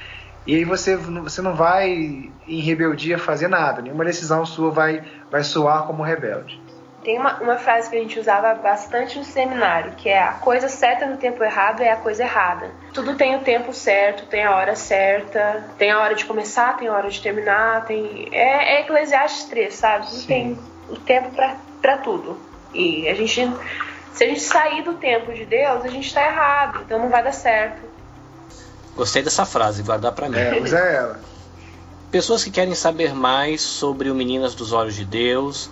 E 0.47 0.55
aí 0.55 0.63
você, 0.63 0.95
você 0.95 1.41
não 1.41 1.53
vai 1.53 2.31
em 2.47 2.59
rebeldia 2.61 3.17
fazer 3.17 3.49
nada, 3.49 3.81
nenhuma 3.81 4.05
decisão 4.05 4.45
sua 4.45 4.71
vai, 4.71 5.03
vai 5.29 5.43
soar 5.43 5.83
como 5.83 6.01
rebelde. 6.01 6.59
Tem 7.09 7.17
uma, 7.17 7.41
uma 7.41 7.57
frase 7.57 7.89
que 7.89 7.95
a 7.95 7.99
gente 7.99 8.19
usava 8.19 8.53
bastante 8.53 9.17
no 9.17 9.25
seminário, 9.25 9.93
que 9.93 10.07
é 10.07 10.21
a 10.21 10.33
coisa 10.33 10.69
certa 10.69 11.07
no 11.07 11.17
tempo 11.17 11.43
errado 11.43 11.81
é 11.81 11.89
a 11.89 11.95
coisa 11.95 12.21
errada. 12.21 12.69
Tudo 12.93 13.15
tem 13.15 13.35
o 13.35 13.39
tempo 13.39 13.73
certo, 13.73 14.27
tem 14.27 14.43
a 14.43 14.55
hora 14.55 14.75
certa, 14.75 15.65
tem 15.75 15.89
a 15.89 15.99
hora 15.99 16.13
de 16.13 16.23
começar, 16.25 16.77
tem 16.77 16.87
a 16.87 16.93
hora 16.93 17.09
de 17.09 17.19
terminar, 17.19 17.83
tem. 17.85 18.29
É, 18.31 18.75
é 18.75 18.81
Eclesiastes 18.81 19.45
3, 19.45 19.73
sabe? 19.73 20.05
Tudo 20.05 20.27
tem 20.27 20.59
o 20.87 20.97
tempo 20.97 21.31
para 21.81 21.97
tudo. 21.97 22.37
E 22.75 23.09
a 23.09 23.15
gente. 23.15 23.51
Se 24.13 24.25
a 24.25 24.27
gente 24.27 24.41
sair 24.41 24.83
do 24.83 24.93
tempo 24.93 25.33
de 25.33 25.45
Deus, 25.45 25.83
a 25.83 25.87
gente 25.87 26.05
está 26.05 26.23
errado, 26.23 26.83
então 26.85 26.99
não 26.99 27.09
vai 27.09 27.23
dar 27.23 27.33
certo. 27.33 27.81
Gostei 28.95 29.23
dessa 29.23 29.47
frase, 29.47 29.81
guardar 29.81 30.11
para 30.11 30.29
mim. 30.29 30.37
É, 30.37 30.61
usa 30.61 30.77
ela. 30.77 31.19
Pessoas 32.11 32.43
que 32.43 32.49
querem 32.49 32.73
saber 32.73 33.13
mais 33.13 33.61
sobre 33.61 34.09
o 34.09 34.15
Meninas 34.15 34.55
dos 34.55 34.73
Olhos 34.73 34.95
de 34.95 35.05
Deus, 35.05 35.69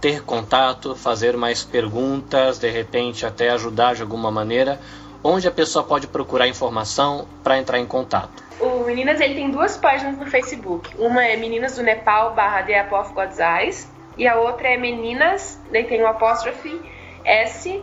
ter 0.00 0.22
contato, 0.22 0.94
fazer 0.94 1.36
mais 1.36 1.62
perguntas, 1.62 2.58
de 2.58 2.70
repente 2.70 3.26
até 3.26 3.50
ajudar 3.50 3.94
de 3.94 4.02
alguma 4.02 4.30
maneira, 4.30 4.80
onde 5.22 5.46
a 5.46 5.50
pessoa 5.50 5.84
pode 5.84 6.06
procurar 6.06 6.48
informação 6.48 7.26
para 7.44 7.58
entrar 7.58 7.78
em 7.78 7.86
contato. 7.86 8.42
O 8.58 8.84
Meninas 8.84 9.20
ele 9.20 9.34
tem 9.34 9.50
duas 9.50 9.76
páginas 9.76 10.18
no 10.18 10.26
Facebook. 10.26 10.90
Uma 10.98 11.24
é 11.24 11.36
Meninas 11.36 11.76
do 11.76 11.82
Nepal 11.82 12.34
barra 12.34 12.62
The 12.62 12.80
Apple 12.80 12.98
of 12.98 13.12
God's 13.12 13.38
Eyes 13.38 13.90
e 14.16 14.26
a 14.26 14.36
outra 14.36 14.68
é 14.68 14.76
Meninas, 14.76 15.58
daí 15.70 15.84
tem 15.84 16.02
o 16.02 16.06
apóstrofe 16.06 16.80
S 17.24 17.82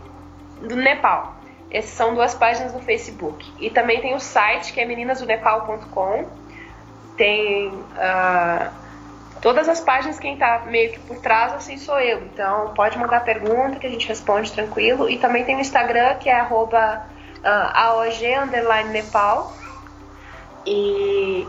do 0.60 0.76
Nepal. 0.76 1.36
Essas 1.70 1.90
são 1.90 2.14
duas 2.14 2.34
páginas 2.34 2.72
no 2.72 2.80
Facebook. 2.80 3.44
E 3.60 3.70
também 3.70 4.00
tem 4.00 4.14
o 4.14 4.20
site 4.20 4.72
que 4.72 4.80
é 4.80 4.86
meninasdonepal.com. 4.86 6.26
Tem 7.16 7.68
uh, 7.68 8.70
Todas 9.40 9.68
as 9.68 9.80
páginas, 9.80 10.18
quem 10.18 10.34
está 10.34 10.64
meio 10.66 10.92
que 10.92 10.98
por 11.00 11.18
trás, 11.18 11.52
assim, 11.52 11.76
sou 11.76 11.98
eu. 12.00 12.18
Então, 12.22 12.72
pode 12.74 12.98
mandar 12.98 13.20
pergunta 13.20 13.78
que 13.78 13.86
a 13.86 13.90
gente 13.90 14.06
responde 14.06 14.52
tranquilo. 14.52 15.08
E 15.08 15.18
também 15.18 15.44
tem 15.44 15.56
o 15.56 15.60
Instagram, 15.60 16.16
que 16.16 16.28
é 16.28 16.40
arroba 16.40 17.02
uh, 17.38 18.42
underline 18.42 18.90
Nepal. 18.90 19.52
E 20.66 21.46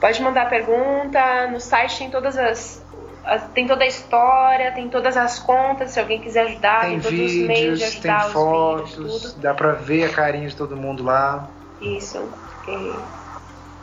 pode 0.00 0.22
mandar 0.22 0.48
pergunta. 0.48 1.48
No 1.48 1.60
site 1.60 1.98
tem 1.98 2.10
todas 2.10 2.38
as, 2.38 2.82
as, 3.24 3.42
tem 3.48 3.66
toda 3.66 3.84
a 3.84 3.86
história, 3.86 4.72
tem 4.72 4.88
todas 4.88 5.16
as 5.16 5.38
contas, 5.38 5.90
se 5.90 6.00
alguém 6.00 6.20
quiser 6.20 6.46
ajudar, 6.46 6.82
tem, 6.82 6.90
tem 6.90 7.00
todos 7.00 7.18
vídeos, 7.18 7.40
os 7.40 7.46
meios 7.46 7.78
de 7.78 7.84
ajudar, 7.84 8.22
tem 8.22 8.32
fotos, 8.32 8.94
vídeos, 8.94 9.34
dá 9.34 9.52
pra 9.52 9.72
ver 9.72 10.04
a 10.04 10.08
carinha 10.08 10.48
de 10.48 10.56
todo 10.56 10.76
mundo 10.76 11.04
lá. 11.04 11.48
Isso. 11.80 12.28
E 12.68 13.25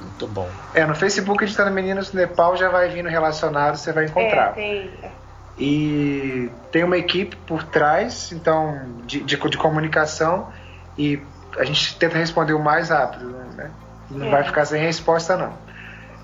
muito 0.02 0.28
bom. 0.28 0.50
É, 0.74 0.86
no 0.86 0.96
Facebook 0.96 1.44
a 1.44 1.48
gente 1.48 1.56
tá 1.56 1.66
no 1.66 1.72
Meninas 1.72 2.10
do 2.12 2.18
Nepal, 2.18 2.56
já 2.58 2.70
vai 2.70 2.90
vindo 2.90 3.10
relacionado, 3.10 3.78
você 3.78 3.92
vai 3.92 4.06
encontrar. 4.06 4.50
É, 4.50 4.54
tem. 4.54 4.92
E 5.58 6.50
tem 6.72 6.84
uma 6.84 6.98
equipe 6.98 7.36
por 7.36 7.64
trás, 7.64 8.32
então, 8.32 8.82
de, 9.06 9.20
de, 9.22 9.38
de 9.38 9.58
comunicação, 9.58 10.52
e 10.98 11.22
a 11.58 11.64
gente 11.64 11.98
tenta 11.98 12.18
responder 12.18 12.54
o 12.54 12.60
mais 12.60 12.90
rápido, 12.90 13.30
né? 13.56 13.70
Não 14.10 14.28
é. 14.28 14.30
vai 14.30 14.44
ficar 14.44 14.66
sem 14.66 14.82
resposta, 14.82 15.38
não. 15.38 15.54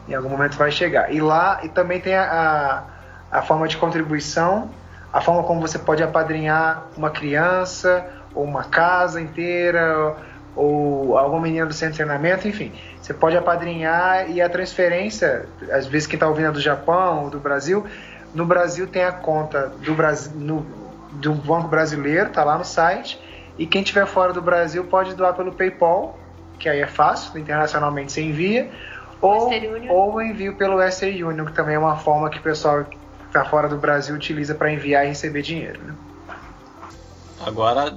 Em 0.08 0.16
algum 0.16 0.30
momento 0.30 0.58
vai 0.58 0.72
chegar. 0.72 1.14
E 1.14 1.22
lá, 1.22 1.60
e 1.64 1.70
também 1.70 2.00
tem 2.00 2.16
a, 2.16 2.84
a, 3.32 3.38
a 3.40 3.42
forma 3.44 3.68
de 3.68 3.78
contribuição, 3.78 4.72
a 5.14 5.22
forma 5.22 5.44
como 5.44 5.62
você 5.62 5.78
pode 5.78 6.02
apadrinhar 6.02 6.86
uma 6.98 7.12
criança, 7.12 8.06
ou 8.34 8.44
uma 8.44 8.64
casa 8.64 9.22
inteira, 9.22 10.16
ou 10.60 11.18
alguma 11.18 11.43
menina 11.43 11.66
do 11.66 11.74
centro 11.74 11.93
de 11.93 12.03
treinamento, 12.03 12.45
enfim. 12.45 12.74
Você 13.01 13.14
pode 13.14 13.38
apadrinhar 13.38 14.30
e 14.30 14.41
a 14.41 14.49
transferência, 14.49 15.45
às 15.72 15.88
vezes 15.88 16.05
quem 16.05 16.18
está 16.18 16.28
ouvindo 16.28 16.49
é 16.49 16.51
do 16.51 16.60
Japão 16.60 17.24
ou 17.24 17.30
do 17.30 17.39
Brasil, 17.39 17.86
no 18.36 18.45
Brasil 18.45 18.86
tem 18.86 19.05
a 19.05 19.12
conta 19.14 19.72
do, 19.82 19.95
Brasil, 19.95 20.34
no, 20.36 20.66
do 21.14 21.34
Banco 21.34 21.70
Brasileiro, 21.70 22.30
tá 22.30 22.43
lá 22.43 22.57
no 22.57 22.66
site, 22.66 23.18
e 23.57 23.66
quem 23.66 23.82
estiver 23.82 24.06
fora 24.06 24.34
do 24.34 24.41
Brasil 24.41 24.84
pode 24.84 25.15
doar 25.15 25.34
pelo 25.34 25.53
PayPal, 25.53 26.19
que 26.60 26.68
aí 26.68 26.81
é 26.81 26.88
fácil, 26.88 27.40
internacionalmente 27.40 28.11
você 28.11 28.22
envia, 28.22 28.69
ou, 29.22 29.49
ou 29.90 30.22
envio 30.22 30.56
pelo 30.56 30.76
Western 30.76 31.23
Union, 31.23 31.45
que 31.45 31.53
também 31.53 31.76
é 31.76 31.80
uma 31.80 31.95
forma 31.95 32.30
que 32.30 32.38
o 32.38 32.41
pessoal 32.41 32.84
que 32.84 32.98
está 33.27 33.45
fora 33.45 33.69
do 33.69 33.77
Brasil 33.77 34.14
utiliza 34.14 34.53
para 34.53 34.69
enviar 34.69 35.06
e 35.06 35.10
receber 35.10 35.41
dinheiro. 35.41 35.80
Né? 35.81 35.94
Agora, 37.45 37.94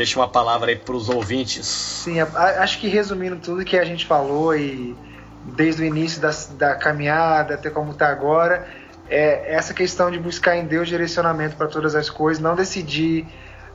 Deixa 0.00 0.18
uma 0.18 0.28
palavra 0.28 0.70
aí 0.70 0.76
para 0.76 0.94
os 0.94 1.10
ouvintes. 1.10 1.66
Sim, 1.66 2.20
acho 2.20 2.80
que 2.80 2.88
resumindo 2.88 3.36
tudo 3.36 3.62
que 3.66 3.76
a 3.76 3.84
gente 3.84 4.06
falou 4.06 4.56
e 4.56 4.96
desde 5.44 5.82
o 5.82 5.84
início 5.84 6.22
da, 6.22 6.30
da 6.52 6.74
caminhada 6.74 7.52
até 7.52 7.68
como 7.68 7.90
está 7.90 8.08
agora, 8.08 8.66
é 9.10 9.54
essa 9.54 9.74
questão 9.74 10.10
de 10.10 10.18
buscar 10.18 10.56
em 10.56 10.64
Deus 10.64 10.88
direcionamento 10.88 11.54
para 11.54 11.66
todas 11.66 11.94
as 11.94 12.08
coisas, 12.08 12.42
não 12.42 12.54
decidir 12.54 13.26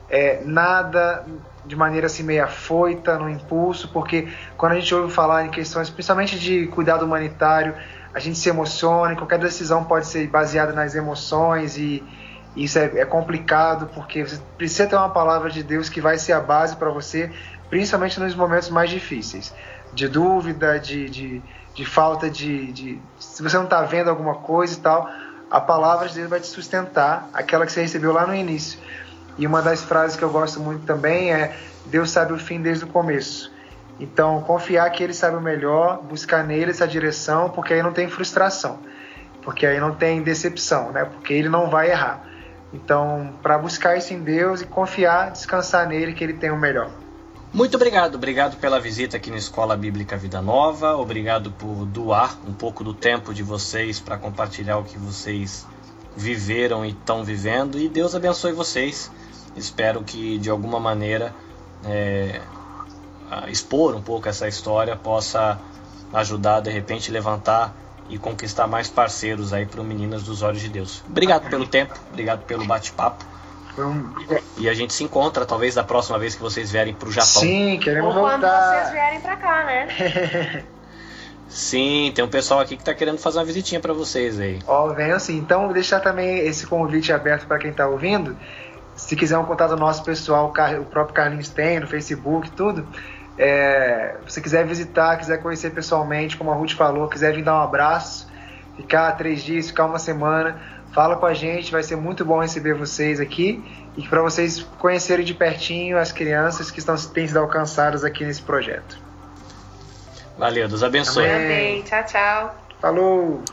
é, 0.09 0.41
nada 0.43 1.23
de 1.63 1.75
maneira 1.75 2.07
assim 2.07 2.23
meia 2.23 2.47
foita, 2.47 3.19
no 3.19 3.29
impulso, 3.29 3.89
porque 3.89 4.27
quando 4.57 4.71
a 4.71 4.79
gente 4.79 4.95
ouve 4.95 5.13
falar 5.13 5.45
em 5.45 5.51
questões, 5.51 5.91
principalmente 5.91 6.39
de 6.39 6.65
cuidado 6.69 7.05
humanitário, 7.05 7.75
a 8.11 8.19
gente 8.19 8.39
se 8.39 8.49
emociona, 8.49 9.13
e 9.13 9.15
qualquer 9.15 9.37
decisão 9.37 9.83
pode 9.83 10.07
ser 10.07 10.25
baseada 10.25 10.73
nas 10.73 10.95
emoções 10.95 11.77
e 11.77 12.03
isso 12.55 12.79
é, 12.79 12.85
é, 12.99 13.05
complicado 13.05 13.89
porque 13.93 14.23
você 14.23 14.39
precisa 14.57 14.87
ter 14.87 14.95
uma 14.95 15.09
palavra 15.09 15.49
de 15.49 15.61
Deus 15.61 15.89
que 15.89 15.99
vai 15.99 16.17
ser 16.17 16.33
a 16.33 16.39
base 16.39 16.75
para 16.75 16.89
você, 16.89 17.31
principalmente 17.69 18.19
nos 18.19 18.33
momentos 18.33 18.69
mais 18.69 18.89
difíceis, 18.89 19.53
de 19.93 20.07
dúvida, 20.07 20.79
de, 20.79 21.09
de, 21.09 21.41
de 21.73 21.85
falta 21.85 22.29
de, 22.29 22.71
de, 22.71 23.01
Se 23.19 23.43
você 23.43 23.57
não 23.57 23.65
está 23.65 23.81
vendo 23.81 24.09
alguma 24.09 24.35
coisa 24.35 24.77
e 24.77 24.81
tal, 24.81 25.09
a 25.51 25.59
palavra 25.59 26.07
de 26.07 26.15
Deus 26.15 26.29
vai 26.29 26.39
te 26.39 26.47
sustentar, 26.47 27.29
aquela 27.33 27.65
que 27.65 27.71
você 27.71 27.81
recebeu 27.81 28.13
lá 28.13 28.25
no 28.25 28.33
início. 28.33 28.79
E 29.37 29.45
uma 29.45 29.61
das 29.61 29.83
frases 29.83 30.15
que 30.15 30.23
eu 30.23 30.29
gosto 30.29 30.59
muito 30.59 30.85
também 30.85 31.33
é: 31.33 31.55
Deus 31.85 32.09
sabe 32.09 32.33
o 32.33 32.37
fim 32.37 32.61
desde 32.61 32.85
o 32.85 32.87
começo. 32.87 33.53
Então, 33.99 34.41
confiar 34.41 34.89
que 34.91 35.03
Ele 35.03 35.13
sabe 35.13 35.37
o 35.37 35.41
melhor, 35.41 36.01
buscar 36.01 36.43
nele 36.43 36.71
essa 36.71 36.87
direção, 36.87 37.49
porque 37.49 37.73
aí 37.73 37.81
não 37.81 37.93
tem 37.93 38.09
frustração, 38.09 38.79
porque 39.41 39.65
aí 39.65 39.79
não 39.79 39.93
tem 39.93 40.21
decepção, 40.21 40.91
né? 40.91 41.05
Porque 41.05 41.33
Ele 41.33 41.47
não 41.47 41.69
vai 41.69 41.91
errar. 41.91 42.24
Então, 42.75 43.33
para 43.41 43.57
buscar 43.57 43.97
isso 43.97 44.13
em 44.13 44.19
Deus 44.19 44.61
e 44.61 44.65
confiar, 44.65 45.31
descansar 45.31 45.87
nele, 45.87 46.13
que 46.13 46.23
ele 46.23 46.33
tem 46.33 46.51
o 46.51 46.57
melhor. 46.57 46.91
Muito 47.53 47.75
obrigado, 47.75 48.15
obrigado 48.15 48.57
pela 48.57 48.81
visita 48.81 49.15
aqui 49.15 49.31
na 49.31 49.37
Escola 49.37 49.77
Bíblica 49.77 50.17
Vida 50.17 50.41
Nova, 50.41 50.97
obrigado 50.97 51.51
por 51.51 51.85
doar 51.85 52.37
um 52.45 52.51
pouco 52.51 52.83
do 52.83 52.93
tempo 52.93 53.33
de 53.33 53.43
vocês 53.43 53.97
para 53.97 54.17
compartilhar 54.17 54.77
o 54.77 54.83
que 54.83 54.97
vocês 54.97 55.65
viveram 56.17 56.85
e 56.85 56.89
estão 56.89 57.23
vivendo 57.23 57.79
e 57.79 57.87
Deus 57.87 58.13
abençoe 58.13 58.51
vocês. 58.51 59.09
Espero 59.55 60.03
que 60.03 60.37
de 60.37 60.49
alguma 60.49 60.81
maneira 60.81 61.33
é, 61.85 62.41
expor 63.47 63.95
um 63.95 64.01
pouco 64.01 64.27
essa 64.27 64.49
história 64.49 64.97
possa 64.97 65.57
ajudar 66.13 66.59
de 66.59 66.69
repente 66.69 67.09
levantar 67.09 67.73
e 68.09 68.17
conquistar 68.17 68.67
mais 68.67 68.87
parceiros 68.87 69.53
aí 69.53 69.65
para 69.65 69.81
o 69.81 69.83
Meninas 69.83 70.23
dos 70.23 70.41
Olhos 70.41 70.61
de 70.61 70.69
Deus. 70.69 71.03
Obrigado 71.09 71.49
pelo 71.49 71.65
tempo, 71.65 71.93
obrigado 72.11 72.43
pelo 72.43 72.65
bate-papo. 72.65 73.25
E 74.57 74.69
a 74.69 74.73
gente 74.73 74.93
se 74.93 75.03
encontra, 75.03 75.45
talvez 75.45 75.75
da 75.75 75.83
próxima 75.83 76.17
vez 76.17 76.35
que 76.35 76.41
vocês 76.41 76.71
vierem 76.71 76.93
para 76.93 77.09
o 77.09 77.11
Japão. 77.11 77.41
Sim, 77.41 77.77
queremos 77.81 78.15
Ou 78.15 78.21
voltar. 78.21 78.39
quando 78.39 78.81
vocês 78.81 78.91
vierem 78.91 79.21
pra 79.21 79.35
cá, 79.35 79.63
né? 79.65 80.63
Sim, 81.47 82.11
tem 82.13 82.25
um 82.25 82.27
pessoal 82.27 82.59
aqui 82.59 82.75
que 82.75 82.81
está 82.81 82.93
querendo 82.93 83.17
fazer 83.17 83.37
uma 83.37 83.45
visitinha 83.45 83.79
para 83.79 83.93
vocês 83.93 84.39
aí. 84.39 84.59
Ó, 84.67 84.87
venham 84.93 85.19
sim. 85.19 85.37
Então, 85.37 85.65
vou 85.65 85.73
deixar 85.73 85.99
também 85.99 86.39
esse 86.39 86.65
convite 86.67 87.13
aberto 87.13 87.47
para 87.47 87.57
quem 87.59 87.71
está 87.71 87.87
ouvindo. 87.87 88.35
Se 88.95 89.15
quiser 89.15 89.37
um 89.37 89.45
contato 89.45 89.75
nosso 89.77 90.03
pessoal, 90.03 90.51
o 90.81 90.85
próprio 90.85 91.13
Carlinhos 91.13 91.49
tem, 91.49 91.79
no 91.79 91.87
Facebook, 91.87 92.49
tudo. 92.51 92.85
É, 93.37 94.15
se 94.27 94.41
quiser 94.41 94.65
visitar, 94.65 95.17
quiser 95.17 95.41
conhecer 95.41 95.71
pessoalmente, 95.71 96.37
como 96.37 96.51
a 96.51 96.55
Ruth 96.55 96.71
falou, 96.71 97.07
quiser 97.09 97.33
vir 97.33 97.43
dar 97.43 97.55
um 97.55 97.63
abraço, 97.63 98.31
ficar 98.77 99.11
três 99.13 99.43
dias, 99.43 99.67
ficar 99.67 99.85
uma 99.85 99.99
semana, 99.99 100.57
fala 100.93 101.17
com 101.17 101.25
a 101.25 101.33
gente, 101.33 101.71
vai 101.71 101.83
ser 101.83 101.97
muito 101.97 102.23
bom 102.23 102.41
receber 102.41 102.73
vocês 102.73 103.19
aqui 103.19 103.63
e 103.97 104.07
para 104.07 104.21
vocês 104.21 104.61
conhecerem 104.79 105.25
de 105.25 105.33
pertinho 105.33 105.97
as 105.97 106.11
crianças 106.11 106.71
que 106.71 106.79
estão 106.79 106.95
têm 106.95 107.27
sido 107.27 107.37
alcançadas 107.37 108.03
aqui 108.03 108.25
nesse 108.25 108.41
projeto. 108.41 108.97
Valeu, 110.37 110.67
Deus 110.67 110.83
abençoe. 110.83 111.25
Amém. 111.25 111.45
Amém. 111.45 111.81
Tchau, 111.83 112.03
tchau. 112.05 112.55
Falou! 112.81 113.43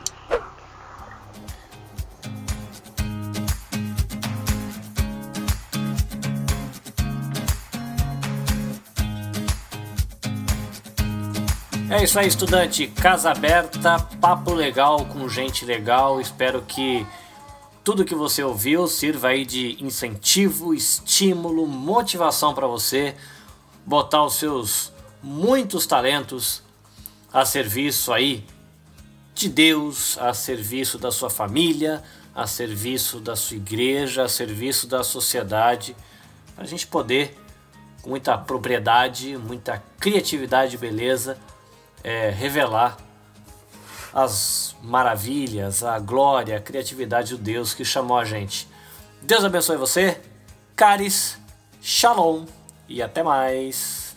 É 11.93 12.02
isso 12.02 12.19
aí, 12.19 12.27
estudante. 12.27 12.86
Casa 12.86 13.31
aberta, 13.31 13.98
papo 14.19 14.55
legal 14.55 15.05
com 15.05 15.28
gente 15.28 15.62
legal. 15.62 16.23
Espero 16.23 16.62
que 16.62 17.06
tudo 17.85 18.02
que 18.02 18.14
você 18.14 18.43
ouviu 18.43 18.89
sirva 18.89 19.28
aí 19.28 19.44
de 19.44 19.77
incentivo, 19.78 20.73
estímulo, 20.73 21.66
motivação 21.66 22.55
para 22.55 22.66
você 22.66 23.14
botar 23.85 24.24
os 24.24 24.36
seus 24.36 24.90
muitos 25.23 25.85
talentos 25.85 26.62
a 27.31 27.44
serviço 27.44 28.10
aí 28.10 28.43
de 29.35 29.51
Deus, 29.51 30.16
a 30.16 30.32
serviço 30.32 30.97
da 30.97 31.12
sua 31.12 31.28
família, 31.28 32.02
a 32.35 32.47
serviço 32.47 33.20
da 33.20 33.36
sua 33.36 33.59
igreja, 33.59 34.23
a 34.23 34.28
serviço 34.31 34.86
da 34.86 35.05
sociedade, 35.05 35.94
para 36.55 36.64
a 36.64 36.66
gente 36.66 36.86
poder, 36.86 37.39
com 38.01 38.09
muita 38.09 38.39
propriedade, 38.39 39.36
muita 39.36 39.82
criatividade 40.01 40.77
e 40.77 40.78
beleza, 40.78 41.36
é, 42.02 42.30
revelar 42.30 42.96
as 44.12 44.74
maravilhas, 44.82 45.82
a 45.82 45.98
glória, 45.98 46.56
a 46.56 46.60
criatividade 46.60 47.36
do 47.36 47.38
Deus 47.38 47.72
que 47.72 47.84
chamou 47.84 48.18
a 48.18 48.24
gente. 48.24 48.68
Deus 49.22 49.44
abençoe 49.44 49.76
você, 49.76 50.20
caris, 50.76 51.38
shalom 51.80 52.44
e 52.88 53.00
até 53.02 53.22
mais. 53.22 54.14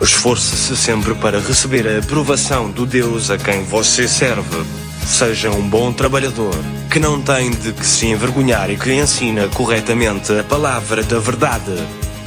Esforce-se 0.00 0.76
sempre 0.76 1.14
para 1.14 1.40
receber 1.40 1.88
a 1.88 1.98
aprovação 1.98 2.70
do 2.70 2.86
Deus 2.86 3.30
a 3.30 3.38
quem 3.38 3.64
você 3.64 4.06
serve. 4.06 4.85
Seja 5.06 5.50
um 5.50 5.66
bom 5.66 5.92
trabalhador, 5.92 6.54
que 6.90 6.98
não 6.98 7.22
tem 7.22 7.50
de 7.50 7.72
que 7.72 7.86
se 7.86 8.06
envergonhar 8.06 8.68
e 8.70 8.76
que 8.76 8.92
ensina 8.92 9.48
corretamente 9.48 10.36
a 10.36 10.42
palavra 10.42 11.02
da 11.04 11.18
verdade. 11.20 11.72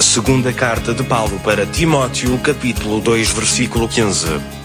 Segunda 0.00 0.52
carta 0.52 0.92
de 0.92 1.04
Paulo 1.04 1.38
para 1.44 1.66
Timóteo, 1.66 2.36
capítulo 2.38 3.00
2, 3.00 3.30
versículo 3.32 3.86
15. 3.86 4.59